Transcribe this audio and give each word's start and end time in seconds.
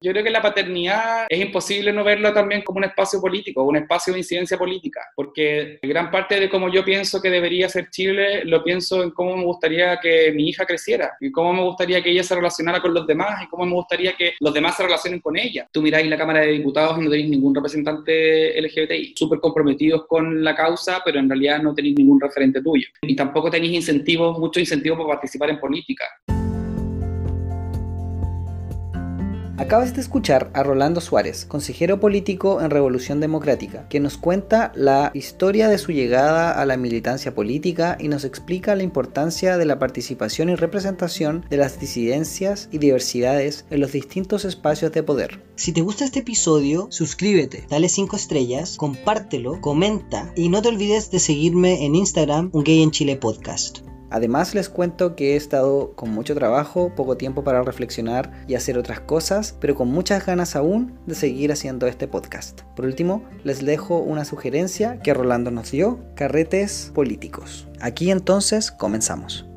Yo 0.00 0.12
creo 0.12 0.22
que 0.22 0.30
la 0.30 0.40
paternidad 0.40 1.26
es 1.28 1.40
imposible 1.40 1.92
no 1.92 2.04
verlo 2.04 2.32
también 2.32 2.62
como 2.62 2.78
un 2.78 2.84
espacio 2.84 3.20
político, 3.20 3.64
un 3.64 3.76
espacio 3.76 4.12
de 4.12 4.20
incidencia 4.20 4.56
política, 4.56 5.00
porque 5.16 5.80
gran 5.82 6.08
parte 6.12 6.38
de 6.38 6.48
cómo 6.48 6.72
yo 6.72 6.84
pienso 6.84 7.20
que 7.20 7.30
debería 7.30 7.68
ser 7.68 7.90
Chile, 7.90 8.44
lo 8.44 8.62
pienso 8.62 9.02
en 9.02 9.10
cómo 9.10 9.36
me 9.36 9.44
gustaría 9.44 9.98
que 9.98 10.30
mi 10.30 10.50
hija 10.50 10.64
creciera, 10.66 11.16
y 11.20 11.32
cómo 11.32 11.52
me 11.52 11.62
gustaría 11.62 12.00
que 12.00 12.10
ella 12.10 12.22
se 12.22 12.36
relacionara 12.36 12.80
con 12.80 12.94
los 12.94 13.08
demás, 13.08 13.42
y 13.42 13.48
cómo 13.48 13.66
me 13.66 13.72
gustaría 13.72 14.12
que 14.12 14.34
los 14.38 14.54
demás 14.54 14.76
se 14.76 14.84
relacionen 14.84 15.18
con 15.18 15.36
ella. 15.36 15.66
Tú 15.72 15.82
miráis 15.82 16.08
la 16.08 16.16
Cámara 16.16 16.42
de 16.42 16.52
Diputados 16.52 16.96
y 16.96 17.00
no 17.00 17.10
tenéis 17.10 17.30
ningún 17.30 17.52
representante 17.52 18.60
LGBTI, 18.60 19.14
súper 19.16 19.40
comprometidos 19.40 20.06
con 20.06 20.44
la 20.44 20.54
causa, 20.54 21.02
pero 21.04 21.18
en 21.18 21.28
realidad 21.28 21.60
no 21.60 21.74
tenéis 21.74 21.96
ningún 21.98 22.20
referente 22.20 22.62
tuyo. 22.62 22.86
Y 23.02 23.16
tampoco 23.16 23.50
tenéis 23.50 23.72
incentivos, 23.72 24.38
muchos 24.38 24.60
incentivos 24.60 24.96
para 24.98 25.14
participar 25.14 25.50
en 25.50 25.58
política. 25.58 26.04
Acabas 29.58 29.92
de 29.92 30.00
escuchar 30.00 30.52
a 30.54 30.62
Rolando 30.62 31.00
Suárez, 31.00 31.44
consejero 31.44 31.98
político 31.98 32.62
en 32.62 32.70
Revolución 32.70 33.18
Democrática, 33.18 33.88
que 33.88 33.98
nos 33.98 34.16
cuenta 34.16 34.70
la 34.76 35.10
historia 35.14 35.68
de 35.68 35.78
su 35.78 35.90
llegada 35.90 36.52
a 36.52 36.64
la 36.64 36.76
militancia 36.76 37.34
política 37.34 37.96
y 37.98 38.06
nos 38.06 38.22
explica 38.22 38.76
la 38.76 38.84
importancia 38.84 39.58
de 39.58 39.64
la 39.64 39.80
participación 39.80 40.48
y 40.48 40.54
representación 40.54 41.44
de 41.50 41.56
las 41.56 41.80
disidencias 41.80 42.68
y 42.70 42.78
diversidades 42.78 43.66
en 43.68 43.80
los 43.80 43.90
distintos 43.90 44.44
espacios 44.44 44.92
de 44.92 45.02
poder. 45.02 45.42
Si 45.56 45.72
te 45.72 45.80
gusta 45.80 46.04
este 46.04 46.20
episodio, 46.20 46.86
suscríbete, 46.90 47.66
dale 47.68 47.88
5 47.88 48.14
estrellas, 48.14 48.76
compártelo, 48.76 49.60
comenta 49.60 50.32
y 50.36 50.50
no 50.50 50.62
te 50.62 50.68
olvides 50.68 51.10
de 51.10 51.18
seguirme 51.18 51.84
en 51.84 51.96
Instagram, 51.96 52.50
Un 52.52 52.62
Gay 52.62 52.80
en 52.80 52.92
Chile 52.92 53.16
Podcast. 53.16 53.80
Además 54.10 54.54
les 54.54 54.68
cuento 54.68 55.16
que 55.16 55.32
he 55.32 55.36
estado 55.36 55.92
con 55.94 56.10
mucho 56.10 56.34
trabajo, 56.34 56.92
poco 56.94 57.16
tiempo 57.16 57.44
para 57.44 57.62
reflexionar 57.62 58.32
y 58.46 58.54
hacer 58.54 58.78
otras 58.78 59.00
cosas, 59.00 59.56
pero 59.60 59.74
con 59.74 59.88
muchas 59.88 60.24
ganas 60.24 60.56
aún 60.56 60.98
de 61.06 61.14
seguir 61.14 61.52
haciendo 61.52 61.86
este 61.86 62.08
podcast. 62.08 62.62
Por 62.76 62.84
último, 62.84 63.22
les 63.44 63.64
dejo 63.64 63.98
una 63.98 64.24
sugerencia 64.24 65.00
que 65.00 65.14
Rolando 65.14 65.50
nos 65.50 65.70
dio, 65.70 66.00
carretes 66.14 66.90
políticos. 66.94 67.68
Aquí 67.80 68.10
entonces 68.10 68.70
comenzamos. 68.70 69.47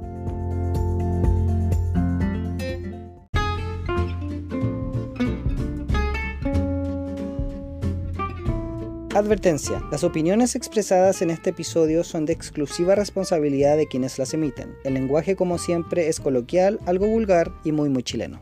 Advertencia. 9.14 9.84
Las 9.92 10.06
opiniones 10.06 10.56
expresadas 10.56 11.22
en 11.22 11.32
este 11.32 11.50
episodio 11.50 12.06
son 12.06 12.26
de 12.26 12.32
exclusiva 12.32 12.96
responsabilidad 12.96 13.76
de 13.76 13.86
quienes 13.86 14.18
las 14.18 14.34
emiten. 14.34 14.74
El 14.86 14.94
lenguaje 14.94 15.36
como 15.36 15.58
siempre 15.58 16.08
es 16.08 16.22
coloquial, 16.22 16.80
algo 16.86 17.08
vulgar 17.08 17.52
y 17.66 17.74
muy 17.74 17.90
muy 17.90 18.04
chileno. 18.04 18.40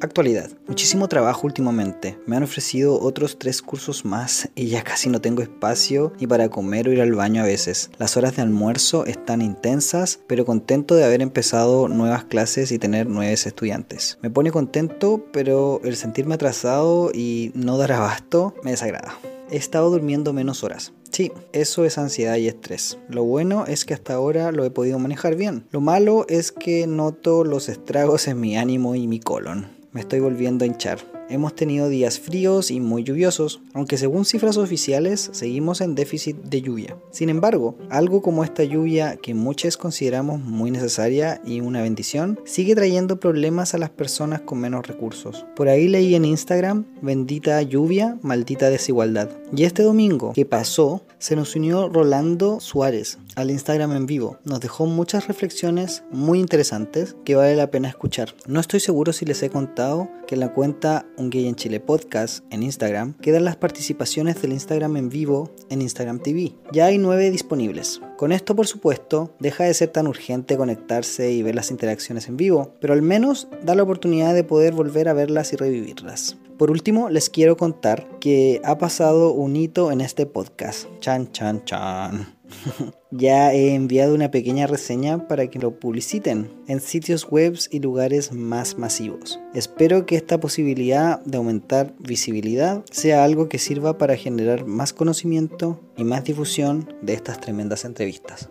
Actualidad. 0.00 0.48
Muchísimo 0.68 1.08
trabajo 1.08 1.44
últimamente. 1.44 2.16
Me 2.24 2.36
han 2.36 2.44
ofrecido 2.44 3.00
otros 3.00 3.36
tres 3.36 3.60
cursos 3.60 4.04
más 4.04 4.48
y 4.54 4.68
ya 4.68 4.84
casi 4.84 5.08
no 5.08 5.20
tengo 5.20 5.42
espacio 5.42 6.12
ni 6.20 6.26
para 6.28 6.48
comer 6.48 6.88
o 6.88 6.92
ir 6.92 7.00
al 7.00 7.16
baño 7.16 7.42
a 7.42 7.46
veces. 7.46 7.90
Las 7.98 8.16
horas 8.16 8.36
de 8.36 8.42
almuerzo 8.42 9.06
están 9.06 9.42
intensas, 9.42 10.20
pero 10.28 10.44
contento 10.44 10.94
de 10.94 11.04
haber 11.04 11.20
empezado 11.20 11.88
nuevas 11.88 12.22
clases 12.24 12.70
y 12.70 12.78
tener 12.78 13.08
nuevos 13.08 13.44
estudiantes. 13.44 14.18
Me 14.22 14.30
pone 14.30 14.52
contento, 14.52 15.26
pero 15.32 15.80
el 15.82 15.96
sentirme 15.96 16.36
atrasado 16.36 17.10
y 17.12 17.50
no 17.54 17.76
dar 17.76 17.90
abasto 17.90 18.54
me 18.62 18.70
desagrada. 18.70 19.18
He 19.50 19.56
estado 19.56 19.90
durmiendo 19.90 20.32
menos 20.32 20.62
horas. 20.62 20.92
Sí, 21.10 21.32
eso 21.52 21.84
es 21.84 21.98
ansiedad 21.98 22.36
y 22.36 22.46
estrés. 22.46 22.98
Lo 23.08 23.24
bueno 23.24 23.64
es 23.66 23.84
que 23.84 23.94
hasta 23.94 24.14
ahora 24.14 24.52
lo 24.52 24.64
he 24.64 24.70
podido 24.70 25.00
manejar 25.00 25.34
bien. 25.34 25.66
Lo 25.72 25.80
malo 25.80 26.24
es 26.28 26.52
que 26.52 26.86
noto 26.86 27.42
los 27.42 27.68
estragos 27.68 28.28
en 28.28 28.38
mi 28.38 28.56
ánimo 28.56 28.94
y 28.94 29.08
mi 29.08 29.18
colon 29.18 29.77
me 29.92 30.00
estoy 30.00 30.20
volviendo 30.20 30.64
a 30.64 30.66
hinchar. 30.66 30.98
Hemos 31.30 31.54
tenido 31.54 31.90
días 31.90 32.18
fríos 32.18 32.70
y 32.70 32.80
muy 32.80 33.04
lluviosos, 33.04 33.60
aunque 33.74 33.98
según 33.98 34.24
cifras 34.24 34.56
oficiales 34.56 35.28
seguimos 35.32 35.82
en 35.82 35.94
déficit 35.94 36.36
de 36.38 36.62
lluvia. 36.62 36.96
Sin 37.10 37.28
embargo, 37.28 37.76
algo 37.90 38.22
como 38.22 38.44
esta 38.44 38.64
lluvia 38.64 39.16
que 39.16 39.34
muchos 39.34 39.76
consideramos 39.76 40.40
muy 40.40 40.70
necesaria 40.70 41.42
y 41.44 41.60
una 41.60 41.82
bendición, 41.82 42.40
sigue 42.46 42.74
trayendo 42.74 43.20
problemas 43.20 43.74
a 43.74 43.78
las 43.78 43.90
personas 43.90 44.40
con 44.40 44.58
menos 44.58 44.86
recursos. 44.86 45.44
Por 45.54 45.68
ahí 45.68 45.86
leí 45.86 46.14
en 46.14 46.24
Instagram, 46.24 46.86
bendita 47.02 47.60
lluvia, 47.60 48.18
maldita 48.22 48.70
desigualdad. 48.70 49.28
Y 49.54 49.64
este 49.64 49.82
domingo 49.82 50.32
que 50.32 50.46
pasó, 50.46 51.02
se 51.18 51.36
nos 51.36 51.54
unió 51.56 51.88
Rolando 51.88 52.60
Suárez 52.60 53.18
al 53.36 53.50
Instagram 53.50 53.92
en 53.92 54.06
vivo. 54.06 54.38
Nos 54.44 54.60
dejó 54.60 54.86
muchas 54.86 55.28
reflexiones 55.28 56.04
muy 56.10 56.40
interesantes 56.40 57.16
que 57.24 57.34
vale 57.34 57.56
la 57.56 57.70
pena 57.70 57.88
escuchar. 57.88 58.34
No 58.46 58.60
estoy 58.60 58.80
seguro 58.80 59.12
si 59.12 59.24
les 59.24 59.42
he 59.42 59.50
contado 59.50 60.08
que 60.26 60.34
en 60.34 60.40
la 60.40 60.52
cuenta 60.52 61.06
Un 61.16 61.30
Gay 61.30 61.46
en 61.46 61.56
Chile 61.56 61.80
Podcast 61.80 62.44
en 62.50 62.62
Instagram 62.62 63.14
quedan 63.14 63.44
las 63.44 63.56
participaciones 63.56 64.40
del 64.42 64.52
Instagram 64.52 64.96
en 64.96 65.08
vivo 65.08 65.50
en 65.70 65.82
Instagram 65.82 66.20
TV. 66.20 66.54
Ya 66.72 66.86
hay 66.86 66.98
nueve 66.98 67.30
disponibles. 67.30 68.00
Con 68.18 68.32
esto, 68.32 68.56
por 68.56 68.66
supuesto, 68.66 69.30
deja 69.38 69.62
de 69.62 69.72
ser 69.74 69.90
tan 69.90 70.08
urgente 70.08 70.56
conectarse 70.56 71.30
y 71.30 71.44
ver 71.44 71.54
las 71.54 71.70
interacciones 71.70 72.26
en 72.26 72.36
vivo, 72.36 72.72
pero 72.80 72.92
al 72.92 73.00
menos 73.00 73.46
da 73.62 73.76
la 73.76 73.84
oportunidad 73.84 74.34
de 74.34 74.42
poder 74.42 74.74
volver 74.74 75.08
a 75.08 75.12
verlas 75.12 75.52
y 75.52 75.56
revivirlas. 75.56 76.36
Por 76.58 76.72
último, 76.72 77.10
les 77.10 77.30
quiero 77.30 77.56
contar 77.56 78.08
que 78.18 78.60
ha 78.64 78.76
pasado 78.76 79.30
un 79.30 79.54
hito 79.54 79.92
en 79.92 80.00
este 80.00 80.26
podcast. 80.26 80.88
Chan, 80.98 81.30
chan, 81.30 81.64
chan. 81.64 82.37
ya 83.10 83.52
he 83.52 83.74
enviado 83.74 84.14
una 84.14 84.30
pequeña 84.30 84.66
reseña 84.66 85.28
para 85.28 85.48
que 85.48 85.58
lo 85.58 85.78
publiciten 85.78 86.50
en 86.66 86.80
sitios 86.80 87.26
web 87.28 87.58
y 87.70 87.80
lugares 87.80 88.32
más 88.32 88.78
masivos. 88.78 89.40
Espero 89.54 90.06
que 90.06 90.16
esta 90.16 90.40
posibilidad 90.40 91.20
de 91.24 91.36
aumentar 91.36 91.94
visibilidad 91.98 92.84
sea 92.90 93.24
algo 93.24 93.48
que 93.48 93.58
sirva 93.58 93.98
para 93.98 94.16
generar 94.16 94.66
más 94.66 94.92
conocimiento 94.92 95.80
y 95.96 96.04
más 96.04 96.24
difusión 96.24 96.94
de 97.02 97.14
estas 97.14 97.40
tremendas 97.40 97.84
entrevistas. 97.84 98.50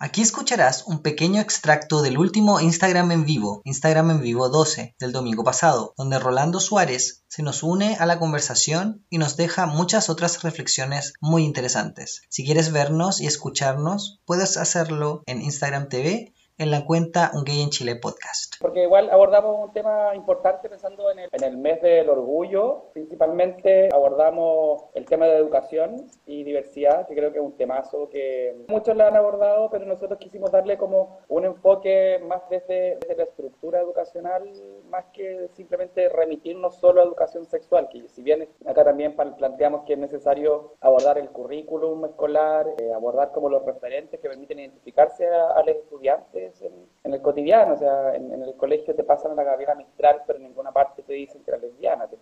Aquí 0.00 0.22
escucharás 0.22 0.84
un 0.86 1.02
pequeño 1.02 1.40
extracto 1.40 2.02
del 2.02 2.18
último 2.18 2.60
Instagram 2.60 3.10
en 3.10 3.24
vivo, 3.24 3.62
Instagram 3.64 4.12
en 4.12 4.20
vivo 4.20 4.48
12, 4.48 4.94
del 4.96 5.10
domingo 5.10 5.42
pasado, 5.42 5.92
donde 5.96 6.20
Rolando 6.20 6.60
Suárez 6.60 7.24
se 7.26 7.42
nos 7.42 7.64
une 7.64 7.96
a 7.96 8.06
la 8.06 8.20
conversación 8.20 9.04
y 9.10 9.18
nos 9.18 9.36
deja 9.36 9.66
muchas 9.66 10.08
otras 10.08 10.44
reflexiones 10.44 11.14
muy 11.20 11.44
interesantes. 11.44 12.22
Si 12.28 12.44
quieres 12.44 12.70
vernos 12.70 13.20
y 13.20 13.26
escucharnos, 13.26 14.20
puedes 14.24 14.56
hacerlo 14.56 15.24
en 15.26 15.42
Instagram 15.42 15.88
TV 15.88 16.32
en 16.58 16.70
la 16.70 16.84
cuenta 16.84 17.32
Un 17.34 17.42
Gay 17.42 17.60
en 17.60 17.70
Chile 17.70 17.96
podcast. 17.96 18.47
Porque 18.60 18.82
igual 18.82 19.08
abordamos 19.10 19.68
un 19.68 19.72
tema 19.72 20.14
importante 20.14 20.68
pensando 20.68 21.10
en 21.10 21.20
el, 21.20 21.28
en 21.32 21.44
el, 21.44 21.56
mes 21.56 21.80
del 21.80 22.08
orgullo, 22.08 22.86
principalmente 22.92 23.88
abordamos 23.92 24.84
el 24.94 25.04
tema 25.04 25.26
de 25.26 25.36
educación 25.36 26.08
y 26.26 26.44
diversidad, 26.44 27.06
que 27.06 27.14
creo 27.14 27.32
que 27.32 27.38
es 27.38 27.44
un 27.44 27.56
temazo 27.56 28.08
que 28.08 28.56
muchos 28.68 28.96
lo 28.96 29.04
han 29.06 29.16
abordado, 29.16 29.70
pero 29.70 29.86
nosotros 29.86 30.18
quisimos 30.18 30.50
darle 30.50 30.76
como 30.76 31.20
un 31.28 31.44
enfoque 31.44 32.20
más 32.26 32.48
desde, 32.48 32.96
desde 32.96 33.16
la 33.16 33.24
estructura 33.24 33.80
educacional, 33.80 34.50
más 34.90 35.04
que 35.12 35.48
simplemente 35.52 36.08
remitirnos 36.08 36.76
solo 36.76 37.00
a 37.00 37.04
educación 37.04 37.46
sexual, 37.46 37.88
que 37.88 38.08
si 38.08 38.22
bien 38.22 38.48
acá 38.66 38.84
también 38.84 39.14
planteamos 39.14 39.84
que 39.84 39.94
es 39.94 39.98
necesario 39.98 40.74
abordar 40.80 41.18
el 41.18 41.30
currículum 41.30 42.04
escolar, 42.06 42.66
eh, 42.78 42.92
abordar 42.92 43.32
como 43.32 43.48
los 43.48 43.64
referentes 43.64 44.20
que 44.20 44.28
permiten 44.28 44.58
identificarse 44.58 45.26
a 45.28 45.62
los 45.64 45.76
estudiantes, 45.76 46.62
en, 46.62 47.12
el 47.12 47.22
cotidiano, 47.22 47.74
o 47.74 47.76
sea, 47.76 48.14
en, 48.14 48.30
el 48.42 48.47
colegio 48.56 48.94
te 48.94 49.04
pasan 49.04 49.32
a 49.32 49.34
la 49.34 49.44
Gabriela 49.44 49.74
Mistral, 49.74 50.22
pero 50.26 50.38
en 50.38 50.44
ninguna 50.44 50.72
parte 50.72 51.02
te 51.02 51.12
dicen 51.12 51.42
que 51.42 51.50
era 51.50 51.60
lesbiana, 51.60 52.08
¿te 52.08 52.16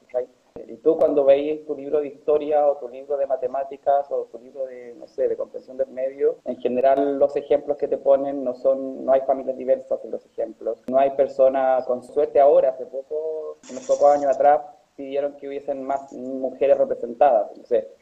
Y 0.67 0.77
tú 0.79 0.97
cuando 0.97 1.25
veis 1.25 1.65
tu 1.67 1.75
libro 1.75 2.01
de 2.01 2.09
historia 2.09 2.67
o 2.67 2.77
tu 2.77 2.89
libro 2.89 3.17
de 3.17 3.27
matemáticas 3.27 4.11
o 4.11 4.25
tu 4.25 4.39
libro 4.39 4.67
de, 4.67 4.95
no 4.95 5.07
sé, 5.07 5.29
de 5.29 5.37
comprensión 5.37 5.77
del 5.77 5.89
medio, 5.89 6.37
en 6.45 6.57
general 6.59 7.19
los 7.19 7.37
ejemplos 7.37 7.77
que 7.77 7.89
te 7.89 7.99
ponen 7.99 8.45
no 8.45 8.55
son, 8.55 9.05
no 9.05 9.13
hay 9.13 9.21
familias 9.23 9.57
diversas 9.57 10.05
en 10.05 10.11
los 10.11 10.25
ejemplos, 10.27 10.83
no 10.89 10.99
hay 10.99 11.11
personas, 11.11 11.87
con 11.87 12.03
suerte 12.03 12.41
ahora, 12.41 12.71
hace 12.71 12.87
poco, 12.87 13.59
unos 13.71 13.87
pocos 13.87 14.15
años 14.15 14.35
atrás, 14.35 14.61
pidieron 14.97 15.37
que 15.37 15.47
hubiesen 15.47 15.83
más 15.83 16.13
mujeres 16.13 16.79
representadas. 16.79 17.51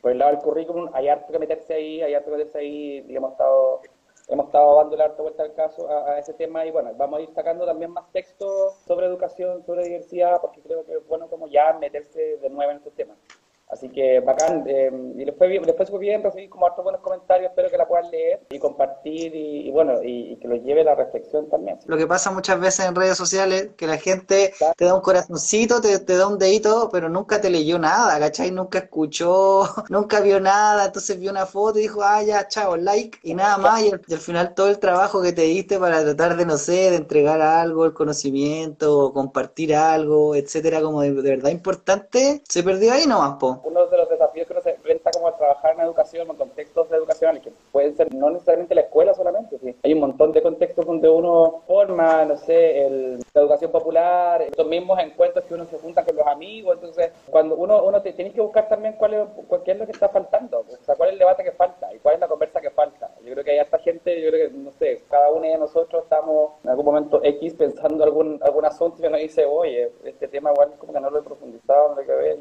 Por 0.00 0.12
el 0.12 0.18
lado 0.18 0.30
del 0.30 0.40
currículum 0.40 0.88
hay 0.92 1.08
harto 1.08 1.32
que 1.32 1.38
meterse 1.38 1.74
ahí, 1.74 2.00
hay 2.00 2.14
harto 2.14 2.30
que 2.30 2.36
meterse 2.36 2.58
ahí, 2.58 3.00
digamos, 3.02 3.32
estado 3.32 3.80
hemos 4.28 4.46
estado 4.46 4.76
dando 4.76 5.02
harta 5.02 5.22
vuelta 5.22 5.42
al 5.42 5.54
caso 5.54 5.88
a, 5.88 6.18
ese 6.18 6.34
tema 6.34 6.64
y 6.64 6.70
bueno, 6.70 6.92
vamos 6.96 7.18
a 7.18 7.22
ir 7.22 7.30
sacando 7.34 7.66
también 7.66 7.90
más 7.90 8.10
textos 8.12 8.74
sobre 8.86 9.06
educación, 9.06 9.62
sobre 9.64 9.84
diversidad, 9.84 10.40
porque 10.40 10.60
creo 10.60 10.84
que 10.84 10.94
es 10.94 11.06
bueno 11.06 11.28
como 11.28 11.48
ya 11.48 11.72
meterse 11.74 12.38
de 12.38 12.50
nuevo 12.50 12.70
en 12.70 12.78
estos 12.78 12.94
temas. 12.94 13.18
Así 13.74 13.88
que 13.88 14.20
bacán, 14.20 14.62
eh, 14.68 14.88
y 15.16 15.24
después, 15.24 15.50
después 15.66 15.90
fue 15.90 15.98
bien, 15.98 16.22
recibí 16.22 16.48
como 16.48 16.64
hartos 16.64 16.84
buenos 16.84 17.02
comentarios, 17.02 17.50
espero 17.50 17.68
que 17.68 17.76
la 17.76 17.88
puedan 17.88 18.08
leer 18.08 18.40
y 18.50 18.60
compartir 18.60 19.34
y, 19.34 19.68
bueno, 19.72 19.94
y, 20.00 20.36
que 20.36 20.46
lo 20.46 20.54
lleve 20.54 20.82
a 20.82 20.84
la 20.84 20.94
reflexión 20.94 21.50
también. 21.50 21.80
Lo 21.86 21.96
que 21.96 22.06
pasa 22.06 22.30
muchas 22.30 22.60
veces 22.60 22.86
en 22.86 22.94
redes 22.94 23.18
sociales, 23.18 23.70
que 23.76 23.88
la 23.88 23.96
gente 23.96 24.54
te 24.76 24.84
da 24.84 24.94
un 24.94 25.00
corazoncito, 25.00 25.80
te, 25.80 25.98
te 25.98 26.16
da 26.16 26.28
un 26.28 26.38
dedito, 26.38 26.88
pero 26.92 27.08
nunca 27.08 27.40
te 27.40 27.50
leyó 27.50 27.76
nada, 27.76 28.16
¿cachai? 28.20 28.52
Nunca 28.52 28.78
escuchó, 28.78 29.64
nunca 29.88 30.20
vio 30.20 30.38
nada, 30.38 30.84
entonces 30.84 31.18
vio 31.18 31.32
una 31.32 31.44
foto 31.44 31.80
y 31.80 31.82
dijo, 31.82 32.00
ah, 32.04 32.22
ya, 32.22 32.46
chao, 32.46 32.76
like, 32.76 33.18
y 33.24 33.34
nada 33.34 33.58
más, 33.58 33.82
y 33.82 33.90
al, 33.90 34.20
final 34.20 34.54
todo 34.54 34.68
el 34.68 34.78
trabajo 34.78 35.20
que 35.20 35.32
te 35.32 35.42
diste 35.42 35.80
para 35.80 36.00
tratar 36.04 36.36
de, 36.36 36.46
no 36.46 36.58
sé, 36.58 36.90
de 36.92 36.96
entregar 36.96 37.40
algo, 37.40 37.86
el 37.86 37.92
conocimiento, 37.92 39.12
compartir 39.12 39.74
algo, 39.74 40.36
etcétera, 40.36 40.80
como 40.80 41.02
de, 41.02 41.10
verdad 41.10 41.50
importante, 41.50 42.40
se 42.48 42.62
perdió 42.62 42.92
ahí 42.92 43.08
nomás, 43.08 43.34
po. 43.40 43.63
Uno 43.64 43.86
de 43.86 43.96
los 43.96 44.08
desafíos 44.08 44.46
que 44.46 44.52
uno 44.52 44.62
se 44.62 44.70
enfrenta 44.70 45.10
como 45.10 45.28
a 45.28 45.36
trabajar 45.36 45.74
en 45.74 45.80
educación, 45.80 46.28
en 46.30 46.36
contextos 46.36 46.90
educacionales, 46.92 47.42
que 47.42 47.52
pueden 47.72 47.96
ser 47.96 48.14
no 48.14 48.30
necesariamente 48.30 48.74
la 48.74 48.82
escuela 48.82 49.14
solamente, 49.14 49.58
¿sí? 49.58 49.74
hay 49.82 49.92
un 49.92 50.00
montón 50.00 50.32
de 50.32 50.42
contextos 50.42 50.86
donde 50.86 51.08
uno 51.08 51.62
forma, 51.66 52.24
no 52.24 52.36
sé, 52.36 52.86
el, 52.86 53.18
la 53.32 53.40
educación 53.40 53.70
popular, 53.70 54.42
estos 54.42 54.66
mismos 54.66 54.98
encuentros 55.00 55.44
que 55.44 55.54
uno 55.54 55.64
se 55.66 55.78
junta 55.78 56.04
con 56.04 56.16
los 56.16 56.26
amigos, 56.26 56.76
entonces 56.76 57.12
cuando 57.30 57.56
uno, 57.56 57.82
uno 57.84 58.00
te, 58.02 58.12
tienes 58.12 58.34
que 58.34 58.40
buscar 58.40 58.68
también 58.68 58.94
cuál 58.94 59.14
es, 59.14 59.28
cuál 59.48 59.62
es 59.64 59.78
lo 59.78 59.86
que 59.86 59.92
está 59.92 60.08
faltando, 60.08 60.60
o 60.60 60.84
sea, 60.84 60.94
cuál 60.94 61.08
es 61.08 61.12
el 61.14 61.18
debate 61.18 61.44
que 61.44 61.52
falta 61.52 61.92
y 61.94 61.98
cuál 61.98 62.14
es 62.14 62.20
la 62.20 62.28
conversa 62.28 62.60
que 62.60 62.70
falta. 62.70 63.10
Yo 63.22 63.32
creo 63.32 63.44
que 63.44 63.50
hay 63.52 63.58
esta 63.58 63.78
gente, 63.78 64.20
yo 64.20 64.30
creo 64.30 64.48
que, 64.48 64.56
no 64.56 64.70
sé, 64.72 65.02
cada 65.08 65.30
uno 65.30 65.46
de 65.46 65.58
nosotros 65.58 66.04
estamos 66.04 66.52
en 66.62 66.70
algún 66.70 66.84
momento 66.84 67.20
X 67.22 67.54
pensando 67.54 68.04
algún, 68.04 68.38
algún 68.42 68.64
asunto 68.64 69.02
y 69.02 69.06
uno 69.06 69.16
dice, 69.16 69.44
oye, 69.44 69.90
este 70.04 70.28
tema 70.28 70.52
igual 70.52 70.72
como 70.78 70.92
que 70.92 71.00
no 71.00 71.10
lo 71.10 71.18
he 71.18 71.22
profundizado, 71.22 71.90
no 71.90 72.00
lo 72.00 72.06
que 72.06 72.12
ver, 72.12 72.38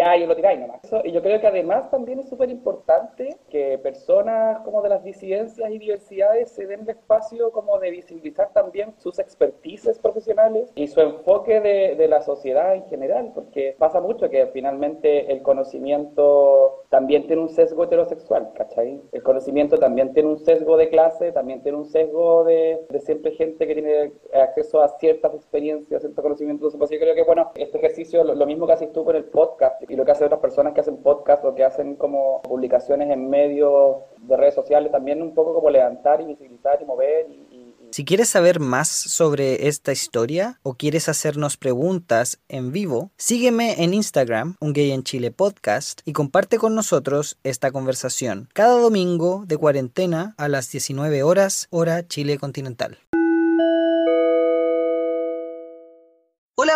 pilláis 0.00 0.24
y 0.24 0.26
lo 0.26 0.36
tiráis 0.36 0.60
nomás. 0.60 0.79
Y 1.04 1.12
yo 1.12 1.22
creo 1.22 1.40
que 1.40 1.46
además 1.46 1.90
también 1.90 2.18
es 2.20 2.28
súper 2.28 2.50
importante 2.50 3.36
que 3.48 3.78
personas 3.78 4.60
como 4.60 4.82
de 4.82 4.88
las 4.88 5.04
disidencias 5.04 5.70
y 5.70 5.78
diversidades 5.78 6.50
se 6.50 6.66
den 6.66 6.80
el 6.82 6.90
espacio 6.90 7.50
como 7.52 7.78
de 7.78 7.90
visibilizar 7.90 8.52
también 8.52 8.94
sus 8.98 9.18
expertices 9.18 9.98
profesionales 9.98 10.70
y 10.74 10.86
su 10.86 11.00
enfoque 11.00 11.60
de, 11.60 11.94
de 11.96 12.08
la 12.08 12.22
sociedad 12.22 12.74
en 12.74 12.84
general, 12.86 13.32
porque 13.34 13.76
pasa 13.78 14.00
mucho 14.00 14.28
que 14.28 14.46
finalmente 14.48 15.32
el 15.32 15.42
conocimiento 15.42 16.84
también 16.88 17.26
tiene 17.26 17.42
un 17.42 17.48
sesgo 17.48 17.84
heterosexual, 17.84 18.52
¿cachai? 18.54 19.00
El 19.12 19.22
conocimiento 19.22 19.78
también 19.78 20.12
tiene 20.12 20.28
un 20.28 20.38
sesgo 20.38 20.76
de 20.76 20.88
clase, 20.88 21.32
también 21.32 21.62
tiene 21.62 21.78
un 21.78 21.86
sesgo 21.86 22.44
de, 22.44 22.86
de 22.88 23.00
siempre 23.00 23.32
gente 23.32 23.66
que 23.66 23.74
tiene 23.74 24.12
acceso 24.34 24.82
a 24.82 24.88
ciertas 24.98 25.34
experiencias, 25.34 26.02
ciertos 26.02 26.22
conocimientos. 26.22 26.74
Entonces, 26.74 26.98
yo 26.98 27.02
creo 27.02 27.14
que, 27.14 27.22
bueno, 27.22 27.50
este 27.54 27.78
ejercicio, 27.78 28.24
lo, 28.24 28.46
mismo 28.46 28.66
que 28.66 28.72
haces 28.72 28.92
tú 28.92 29.04
con 29.04 29.16
el 29.16 29.24
podcast 29.24 29.82
y 29.88 29.96
lo 29.96 30.04
que 30.04 30.12
hacen 30.12 30.26
otras 30.26 30.40
personas 30.40 30.72
que 30.72 30.79
hacen 30.80 31.02
podcast 31.02 31.44
o 31.44 31.54
que 31.54 31.64
hacen 31.64 31.96
como 31.96 32.42
publicaciones 32.42 33.10
en 33.10 33.30
medios 33.30 33.98
de 34.18 34.36
redes 34.36 34.54
sociales, 34.54 34.92
también 34.92 35.22
un 35.22 35.34
poco 35.34 35.54
como 35.54 35.70
levantar 35.70 36.20
y 36.20 36.26
visibilizar 36.26 36.80
y 36.80 36.84
mover 36.84 37.26
y, 37.30 37.70
si 37.92 38.04
quieres 38.04 38.28
saber 38.28 38.60
más 38.60 38.88
sobre 38.88 39.66
esta 39.66 39.90
historia 39.90 40.60
o 40.62 40.74
quieres 40.74 41.08
hacernos 41.08 41.56
preguntas 41.56 42.38
en 42.48 42.70
vivo, 42.70 43.10
sígueme 43.16 43.82
en 43.82 43.94
Instagram, 43.94 44.54
Un 44.60 44.72
Gay 44.72 44.92
en 44.92 45.02
Chile 45.02 45.32
Podcast, 45.32 46.00
y 46.04 46.12
comparte 46.12 46.58
con 46.58 46.76
nosotros 46.76 47.36
esta 47.42 47.72
conversación 47.72 48.48
cada 48.52 48.78
domingo 48.78 49.42
de 49.44 49.56
cuarentena 49.56 50.34
a 50.38 50.46
las 50.46 50.70
19 50.70 51.24
horas, 51.24 51.66
hora 51.70 52.06
Chile 52.06 52.38
continental. 52.38 52.98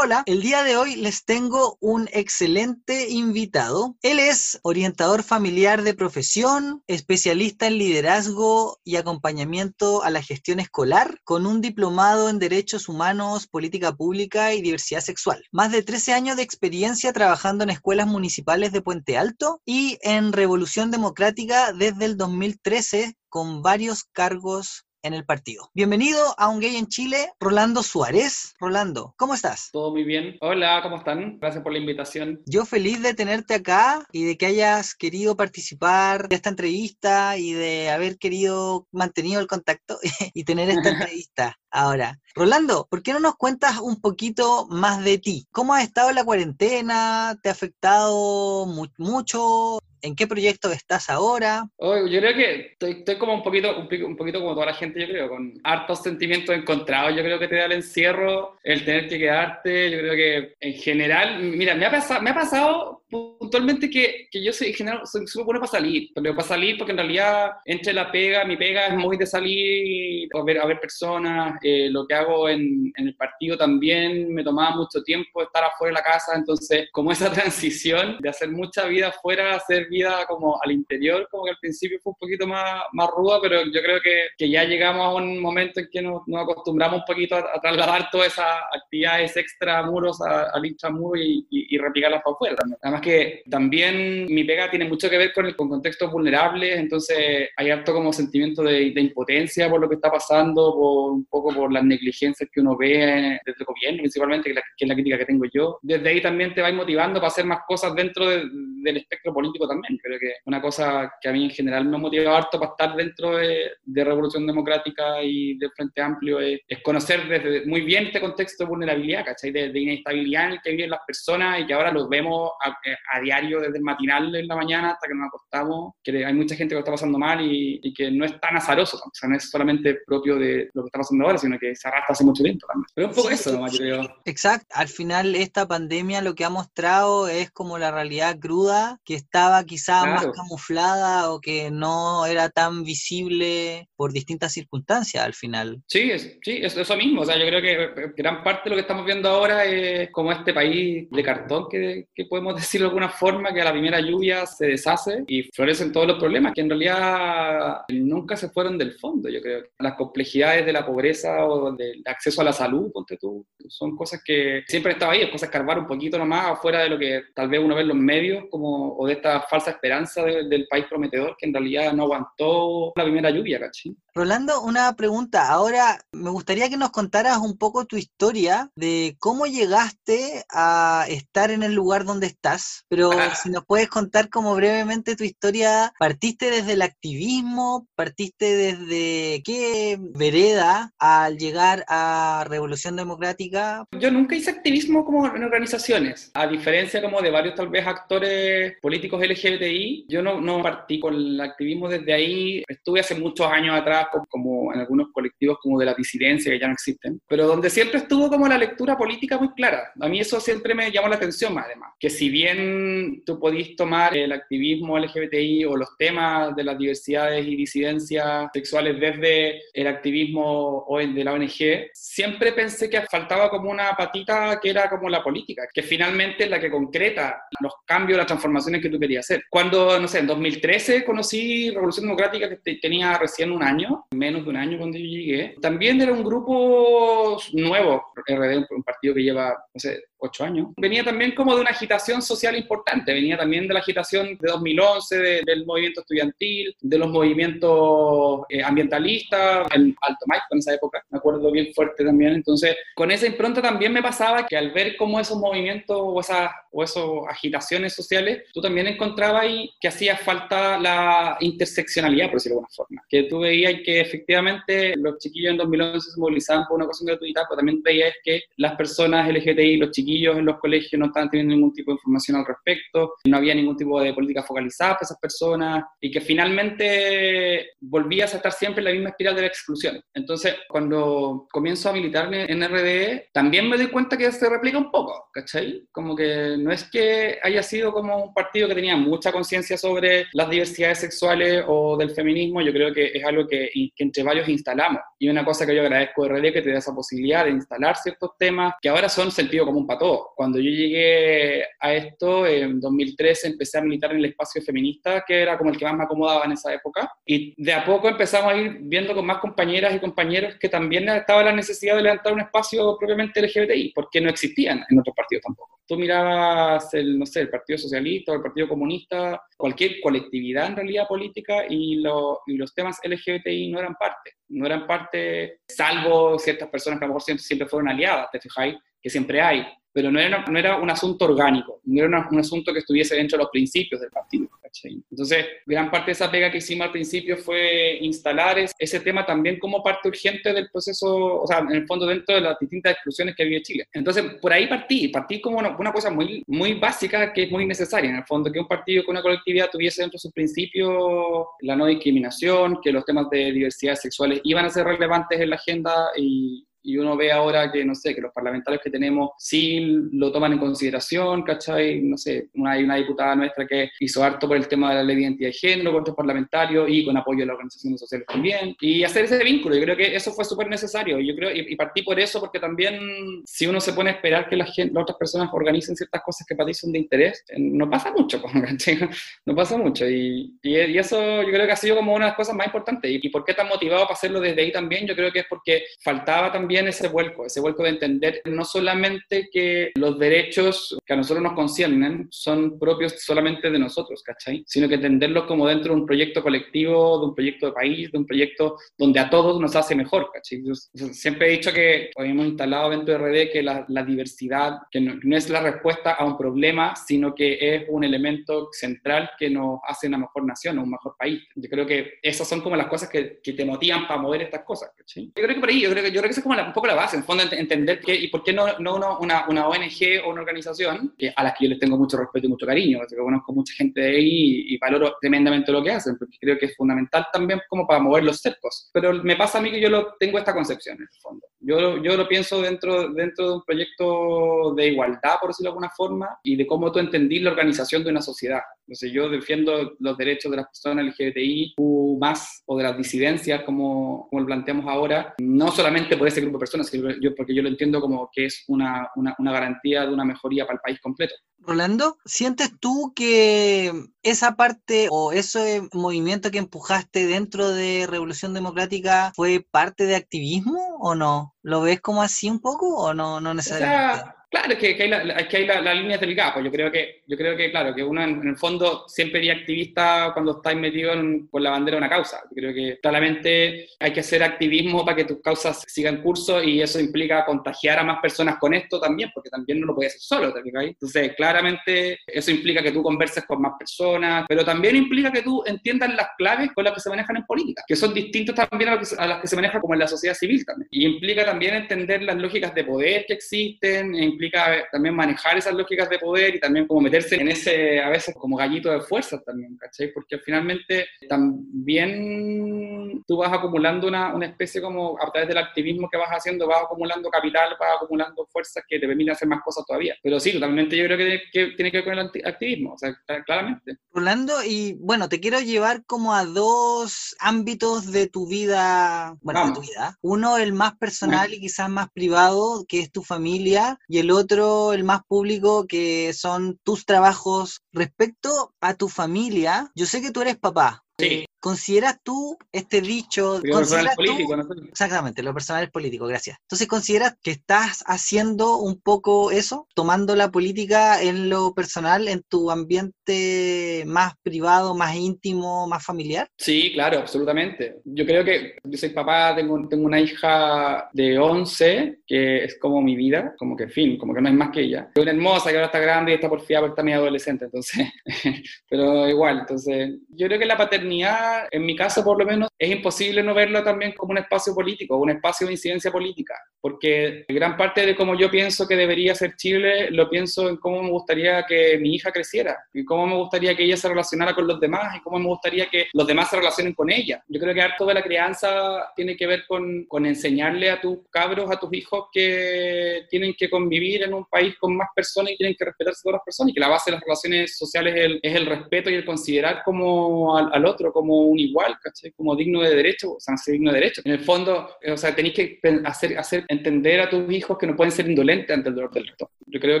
Hola. 0.00 0.22
El 0.26 0.40
día 0.40 0.62
de 0.62 0.76
hoy 0.76 0.96
les 0.96 1.24
tengo 1.24 1.76
un 1.80 2.08
excelente 2.12 3.10
invitado. 3.10 3.96
Él 4.02 4.18
es 4.18 4.58
orientador 4.62 5.22
familiar 5.22 5.82
de 5.82 5.94
profesión, 5.94 6.82
especialista 6.86 7.66
en 7.66 7.78
liderazgo 7.78 8.78
y 8.84 8.96
acompañamiento 8.96 10.02
a 10.02 10.10
la 10.10 10.22
gestión 10.22 10.60
escolar, 10.60 11.20
con 11.24 11.46
un 11.46 11.60
diplomado 11.60 12.30
en 12.30 12.38
Derechos 12.38 12.88
Humanos, 12.88 13.46
Política 13.46 13.94
Pública 13.94 14.54
y 14.54 14.62
Diversidad 14.62 15.02
Sexual. 15.02 15.44
Más 15.52 15.70
de 15.70 15.82
13 15.82 16.14
años 16.14 16.36
de 16.36 16.42
experiencia 16.42 17.12
trabajando 17.12 17.64
en 17.64 17.70
escuelas 17.70 18.06
municipales 18.06 18.72
de 18.72 18.82
Puente 18.82 19.18
Alto 19.18 19.60
y 19.64 19.98
en 20.02 20.32
Revolución 20.32 20.90
Democrática 20.90 21.72
desde 21.72 22.06
el 22.06 22.16
2013 22.16 23.16
con 23.28 23.62
varios 23.62 24.04
cargos 24.04 24.86
en 25.02 25.14
el 25.14 25.24
partido. 25.24 25.70
Bienvenido 25.74 26.34
a 26.38 26.48
Un 26.48 26.60
Gay 26.60 26.76
en 26.76 26.86
Chile, 26.86 27.32
Rolando 27.40 27.82
Suárez. 27.82 28.54
Rolando, 28.58 29.14
¿cómo 29.16 29.34
estás? 29.34 29.70
Todo 29.72 29.90
muy 29.90 30.04
bien. 30.04 30.36
Hola, 30.40 30.80
¿cómo 30.82 30.96
están? 30.96 31.38
Gracias 31.38 31.62
por 31.62 31.72
la 31.72 31.78
invitación. 31.78 32.40
Yo 32.46 32.64
feliz 32.64 33.02
de 33.02 33.14
tenerte 33.14 33.54
acá 33.54 34.06
y 34.12 34.24
de 34.24 34.36
que 34.36 34.46
hayas 34.46 34.94
querido 34.94 35.36
participar 35.36 36.28
de 36.28 36.36
esta 36.36 36.50
entrevista 36.50 37.36
y 37.36 37.52
de 37.52 37.90
haber 37.90 38.16
querido 38.18 38.86
mantenido 38.92 39.40
el 39.40 39.46
contacto 39.46 39.98
y 40.34 40.44
tener 40.44 40.70
esta 40.70 40.88
entrevista. 40.90 41.58
Ahora, 41.70 42.20
Rolando, 42.34 42.86
¿por 42.90 43.02
qué 43.02 43.12
no 43.12 43.20
nos 43.20 43.36
cuentas 43.36 43.80
un 43.80 44.00
poquito 44.00 44.66
más 44.68 45.02
de 45.02 45.18
ti? 45.18 45.46
¿Cómo 45.50 45.74
has 45.74 45.84
estado 45.84 46.10
en 46.10 46.16
la 46.16 46.24
cuarentena? 46.24 47.38
¿Te 47.42 47.48
ha 47.48 47.52
afectado 47.52 48.66
mucho? 48.98 49.78
¿En 50.02 50.16
qué 50.16 50.26
proyecto 50.26 50.72
estás 50.72 51.08
ahora? 51.08 51.64
yo 51.78 52.20
creo 52.20 52.34
que 52.34 52.76
estoy, 52.78 53.16
como 53.16 53.34
un 53.34 53.42
poquito, 53.42 53.78
un, 53.78 54.16
poquito 54.16 54.40
como 54.40 54.54
toda 54.54 54.66
la 54.66 54.74
gente, 54.74 55.00
yo 55.00 55.06
creo, 55.06 55.28
con 55.28 55.54
hartos 55.62 56.02
sentimientos 56.02 56.56
encontrados. 56.56 57.14
Yo 57.16 57.22
creo 57.22 57.38
que 57.38 57.46
te 57.46 57.56
da 57.56 57.66
el 57.66 57.72
encierro, 57.72 58.58
el 58.64 58.84
tener 58.84 59.08
que 59.08 59.18
quedarte. 59.18 59.90
Yo 59.92 59.98
creo 59.98 60.14
que 60.14 60.54
en 60.58 60.74
general, 60.74 61.40
mira, 61.40 61.76
me 61.76 61.86
ha 61.86 61.90
pasado, 61.92 62.20
me 62.20 62.30
ha 62.30 62.34
pasado 62.34 63.02
puntualmente 63.12 63.90
que, 63.90 64.26
que 64.30 64.42
yo 64.42 64.52
soy, 64.52 64.68
en 64.68 64.74
general 64.74 65.00
soy 65.04 65.26
súper 65.26 65.44
bueno 65.44 65.60
para 65.60 65.72
salir, 65.72 66.08
pero 66.14 66.34
para 66.34 66.48
salir 66.48 66.78
porque 66.78 66.92
en 66.92 66.98
realidad 66.98 67.52
entre 67.66 67.92
la 67.92 68.10
pega, 68.10 68.44
mi 68.46 68.56
pega 68.56 68.86
es 68.86 68.94
muy 68.94 69.18
de 69.18 69.26
salir 69.26 70.28
a 70.34 70.42
ver, 70.42 70.58
a 70.58 70.66
ver 70.66 70.80
personas, 70.80 71.58
eh, 71.62 71.90
lo 71.90 72.06
que 72.06 72.14
hago 72.14 72.48
en, 72.48 72.90
en, 72.96 73.08
el 73.08 73.14
partido 73.14 73.58
también 73.58 74.32
me 74.32 74.42
tomaba 74.42 74.76
mucho 74.76 75.02
tiempo 75.02 75.42
estar 75.42 75.62
afuera 75.62 75.90
de 75.90 76.00
la 76.00 76.02
casa, 76.02 76.32
entonces 76.34 76.88
como 76.90 77.12
esa 77.12 77.30
transición 77.32 78.16
de 78.20 78.30
hacer 78.30 78.50
mucha 78.50 78.86
vida 78.86 79.08
afuera, 79.08 79.56
hacer 79.56 79.88
vida 79.92 80.24
como 80.26 80.58
al 80.62 80.72
interior, 80.72 81.28
como 81.30 81.44
que 81.44 81.50
al 81.50 81.58
principio 81.60 81.98
fue 82.02 82.12
un 82.12 82.18
poquito 82.18 82.46
más, 82.46 82.82
más 82.92 83.08
ruda, 83.10 83.38
pero 83.40 83.62
yo 83.64 83.82
creo 83.82 84.00
que, 84.00 84.28
que 84.36 84.50
ya 84.50 84.64
llegamos 84.64 85.06
a 85.06 85.14
un 85.14 85.40
momento 85.40 85.80
en 85.80 85.88
que 85.90 86.02
nos, 86.02 86.22
nos 86.26 86.42
acostumbramos 86.42 87.00
un 87.00 87.04
poquito 87.06 87.36
a, 87.36 87.60
trasladar 87.60 88.08
todas 88.10 88.28
esas 88.28 88.56
actividades 88.74 89.36
extra 89.36 89.82
muros 89.82 90.18
al 90.20 90.64
intramuro 90.66 91.20
y, 91.20 91.46
y, 91.50 91.76
y 91.76 91.78
replicarlas 91.78 92.22
para 92.22 92.34
afuera 92.34 92.56
también. 92.56 92.78
Además 92.82 93.00
que 93.02 93.42
también 93.48 94.26
mi 94.26 94.44
pega 94.44 94.70
tiene 94.70 94.86
mucho 94.86 95.08
que 95.08 95.18
ver 95.18 95.32
con, 95.32 95.46
el, 95.46 95.54
con 95.54 95.68
contextos 95.68 96.10
vulnerables, 96.10 96.78
entonces 96.78 97.50
hay 97.56 97.70
harto 97.70 97.92
como 97.92 98.12
sentimiento 98.12 98.62
de, 98.62 98.92
de, 98.92 99.00
impotencia 99.00 99.68
por 99.68 99.80
lo 99.80 99.88
que 99.88 99.96
está 99.96 100.10
pasando, 100.10 100.72
por 100.74 101.12
un 101.12 101.24
poco 101.26 101.54
por 101.54 101.72
las 101.72 101.84
negligencias 101.84 102.48
que 102.52 102.60
uno 102.60 102.76
ve 102.76 103.40
desde 103.44 103.60
el 103.60 103.66
gobierno, 103.66 103.98
principalmente, 103.98 104.54
que, 104.54 104.60
es 104.78 104.88
la 104.88 104.94
crítica 104.94 105.18
que 105.18 105.26
tengo 105.26 105.44
yo. 105.52 105.78
Desde 105.82 106.08
ahí 106.08 106.20
también 106.22 106.54
te 106.54 106.62
va 106.62 106.72
motivando 106.72 107.20
para 107.20 107.28
hacer 107.28 107.44
más 107.44 107.60
cosas 107.66 107.94
dentro 107.94 108.26
del 108.28 108.96
espectro 108.96 109.32
político 109.32 109.68
también. 109.68 109.81
Creo 110.02 110.18
que 110.18 110.34
una 110.46 110.60
cosa 110.60 111.12
que 111.20 111.28
a 111.28 111.32
mí 111.32 111.44
en 111.44 111.50
general 111.50 111.84
me 111.86 111.96
ha 111.96 112.00
motivado 112.00 112.36
harto 112.36 112.58
para 112.58 112.72
estar 112.72 112.96
dentro 112.96 113.36
de, 113.36 113.70
de 113.84 114.04
Revolución 114.04 114.46
Democrática 114.46 115.22
y 115.22 115.56
del 115.58 115.70
Frente 115.72 116.00
Amplio 116.00 116.40
es, 116.40 116.60
conocer 116.82 117.28
desde 117.28 117.66
muy 117.66 117.82
bien 117.82 118.06
este 118.06 118.20
contexto 118.20 118.64
de 118.64 118.70
vulnerabilidad, 118.70 119.24
¿cachai? 119.24 119.50
De, 119.50 119.70
de 119.70 119.80
inestabilidad 119.80 120.46
en 120.46 120.52
el 120.52 120.62
que 120.62 120.70
viven 120.70 120.90
las 120.90 121.00
personas 121.06 121.60
y 121.60 121.66
que 121.66 121.74
ahora 121.74 121.92
los 121.92 122.08
vemos 122.08 122.50
a, 122.64 122.76
a 123.16 123.20
diario 123.20 123.60
desde 123.60 123.78
el 123.78 123.84
matinal 123.84 124.34
en 124.34 124.48
la 124.48 124.56
mañana 124.56 124.92
hasta 124.92 125.08
que 125.08 125.14
nos 125.14 125.28
acostamos, 125.28 125.94
que 126.02 126.24
hay 126.24 126.34
mucha 126.34 126.56
gente 126.56 126.70
que 126.70 126.76
lo 126.76 126.80
está 126.80 126.92
pasando 126.92 127.18
mal 127.18 127.40
y, 127.40 127.80
y 127.82 127.94
que 127.94 128.10
no 128.10 128.24
es 128.24 128.38
tan 128.40 128.56
azaroso, 128.56 128.96
o 128.96 129.10
sea, 129.12 129.28
no 129.28 129.36
es 129.36 129.50
solamente 129.50 129.98
propio 130.06 130.36
de 130.36 130.70
lo 130.74 130.82
que 130.82 130.86
está 130.86 130.98
pasando 130.98 131.24
ahora, 131.24 131.38
sino 131.38 131.58
que 131.58 131.74
se 131.76 131.88
arrastra 131.88 132.12
hace 132.12 132.24
mucho 132.24 132.42
tiempo 132.42 132.66
también. 132.66 132.86
Pero 132.94 133.08
un 133.08 133.14
poco 133.14 133.30
eso, 133.30 133.52
nomás, 133.52 133.76
creo. 133.76 134.02
Exacto, 134.24 134.66
al 134.74 134.88
final 134.88 135.34
esta 135.34 135.66
pandemia 135.66 136.22
lo 136.22 136.34
que 136.34 136.44
ha 136.44 136.50
mostrado 136.50 137.28
es 137.28 137.50
como 137.50 137.78
la 137.78 137.90
realidad 137.90 138.38
cruda, 138.38 139.00
que 139.04 139.14
estaba 139.14 139.64
quizá 139.72 140.04
más 140.04 140.26
camuflada 140.34 141.32
o 141.32 141.40
que 141.40 141.70
no 141.70 142.26
era 142.26 142.50
tan 142.50 142.84
visible 142.84 143.88
por 143.96 144.12
distintas 144.12 144.52
circunstancias 144.52 145.24
al 145.24 145.32
final. 145.32 145.82
Sí, 145.86 146.10
es, 146.10 146.36
sí, 146.42 146.58
es 146.62 146.76
eso 146.76 146.94
mismo, 146.94 147.22
o 147.22 147.24
sea, 147.24 147.38
yo 147.38 147.46
creo 147.46 147.62
que 147.62 148.12
gran 148.14 148.44
parte 148.44 148.64
de 148.64 148.70
lo 148.70 148.76
que 148.76 148.82
estamos 148.82 149.06
viendo 149.06 149.30
ahora 149.30 149.64
es 149.64 150.10
como 150.10 150.30
este 150.30 150.52
país 150.52 151.08
de 151.10 151.22
cartón, 151.22 151.68
que, 151.70 152.08
que 152.14 152.26
podemos 152.26 152.54
decirlo 152.60 152.88
alguna 152.88 153.08
forma 153.08 153.54
que 153.54 153.62
a 153.62 153.64
la 153.64 153.72
primera 153.72 153.98
lluvia 153.98 154.44
se 154.44 154.66
deshace 154.66 155.24
y 155.26 155.44
florecen 155.44 155.90
todos 155.90 156.06
los 156.06 156.18
problemas 156.18 156.52
que 156.52 156.60
en 156.60 156.68
realidad 156.68 157.78
nunca 157.88 158.36
se 158.36 158.50
fueron 158.50 158.76
del 158.76 158.92
fondo, 158.98 159.30
yo 159.30 159.40
creo. 159.40 159.62
Las 159.78 159.94
complejidades 159.94 160.66
de 160.66 160.72
la 160.74 160.84
pobreza 160.84 161.46
o 161.46 161.72
del 161.72 162.02
acceso 162.04 162.42
a 162.42 162.44
la 162.44 162.52
salud, 162.52 162.92
ponte 162.92 163.16
tú, 163.16 163.46
son 163.68 163.96
cosas 163.96 164.20
que 164.24 164.62
siempre 164.66 164.92
están 164.92 165.10
ahí, 165.10 165.22
es 165.22 165.30
cosa 165.30 165.46
escarbar 165.46 165.78
un 165.78 165.86
poquito 165.86 166.18
nomás 166.18 166.52
afuera 166.52 166.80
de 166.80 166.88
lo 166.90 166.98
que 166.98 167.22
tal 167.34 167.48
vez 167.48 167.60
uno 167.60 167.74
ve 167.74 167.82
en 167.82 167.88
los 167.88 167.96
medios 167.96 168.44
como, 168.50 168.96
o 168.96 169.06
de 169.06 169.16
falsas 169.16 169.44
falsa 169.48 169.70
esperanza 169.70 170.22
del 170.24 170.66
país 170.68 170.86
prometedor 170.88 171.36
que 171.38 171.46
en 171.46 171.54
realidad 171.54 171.92
no 171.92 172.04
aguantó 172.04 172.92
la 172.96 173.04
primera 173.04 173.30
lluvia, 173.30 173.60
¿cachai? 173.60 173.94
Rolando, 174.14 174.60
una 174.60 174.94
pregunta. 174.94 175.48
Ahora 175.48 175.98
me 176.12 176.30
gustaría 176.30 176.68
que 176.68 176.76
nos 176.76 176.90
contaras 176.90 177.38
un 177.38 177.56
poco 177.56 177.86
tu 177.86 177.96
historia 177.96 178.70
de 178.76 179.16
cómo 179.18 179.46
llegaste 179.46 180.44
a 180.50 181.06
estar 181.08 181.50
en 181.50 181.62
el 181.62 181.74
lugar 181.74 182.04
donde 182.04 182.26
estás, 182.26 182.84
pero 182.88 183.10
Ah. 183.12 183.34
si 183.34 183.48
nos 183.50 183.64
puedes 183.64 183.88
contar 183.88 184.28
como 184.28 184.54
brevemente 184.54 185.16
tu 185.16 185.24
historia, 185.24 185.92
¿partiste 185.98 186.50
desde 186.50 186.74
el 186.74 186.82
activismo? 186.82 187.86
¿Partiste 187.94 188.56
desde 188.56 189.42
qué 189.44 189.98
vereda 190.00 190.92
al 190.98 191.38
llegar 191.38 191.84
a 191.88 192.44
Revolución 192.48 192.96
Democrática? 192.96 193.51
Yo 193.98 194.10
nunca 194.10 194.34
hice 194.34 194.50
activismo 194.50 195.04
como 195.04 195.26
en 195.26 195.44
organizaciones, 195.44 196.30
a 196.32 196.46
diferencia 196.46 197.02
como 197.02 197.20
de 197.20 197.30
varios 197.30 197.54
tal 197.54 197.68
vez 197.68 197.86
actores 197.86 198.74
políticos 198.80 199.20
LGBTI, 199.20 200.06
yo 200.08 200.22
no, 200.22 200.40
no 200.40 200.62
partí 200.62 200.98
con 200.98 201.14
el 201.14 201.40
activismo 201.40 201.88
desde 201.88 202.14
ahí, 202.14 202.62
estuve 202.66 203.00
hace 203.00 203.14
muchos 203.14 203.46
años 203.46 203.78
atrás 203.78 204.06
como, 204.10 204.24
como 204.26 204.72
en 204.72 204.80
algunos 204.80 205.08
colectivos 205.12 205.58
como 205.62 205.78
de 205.78 205.84
la 205.84 205.94
disidencia 205.94 206.50
que 206.50 206.58
ya 206.58 206.66
no 206.66 206.72
existen, 206.72 207.20
pero 207.28 207.46
donde 207.46 207.68
siempre 207.68 207.98
estuvo 207.98 208.30
como 208.30 208.48
la 208.48 208.56
lectura 208.56 208.96
política 208.96 209.38
muy 209.38 209.52
clara. 209.52 209.92
A 210.00 210.08
mí 210.08 210.20
eso 210.20 210.40
siempre 210.40 210.74
me 210.74 210.90
llamó 210.90 211.08
la 211.08 211.16
atención 211.16 211.52
más 211.52 211.66
además, 211.66 211.92
que 211.98 212.08
si 212.08 212.30
bien 212.30 213.22
tú 213.26 213.38
podís 213.38 213.76
tomar 213.76 214.16
el 214.16 214.32
activismo 214.32 214.98
LGBTI 214.98 215.66
o 215.66 215.76
los 215.76 215.96
temas 215.98 216.56
de 216.56 216.64
las 216.64 216.78
diversidades 216.78 217.46
y 217.46 217.56
disidencias 217.56 218.48
sexuales 218.54 218.98
desde 218.98 219.60
el 219.74 219.86
activismo 219.86 220.86
de 220.90 221.24
la 221.24 221.32
ONG, 221.32 221.90
siempre 221.92 222.52
pensé 222.52 222.88
que 222.88 223.02
faltaba 223.02 223.41
como 223.50 223.70
una 223.70 223.94
patita 223.96 224.58
que 224.60 224.70
era 224.70 224.88
como 224.90 225.08
la 225.08 225.22
política, 225.22 225.62
que 225.72 225.82
finalmente 225.82 226.44
es 226.44 226.50
la 226.50 226.60
que 226.60 226.70
concreta 226.70 227.42
los 227.60 227.72
cambios, 227.86 228.16
las 228.18 228.26
transformaciones 228.26 228.80
que 228.82 228.88
tú 228.88 228.98
querías 228.98 229.24
hacer. 229.24 229.44
Cuando, 229.50 229.98
no 230.00 230.08
sé, 230.08 230.20
en 230.20 230.26
2013 230.26 231.04
conocí 231.04 231.70
Revolución 231.70 232.06
Democrática, 232.06 232.48
que 232.48 232.56
te- 232.56 232.76
tenía 232.76 233.16
recién 233.18 233.50
un 233.52 233.62
año, 233.62 234.04
menos 234.12 234.44
de 234.44 234.50
un 234.50 234.56
año 234.56 234.78
cuando 234.78 234.98
yo 234.98 235.04
llegué, 235.04 235.54
también 235.60 236.00
era 236.00 236.12
un 236.12 236.24
grupo 236.24 237.38
nuevo, 237.52 238.02
RD, 238.26 238.66
un 238.70 238.82
partido 238.82 239.14
que 239.14 239.22
lleva, 239.22 239.50
no 239.74 239.80
sé, 239.80 240.04
ocho 240.18 240.44
años. 240.44 240.68
Venía 240.76 241.02
también 241.02 241.34
como 241.34 241.54
de 241.54 241.60
una 241.62 241.70
agitación 241.70 242.22
social 242.22 242.56
importante, 242.56 243.12
venía 243.12 243.36
también 243.36 243.66
de 243.66 243.74
la 243.74 243.80
agitación 243.80 244.38
de 244.40 244.48
2011, 244.50 245.18
de- 245.18 245.42
del 245.44 245.66
movimiento 245.66 246.00
estudiantil, 246.00 246.74
de 246.80 246.98
los 246.98 247.08
movimientos 247.08 248.42
eh, 248.48 248.62
ambientalistas, 248.62 249.66
el 249.74 249.94
Alto 250.00 250.24
Maipo 250.26 250.44
en 250.52 250.58
esa 250.58 250.74
época, 250.74 251.02
me 251.10 251.18
acuerdo 251.18 251.50
bien 251.50 251.72
fuerte 251.74 252.04
también. 252.04 252.34
Entonces, 252.34 252.76
con 252.94 253.10
esa 253.10 253.26
impronta 253.32 253.60
también 253.60 253.92
me 253.92 254.02
pasaba 254.02 254.46
que 254.46 254.56
al 254.56 254.70
ver 254.70 254.96
cómo 254.96 255.18
esos 255.20 255.38
movimientos 255.38 255.96
o 256.00 256.20
esas 256.20 256.50
o 256.72 256.82
esas 256.82 257.04
agitaciones 257.28 257.94
sociales, 257.94 258.44
tú 258.52 258.60
también 258.60 258.86
encontrabas 258.86 259.46
que 259.80 259.88
hacía 259.88 260.16
falta 260.16 260.78
la 260.78 261.36
interseccionalidad, 261.40 262.26
por 262.26 262.34
decirlo 262.34 262.56
de 262.56 262.58
alguna 262.60 262.74
forma. 262.74 263.02
Que 263.08 263.24
tú 263.24 263.40
veías 263.40 263.74
que 263.84 264.00
efectivamente 264.00 264.94
los 264.96 265.18
chiquillos 265.18 265.52
en 265.52 265.58
2011 265.58 266.10
se 266.10 266.20
movilizaban 266.20 266.64
por 266.66 266.76
una 266.76 266.86
cuestión 266.86 267.08
gratuita, 267.08 267.42
pero 267.48 267.58
también 267.58 267.82
veías 267.82 268.14
que 268.24 268.42
las 268.56 268.74
personas 268.74 269.28
LGTBI, 269.28 269.76
los 269.76 269.90
chiquillos 269.90 270.38
en 270.38 270.46
los 270.46 270.58
colegios 270.58 270.98
no 270.98 271.06
estaban 271.06 271.28
teniendo 271.28 271.54
ningún 271.54 271.74
tipo 271.74 271.90
de 271.90 271.96
información 271.96 272.38
al 272.38 272.46
respecto, 272.46 273.14
no 273.24 273.36
había 273.36 273.54
ningún 273.54 273.76
tipo 273.76 274.00
de 274.00 274.14
política 274.14 274.42
focalizada 274.42 274.94
para 274.94 275.04
esas 275.04 275.18
personas 275.18 275.84
y 276.00 276.10
que 276.10 276.20
finalmente 276.20 277.72
volvías 277.80 278.32
a 278.32 278.38
estar 278.38 278.52
siempre 278.52 278.80
en 278.80 278.84
la 278.86 278.92
misma 278.92 279.10
espiral 279.10 279.34
de 279.34 279.42
la 279.42 279.46
exclusión. 279.48 280.02
Entonces, 280.14 280.56
cuando 280.68 281.46
comienzo 281.52 281.90
a 281.90 281.92
militarme 281.92 282.44
en 282.44 282.66
RDE, 282.66 283.21
también 283.32 283.68
me 283.68 283.76
doy 283.76 283.88
cuenta 283.88 284.16
que 284.16 284.30
se 284.32 284.48
replica 284.48 284.78
un 284.78 284.90
poco, 284.90 285.28
¿cachai? 285.32 285.86
Como 285.92 286.14
que 286.16 286.56
no 286.58 286.72
es 286.72 286.84
que 286.84 287.38
haya 287.42 287.62
sido 287.62 287.92
como 287.92 288.16
un 288.24 288.34
partido 288.34 288.68
que 288.68 288.74
tenía 288.74 288.96
mucha 288.96 289.32
conciencia 289.32 289.76
sobre 289.76 290.26
las 290.32 290.48
diversidades 290.48 290.98
sexuales 290.98 291.64
o 291.66 291.96
del 291.96 292.10
feminismo, 292.10 292.60
yo 292.60 292.72
creo 292.72 292.92
que 292.92 293.12
es 293.14 293.24
algo 293.24 293.46
que, 293.46 293.70
que 293.94 294.04
entre 294.04 294.22
varios 294.22 294.48
instalamos. 294.48 295.02
Y 295.18 295.28
una 295.28 295.44
cosa 295.44 295.66
que 295.66 295.74
yo 295.74 295.82
agradezco 295.82 296.24
de 296.24 296.28
RD 296.28 296.52
que 296.52 296.62
te 296.62 296.72
da 296.72 296.78
esa 296.78 296.94
posibilidad 296.94 297.44
de 297.44 297.52
instalar 297.52 297.96
ciertos 297.96 298.30
temas 298.38 298.74
que 298.80 298.88
ahora 298.88 299.08
son 299.08 299.30
sentido 299.30 299.66
común 299.66 299.86
para 299.86 300.00
todos. 300.00 300.26
Cuando 300.34 300.58
yo 300.58 300.70
llegué 300.70 301.64
a 301.80 301.94
esto, 301.94 302.46
en 302.46 302.80
2013 302.80 303.48
empecé 303.48 303.78
a 303.78 303.82
militar 303.82 304.12
en 304.12 304.18
el 304.18 304.26
espacio 304.26 304.62
feminista, 304.62 305.24
que 305.26 305.42
era 305.42 305.58
como 305.58 305.70
el 305.70 305.78
que 305.78 305.84
más 305.84 305.96
me 305.96 306.04
acomodaba 306.04 306.44
en 306.44 306.52
esa 306.52 306.72
época, 306.72 307.12
y 307.24 307.54
de 307.62 307.72
a 307.72 307.84
poco 307.84 308.08
empezamos 308.08 308.52
a 308.52 308.56
ir 308.56 308.78
viendo 308.82 309.14
con 309.14 309.26
más 309.26 309.38
compañeras 309.38 309.94
y 309.94 310.00
compañeros 310.00 310.56
que 310.60 310.68
también 310.68 311.08
estaba 311.08 311.42
la 311.42 311.52
necesidad 311.52 311.96
de 311.96 312.02
levantar 312.02 312.32
un 312.32 312.40
espacio 312.40 312.96
propiamente 313.14 313.40
LGBTI, 313.40 313.92
porque 313.94 314.20
no 314.20 314.28
existían 314.30 314.84
en 314.88 314.98
otros 314.98 315.14
partidos 315.14 315.42
tampoco. 315.42 315.80
Tú 315.86 315.96
mirabas 315.96 316.92
el, 316.94 317.18
no 317.18 317.26
sé, 317.26 317.40
el 317.42 317.50
Partido 317.50 317.78
Socialista 317.78 318.32
el 318.32 318.40
Partido 318.42 318.68
Comunista, 318.68 319.42
cualquier 319.56 320.00
colectividad 320.00 320.66
en 320.68 320.76
realidad 320.76 321.06
política, 321.08 321.64
y, 321.68 321.96
lo- 321.96 322.40
y 322.46 322.56
los 322.56 322.74
temas 322.74 322.98
LGBTI 323.02 323.70
no 323.70 323.78
eran 323.80 323.94
parte, 323.94 324.32
no 324.48 324.66
eran 324.66 324.86
parte, 324.86 325.60
salvo 325.68 326.38
ciertas 326.38 326.68
personas 326.68 326.98
que 326.98 327.04
a 327.04 327.08
lo 327.08 327.12
mejor 327.14 327.22
siempre, 327.22 327.42
siempre 327.44 327.68
fueron 327.68 327.88
aliadas, 327.88 328.30
te 328.30 328.40
fijáis, 328.40 328.76
que 329.02 329.10
siempre 329.10 329.40
hay, 329.40 329.66
pero 329.94 330.10
no 330.10 330.18
era, 330.18 330.42
no 330.46 330.58
era 330.58 330.76
un 330.76 330.88
asunto 330.88 331.26
orgánico, 331.26 331.80
no 331.84 332.04
era 332.04 332.28
un 332.30 332.38
asunto 332.38 332.72
que 332.72 332.78
estuviese 332.78 333.14
dentro 333.16 333.36
de 333.36 333.44
los 333.44 333.50
principios 333.50 334.00
del 334.00 334.10
partido. 334.10 334.48
¿cachai? 334.62 335.02
Entonces, 335.10 335.44
gran 335.66 335.90
parte 335.90 336.06
de 336.06 336.12
esa 336.12 336.30
pega 336.30 336.50
que 336.50 336.56
hicimos 336.56 336.86
al 336.86 336.92
principio 336.92 337.36
fue 337.36 337.98
instalar 338.00 338.58
es- 338.58 338.72
ese 338.78 339.00
tema 339.00 339.26
también 339.26 339.58
como 339.58 339.82
parte 339.82 340.08
urgente 340.08 340.50
del 340.54 340.70
proceso, 340.70 341.42
o 341.42 341.46
sea, 341.46 341.58
en 341.58 341.72
el 341.72 341.86
fondo 341.86 342.06
dentro 342.06 342.34
de 342.34 342.40
las 342.40 342.58
distintas 342.58 342.92
exclusiones 342.94 343.34
que 343.36 343.44
vive 343.44 343.60
Chile. 343.60 343.86
Entonces, 343.92 344.24
por 344.40 344.50
ahí 344.50 344.66
partí, 344.66 345.08
partí 345.08 345.42
como 345.42 345.58
una, 345.58 345.76
una 345.76 345.92
cosa 345.92 346.10
muy, 346.10 346.42
muy 346.46 346.72
básica 346.74 347.34
que 347.34 347.42
es 347.42 347.50
muy 347.50 347.66
necesaria, 347.66 348.08
en 348.08 348.16
el 348.16 348.24
fondo, 348.24 348.50
que 348.50 348.60
un 348.60 348.66
partido 348.66 349.04
con 349.04 349.12
una 349.14 349.20
colectividad 349.22 349.68
tuviese 349.70 350.00
dentro 350.00 350.16
de 350.16 350.20
sus 350.20 350.32
principios 350.32 351.44
la 351.60 351.76
no 351.76 351.84
discriminación, 351.84 352.78
que 352.82 352.92
los 352.92 353.04
temas 353.04 353.28
de 353.30 353.52
diversidad 353.52 353.94
sexuales 353.96 354.40
iban 354.44 354.64
a 354.64 354.70
ser 354.70 354.86
relevantes 354.86 355.38
en 355.38 355.50
la 355.50 355.56
agenda 355.56 355.94
y, 356.16 356.64
y 356.82 356.96
uno 356.96 357.16
ve 357.16 357.32
ahora 357.32 357.70
que, 357.70 357.84
no 357.84 357.94
sé, 357.94 358.14
que 358.14 358.20
los 358.20 358.32
parlamentarios 358.32 358.82
que 358.82 358.90
tenemos 358.90 359.30
sí 359.38 359.80
lo 360.12 360.32
toman 360.32 360.52
en 360.52 360.58
consideración, 360.58 361.42
¿cachai? 361.42 362.00
No 362.02 362.16
sé, 362.16 362.48
una, 362.54 362.72
hay 362.72 362.82
una 362.82 362.96
diputada 362.96 363.36
nuestra 363.36 363.66
que 363.66 363.90
hizo 364.00 364.22
harto 364.22 364.48
por 364.48 364.56
el 364.56 364.68
tema 364.68 364.90
de 364.90 364.96
la 364.96 365.02
ley 365.02 365.16
de 365.16 365.22
identidad 365.22 365.48
de 365.48 365.52
género 365.52 365.92
con 365.92 366.00
otros 366.00 366.16
parlamentarios 366.16 366.88
y 366.88 367.04
con 367.04 367.16
apoyo 367.16 367.40
de 367.40 367.46
las 367.46 367.54
organizaciones 367.54 368.00
sociales 368.00 368.26
también. 368.26 368.76
Y 368.80 369.04
hacer 369.04 369.24
ese 369.24 369.42
vínculo, 369.42 369.76
yo 369.76 369.82
creo 369.82 369.96
que 369.96 370.14
eso 370.14 370.32
fue 370.32 370.44
súper 370.44 370.68
necesario. 370.68 371.18
Yo 371.20 371.34
creo, 371.36 371.50
y, 371.54 371.72
y 371.72 371.76
partí 371.76 372.02
por 372.02 372.18
eso, 372.18 372.40
porque 372.40 372.58
también 372.58 372.98
si 373.44 373.66
uno 373.66 373.80
se 373.80 373.92
pone 373.92 374.10
a 374.10 374.14
esperar 374.14 374.48
que 374.48 374.56
la 374.56 374.66
gente, 374.66 374.92
las 374.92 375.02
otras 375.02 375.18
personas 375.18 375.48
organicen 375.52 375.96
ciertas 375.96 376.22
cosas 376.22 376.46
que 376.46 376.56
para 376.56 376.66
ti 376.66 376.74
son 376.74 376.92
de 376.92 376.98
interés, 376.98 377.44
eh, 377.48 377.56
no 377.58 377.88
pasa 377.88 378.12
mucho, 378.12 378.42
¿cachai? 378.66 378.98
No 379.46 379.54
pasa 379.54 379.76
mucho. 379.76 380.08
Y, 380.08 380.58
y, 380.62 380.76
y 380.76 380.98
eso 380.98 381.42
yo 381.42 381.48
creo 381.48 381.66
que 381.66 381.72
ha 381.72 381.76
sido 381.76 381.96
como 381.96 382.14
una 382.14 382.26
de 382.26 382.30
las 382.30 382.36
cosas 382.36 382.56
más 382.56 382.66
importantes. 382.66 383.10
Y, 383.10 383.20
y 383.22 383.28
por 383.28 383.44
qué 383.44 383.54
tan 383.54 383.68
motivado 383.68 384.02
para 384.02 384.14
hacerlo 384.14 384.40
desde 384.40 384.60
ahí 384.60 384.72
también, 384.72 385.06
yo 385.06 385.14
creo 385.14 385.30
que 385.30 385.40
es 385.40 385.46
porque 385.48 385.84
faltaba 386.02 386.50
también 386.50 386.71
ese 386.80 387.08
vuelco, 387.08 387.46
ese 387.46 387.60
vuelco 387.60 387.82
de 387.82 387.90
entender 387.90 388.42
no 388.44 388.64
solamente 388.64 389.48
que 389.52 389.92
los 389.94 390.18
derechos 390.18 390.96
que 391.04 391.12
a 391.12 391.16
nosotros 391.16 391.42
nos 391.42 391.54
conciernen 391.54 392.28
son 392.30 392.78
propios 392.78 393.14
solamente 393.22 393.70
de 393.70 393.78
nosotros, 393.78 394.22
¿cachai? 394.22 394.64
Sino 394.66 394.88
que 394.88 394.94
entenderlos 394.94 395.44
como 395.44 395.66
dentro 395.66 395.94
de 395.94 396.00
un 396.00 396.06
proyecto 396.06 396.42
colectivo, 396.42 397.20
de 397.20 397.26
un 397.26 397.34
proyecto 397.34 397.66
de 397.66 397.72
país, 397.72 398.10
de 398.10 398.18
un 398.18 398.26
proyecto 398.26 398.76
donde 398.96 399.20
a 399.20 399.30
todos 399.30 399.60
nos 399.60 399.76
hace 399.76 399.94
mejor, 399.94 400.30
¿cachai? 400.32 400.62
Yo 400.64 400.74
siempre 400.74 401.48
he 401.48 401.52
dicho 401.52 401.72
que 401.72 402.10
hoy 402.16 402.30
hemos 402.30 402.46
instalado 402.46 402.90
dentro 402.90 403.14
de 403.14 403.46
RD 403.46 403.52
que 403.52 403.62
la, 403.62 403.84
la 403.88 404.04
diversidad, 404.04 404.78
que 404.90 405.00
no, 405.00 405.14
no 405.22 405.36
es 405.36 405.48
la 405.48 405.60
respuesta 405.60 406.12
a 406.12 406.24
un 406.24 406.36
problema, 406.36 406.94
sino 406.96 407.34
que 407.34 407.58
es 407.60 407.84
un 407.88 408.04
elemento 408.04 408.68
central 408.72 409.30
que 409.38 409.50
nos 409.50 409.80
hace 409.86 410.08
una 410.08 410.18
mejor 410.18 410.44
nación, 410.44 410.78
un 410.78 410.90
mejor 410.90 411.16
país. 411.18 411.42
Yo 411.54 411.68
creo 411.68 411.86
que 411.86 412.14
esas 412.22 412.48
son 412.48 412.60
como 412.60 412.76
las 412.76 412.86
cosas 412.86 413.08
que, 413.08 413.40
que 413.42 413.52
te 413.52 413.64
motivan 413.64 414.06
para 414.06 414.20
mover 414.20 414.42
estas 414.42 414.62
cosas, 414.64 414.90
¿cachai? 414.96 415.26
Yo 415.26 415.32
creo 415.42 415.54
que 415.54 415.60
por 415.60 415.68
ahí, 415.68 415.80
yo 415.80 415.90
creo 415.90 416.04
que, 416.04 416.10
yo 416.10 416.20
creo 416.20 416.28
que 416.28 416.32
esa 416.32 416.40
es 416.40 416.44
como 416.44 416.54
la, 416.54 416.61
un 416.66 416.72
poco 416.72 416.86
la 416.86 416.94
base, 416.94 417.16
en 417.16 417.24
fondo, 417.24 417.42
ent 417.42 417.52
entender 417.52 418.00
que, 418.00 418.14
y 418.14 418.28
por 418.28 418.42
qué 418.42 418.52
no, 418.52 418.78
no 418.78 418.96
uno, 418.96 419.18
una, 419.20 419.46
una, 419.48 419.68
ONG 419.68 420.24
o 420.24 420.30
una 420.30 420.40
organización 420.40 421.14
que, 421.16 421.32
a 421.34 421.42
las 421.42 421.54
que 421.56 421.64
yo 421.64 421.70
les 421.70 421.78
tengo 421.78 421.96
mucho 421.96 422.16
respeto 422.16 422.46
y 422.46 422.50
mucho 422.50 422.66
cariño, 422.66 422.98
porque 422.98 423.16
conozco 423.16 423.52
mucha 423.52 423.74
gente 423.74 424.00
de 424.00 424.08
ahí 424.08 424.28
y, 424.28 424.74
y, 424.74 424.78
valoro 424.78 425.16
tremendamente 425.20 425.72
lo 425.72 425.82
que 425.82 425.92
hacen, 425.92 426.16
porque 426.18 426.36
creo 426.40 426.58
que 426.58 426.66
es 426.66 426.76
fundamental 426.76 427.26
también 427.32 427.60
como 427.68 427.86
para 427.86 428.00
mover 428.00 428.24
los 428.24 428.40
cercos. 428.40 428.90
Pero 428.92 429.12
me 429.22 429.36
pasa 429.36 429.58
a 429.58 429.60
mí 429.60 429.70
que 429.70 429.80
yo 429.80 429.88
lo, 429.88 430.14
tengo 430.18 430.38
esta 430.38 430.54
concepción 430.54 430.96
en 430.96 431.02
el 431.02 431.20
fondo. 431.20 431.46
Yo, 431.60 432.02
yo 432.02 432.16
lo 432.16 432.26
pienso 432.28 432.60
dentro, 432.60 433.12
dentro 433.12 433.48
de 433.48 433.54
un 433.54 433.62
proyecto 433.64 434.74
de 434.74 434.88
igualdad, 434.88 435.36
por 435.40 435.50
decirlo 435.50 435.70
de 435.70 435.72
alguna 435.72 435.90
forma, 435.90 436.38
y 436.42 436.56
de 436.56 436.66
cómo 436.66 436.90
tú 436.90 436.98
entendís 436.98 437.42
la 437.42 437.50
organización 437.50 438.04
de 438.04 438.10
una 438.10 438.22
sociedad. 438.22 438.60
Entonces 438.86 439.12
yo 439.12 439.28
defiendo 439.28 439.94
los 440.00 440.16
derechos 440.18 440.50
de 440.50 440.56
las 440.56 440.66
personas 440.66 441.06
LGBTI 441.06 441.74
más 442.18 442.62
o 442.66 442.76
de 442.76 442.84
las 442.84 442.96
disidencias, 442.96 443.62
como, 443.62 444.26
como 444.28 444.40
lo 444.40 444.46
planteamos 444.46 444.86
ahora, 444.86 445.34
no 445.38 445.70
solamente 445.70 446.16
por 446.16 446.28
ese 446.28 446.40
grupo 446.40 446.51
de 446.58 446.60
personas, 446.60 446.88
sino 446.88 447.10
yo, 447.20 447.34
porque 447.34 447.54
yo 447.54 447.62
lo 447.62 447.68
entiendo 447.68 448.00
como 448.00 448.28
que 448.32 448.46
es 448.46 448.64
una, 448.68 449.08
una, 449.16 449.34
una 449.38 449.52
garantía 449.52 450.06
de 450.06 450.12
una 450.12 450.24
mejoría 450.24 450.64
para 450.64 450.76
el 450.76 450.80
país 450.80 451.00
completo. 451.00 451.34
Rolando, 451.58 452.18
¿sientes 452.24 452.72
tú 452.80 453.12
que 453.14 453.92
esa 454.22 454.56
parte 454.56 455.06
o 455.10 455.32
ese 455.32 455.82
movimiento 455.92 456.50
que 456.50 456.58
empujaste 456.58 457.26
dentro 457.26 457.70
de 457.70 458.06
Revolución 458.08 458.52
Democrática 458.52 459.32
fue 459.36 459.64
parte 459.70 460.04
de 460.06 460.16
activismo 460.16 460.96
o 461.00 461.14
no? 461.14 461.54
¿Lo 461.62 461.82
ves 461.82 462.00
como 462.00 462.22
así 462.22 462.50
un 462.50 462.60
poco 462.60 462.96
o 462.96 463.14
no, 463.14 463.40
no 463.40 463.54
necesariamente? 463.54 464.22
O 464.22 464.24
sea, 464.24 464.41
Claro, 464.52 464.74
es 464.74 464.78
que, 464.78 464.94
que 464.94 465.04
hay, 465.04 465.08
la, 465.08 465.48
que 465.48 465.56
hay 465.56 465.66
la, 465.66 465.80
la 465.80 465.94
línea 465.94 466.18
delgada. 466.18 466.52
Pues 466.52 466.66
yo 466.66 466.70
creo 466.70 466.92
que, 466.92 467.22
yo 467.26 467.38
creo 467.38 467.56
que, 467.56 467.70
claro, 467.70 467.94
que 467.94 468.04
uno 468.04 468.22
en, 468.22 468.46
el 468.46 468.56
fondo 468.56 469.08
siempre 469.08 469.40
es 469.42 469.56
activista 469.56 470.30
cuando 470.34 470.56
está 470.58 470.74
metido 470.74 471.14
en, 471.14 471.46
con 471.46 471.62
la 471.62 471.70
bandera 471.70 471.96
de 471.96 472.00
una 472.00 472.10
causa. 472.10 472.42
Yo 472.50 472.56
creo 472.56 472.74
que 472.74 472.98
claramente 473.00 473.88
hay 473.98 474.12
que 474.12 474.20
hacer 474.20 474.42
activismo 474.42 475.06
para 475.06 475.16
que 475.16 475.24
tus 475.24 475.40
causas 475.40 475.82
sigan 475.88 476.20
curso 476.20 476.62
y 476.62 476.82
eso 476.82 477.00
implica 477.00 477.46
contagiar 477.46 477.98
a 477.98 478.04
más 478.04 478.20
personas 478.20 478.58
con 478.58 478.74
esto 478.74 479.00
también, 479.00 479.30
porque 479.32 479.48
también 479.48 479.80
no 479.80 479.86
lo 479.86 479.94
puedes 479.94 480.16
hacer 480.16 480.20
solo, 480.20 480.54
Entonces, 480.54 481.32
claramente 481.34 482.18
eso 482.26 482.50
implica 482.50 482.82
que 482.82 482.92
tú 482.92 483.02
converses 483.02 483.46
con 483.46 483.62
más 483.62 483.72
personas, 483.78 484.44
pero 484.46 484.66
también 484.66 484.96
implica 484.96 485.32
que 485.32 485.40
tú 485.40 485.62
entiendas 485.64 486.14
las 486.14 486.28
claves 486.36 486.72
con 486.74 486.84
las 486.84 486.92
que 486.92 487.00
se 487.00 487.08
manejan 487.08 487.38
en 487.38 487.46
política, 487.46 487.84
que 487.88 487.96
son 487.96 488.12
distintos 488.12 488.54
también 488.54 488.90
a, 488.90 489.00
a 489.16 489.26
las 489.26 489.40
que 489.40 489.46
se 489.46 489.56
manejan 489.56 489.80
como 489.80 489.94
en 489.94 490.00
la 490.00 490.08
sociedad 490.08 490.34
civil 490.34 490.62
también. 490.66 490.88
Y 490.90 491.06
implica 491.06 491.42
también 491.46 491.74
entender 491.74 492.22
las 492.22 492.36
lógicas 492.36 492.74
de 492.74 492.84
poder 492.84 493.24
que 493.26 493.32
existen, 493.32 494.14
e 494.14 494.41
implica 494.42 494.88
también 494.90 495.14
manejar 495.14 495.56
esas 495.56 495.74
lógicas 495.74 496.10
de 496.10 496.18
poder 496.18 496.56
y 496.56 496.60
también 496.60 496.86
como 496.86 497.00
meterse 497.00 497.36
en 497.36 497.48
ese, 497.48 498.00
a 498.00 498.08
veces, 498.08 498.34
como 498.34 498.56
gallito 498.56 498.90
de 498.90 499.00
fuerzas 499.00 499.44
también, 499.44 499.76
¿cachai? 499.76 500.12
Porque 500.12 500.38
finalmente 500.38 501.06
también 501.28 503.22
tú 503.26 503.36
vas 503.36 503.52
acumulando 503.52 504.08
una, 504.08 504.34
una 504.34 504.46
especie 504.46 504.82
como, 504.82 505.16
a 505.20 505.30
través 505.30 505.48
del 505.48 505.58
activismo 505.58 506.08
que 506.10 506.18
vas 506.18 506.30
haciendo, 506.30 506.66
vas 506.66 506.82
acumulando 506.82 507.30
capital, 507.30 507.76
vas 507.78 507.90
acumulando 507.96 508.44
fuerzas 508.50 508.82
que 508.88 508.98
te 508.98 509.06
permiten 509.06 509.32
hacer 509.32 509.46
más 509.46 509.62
cosas 509.62 509.84
todavía. 509.86 510.16
Pero 510.22 510.40
sí, 510.40 510.52
totalmente 510.52 510.96
yo 510.96 511.04
creo 511.04 511.18
que, 511.18 511.42
que 511.52 511.66
tiene 511.76 511.92
que 511.92 511.98
ver 511.98 512.04
con 512.04 512.18
el 512.18 512.30
activismo, 512.44 512.94
o 512.94 512.98
sea, 512.98 513.16
claramente. 513.46 513.98
Rolando, 514.12 514.62
y 514.64 514.96
bueno, 515.00 515.28
te 515.28 515.38
quiero 515.40 515.60
llevar 515.60 516.04
como 516.04 516.34
a 516.34 516.44
dos 516.44 517.36
ámbitos 517.38 518.10
de 518.10 518.26
tu 518.26 518.48
vida, 518.48 519.36
bueno, 519.42 519.68
de 519.68 519.72
tu 519.72 519.82
vida. 519.82 520.18
Uno, 520.20 520.56
el 520.56 520.72
más 520.72 520.96
personal 520.96 521.54
y 521.54 521.60
quizás 521.60 521.88
más 521.88 522.10
privado, 522.10 522.84
que 522.88 523.00
es 523.00 523.12
tu 523.12 523.22
familia, 523.22 523.98
y 524.08 524.18
el 524.18 524.31
otro, 524.32 524.92
el 524.92 525.04
más 525.04 525.22
público, 525.24 525.86
que 525.86 526.32
son 526.32 526.78
tus 526.82 527.06
trabajos. 527.06 527.82
Respecto 527.92 528.74
a 528.80 528.94
tu 528.94 529.08
familia, 529.08 529.90
yo 529.94 530.06
sé 530.06 530.20
que 530.20 530.30
tú 530.30 530.42
eres 530.42 530.58
papá. 530.58 531.04
Sí. 531.18 531.46
¿Consideras 531.62 532.18
tú 532.24 532.58
este 532.72 533.00
dicho? 533.00 533.60
Lo 533.62 533.78
personal 533.78 533.78
¿consideras 533.86 534.16
tú- 534.16 534.22
político, 534.24 534.56
¿no? 534.56 534.88
Exactamente, 534.88 535.42
lo 535.44 535.54
personal 535.54 535.84
es 535.84 535.90
político, 535.90 536.26
gracias. 536.26 536.58
Entonces, 536.62 536.88
¿consideras 536.88 537.36
que 537.40 537.52
estás 537.52 538.02
haciendo 538.08 538.78
un 538.78 539.00
poco 539.00 539.52
eso? 539.52 539.86
Tomando 539.94 540.34
la 540.34 540.50
política 540.50 541.22
en 541.22 541.48
lo 541.48 541.72
personal, 541.72 542.26
en 542.26 542.42
tu 542.42 542.68
ambiente 542.72 544.02
más 544.06 544.34
privado, 544.42 544.96
más 544.96 545.14
íntimo, 545.14 545.86
más 545.86 546.04
familiar? 546.04 546.48
Sí, 546.58 546.90
claro, 546.94 547.20
absolutamente. 547.20 548.00
Yo 548.06 548.26
creo 548.26 548.44
que 548.44 548.74
yo 548.82 548.98
soy 548.98 549.10
papá, 549.10 549.54
tengo, 549.54 549.86
tengo 549.88 550.04
una 550.06 550.20
hija 550.20 551.08
de 551.12 551.38
11, 551.38 552.22
que 552.26 552.64
es 552.64 552.76
como 552.80 553.00
mi 553.00 553.14
vida, 553.14 553.54
como 553.56 553.76
que 553.76 553.86
fin, 553.88 554.18
como 554.18 554.34
que 554.34 554.40
no 554.40 554.48
hay 554.48 554.54
más 554.54 554.70
que 554.72 554.80
ella. 554.80 555.10
Es 555.14 555.22
una 555.22 555.30
hermosa 555.30 555.70
que 555.70 555.76
ahora 555.76 555.86
está 555.86 556.00
grande 556.00 556.32
y 556.32 556.34
está 556.34 556.48
por 556.48 556.60
fiar 556.62 556.80
porque 556.82 556.92
está 556.94 557.04
medio 557.04 557.18
adolescente, 557.18 557.66
entonces, 557.66 558.08
pero 558.88 559.28
igual, 559.28 559.60
entonces, 559.60 560.16
yo 560.28 560.48
creo 560.48 560.58
que 560.58 560.66
la 560.66 560.76
paternidad, 560.76 561.51
en 561.70 561.84
mi 561.84 561.96
caso 561.96 562.22
por 562.24 562.38
lo 562.38 562.44
menos, 562.44 562.68
es 562.78 562.90
imposible 562.90 563.42
no 563.42 563.54
verlo 563.54 563.82
también 563.82 564.12
como 564.12 564.32
un 564.32 564.38
espacio 564.38 564.74
político, 564.74 565.16
un 565.16 565.30
espacio 565.30 565.66
de 565.66 565.74
incidencia 565.74 566.10
política, 566.10 566.54
porque 566.82 567.44
gran 567.48 567.76
parte 567.76 568.04
de 568.04 568.14
cómo 568.14 568.36
yo 568.36 568.50
pienso 568.50 568.86
que 568.86 568.96
debería 568.96 569.34
ser 569.34 569.54
Chile, 569.56 570.10
lo 570.10 570.28
pienso 570.28 570.68
en 570.68 570.76
cómo 570.76 571.02
me 571.02 571.10
gustaría 571.10 571.64
que 571.64 571.96
mi 571.98 572.16
hija 572.16 572.30
creciera, 572.30 572.76
y 572.92 573.04
cómo 573.04 573.26
me 573.26 573.36
gustaría 573.36 573.74
que 573.74 573.84
ella 573.84 573.96
se 573.96 574.08
relacionara 574.08 574.54
con 574.54 574.66
los 574.66 574.80
demás, 574.80 575.16
y 575.16 575.20
cómo 575.20 575.38
me 575.38 575.46
gustaría 575.46 575.86
que 575.86 576.08
los 576.12 576.26
demás 576.26 576.50
se 576.50 576.56
relacionen 576.56 576.92
con 576.92 577.10
ella. 577.10 577.42
Yo 577.48 577.60
creo 577.60 577.72
que 577.72 577.80
harto 577.80 578.04
de 578.04 578.14
la 578.14 578.22
crianza 578.22 579.12
tiene 579.16 579.36
que 579.36 579.46
ver 579.46 579.64
con, 579.66 580.04
con 580.06 580.26
enseñarle 580.26 580.90
a 580.90 581.00
tus 581.00 581.20
cabros, 581.30 581.70
a 581.70 581.78
tus 581.78 581.92
hijos, 581.94 582.26
que 582.32 583.26
tienen 583.30 583.54
que 583.56 583.70
convivir 583.70 584.24
en 584.24 584.34
un 584.34 584.44
país 584.46 584.74
con 584.78 584.96
más 584.96 585.08
personas 585.14 585.52
y 585.52 585.56
tienen 585.56 585.76
que 585.78 585.84
respetarse 585.84 586.20
a 586.20 586.24
todas 586.24 586.34
las 586.34 586.44
personas, 586.44 586.70
y 586.72 586.74
que 586.74 586.80
la 586.80 586.88
base 586.88 587.10
de 587.10 587.16
las 587.16 587.24
relaciones 587.24 587.78
sociales 587.78 588.14
es 588.16 588.24
el, 588.24 588.40
es 588.42 588.54
el 588.56 588.66
respeto 588.66 589.08
y 589.08 589.14
el 589.14 589.24
considerar 589.24 589.82
como 589.84 590.56
al, 590.56 590.68
al 590.72 590.84
otro 590.84 591.12
como 591.12 591.42
un 591.42 591.58
igual. 591.58 591.96
Como 592.36 592.56
digno 592.56 592.80
de 592.80 592.94
derecho, 592.94 593.34
o 593.34 593.40
sea, 593.40 593.54
digno 593.66 593.92
de 593.92 594.00
derecho. 594.00 594.22
En 594.24 594.32
el 594.32 594.40
fondo, 594.40 594.88
o 595.06 595.16
sea, 595.16 595.34
tenéis 595.34 595.54
que 595.54 595.80
hacer, 596.04 596.38
hacer 596.38 596.64
entender 596.72 597.20
a 597.20 597.30
tus 597.30 597.50
hijos 597.52 597.78
que 597.78 597.86
no 597.86 597.96
pueden 597.96 598.12
ser 598.12 598.28
indolentes 598.28 598.76
ante 598.76 598.88
el 598.88 598.94
dolor 598.94 599.12
del 599.12 599.26
resto. 599.26 599.50
Yo 599.66 599.80
creo 599.80 600.00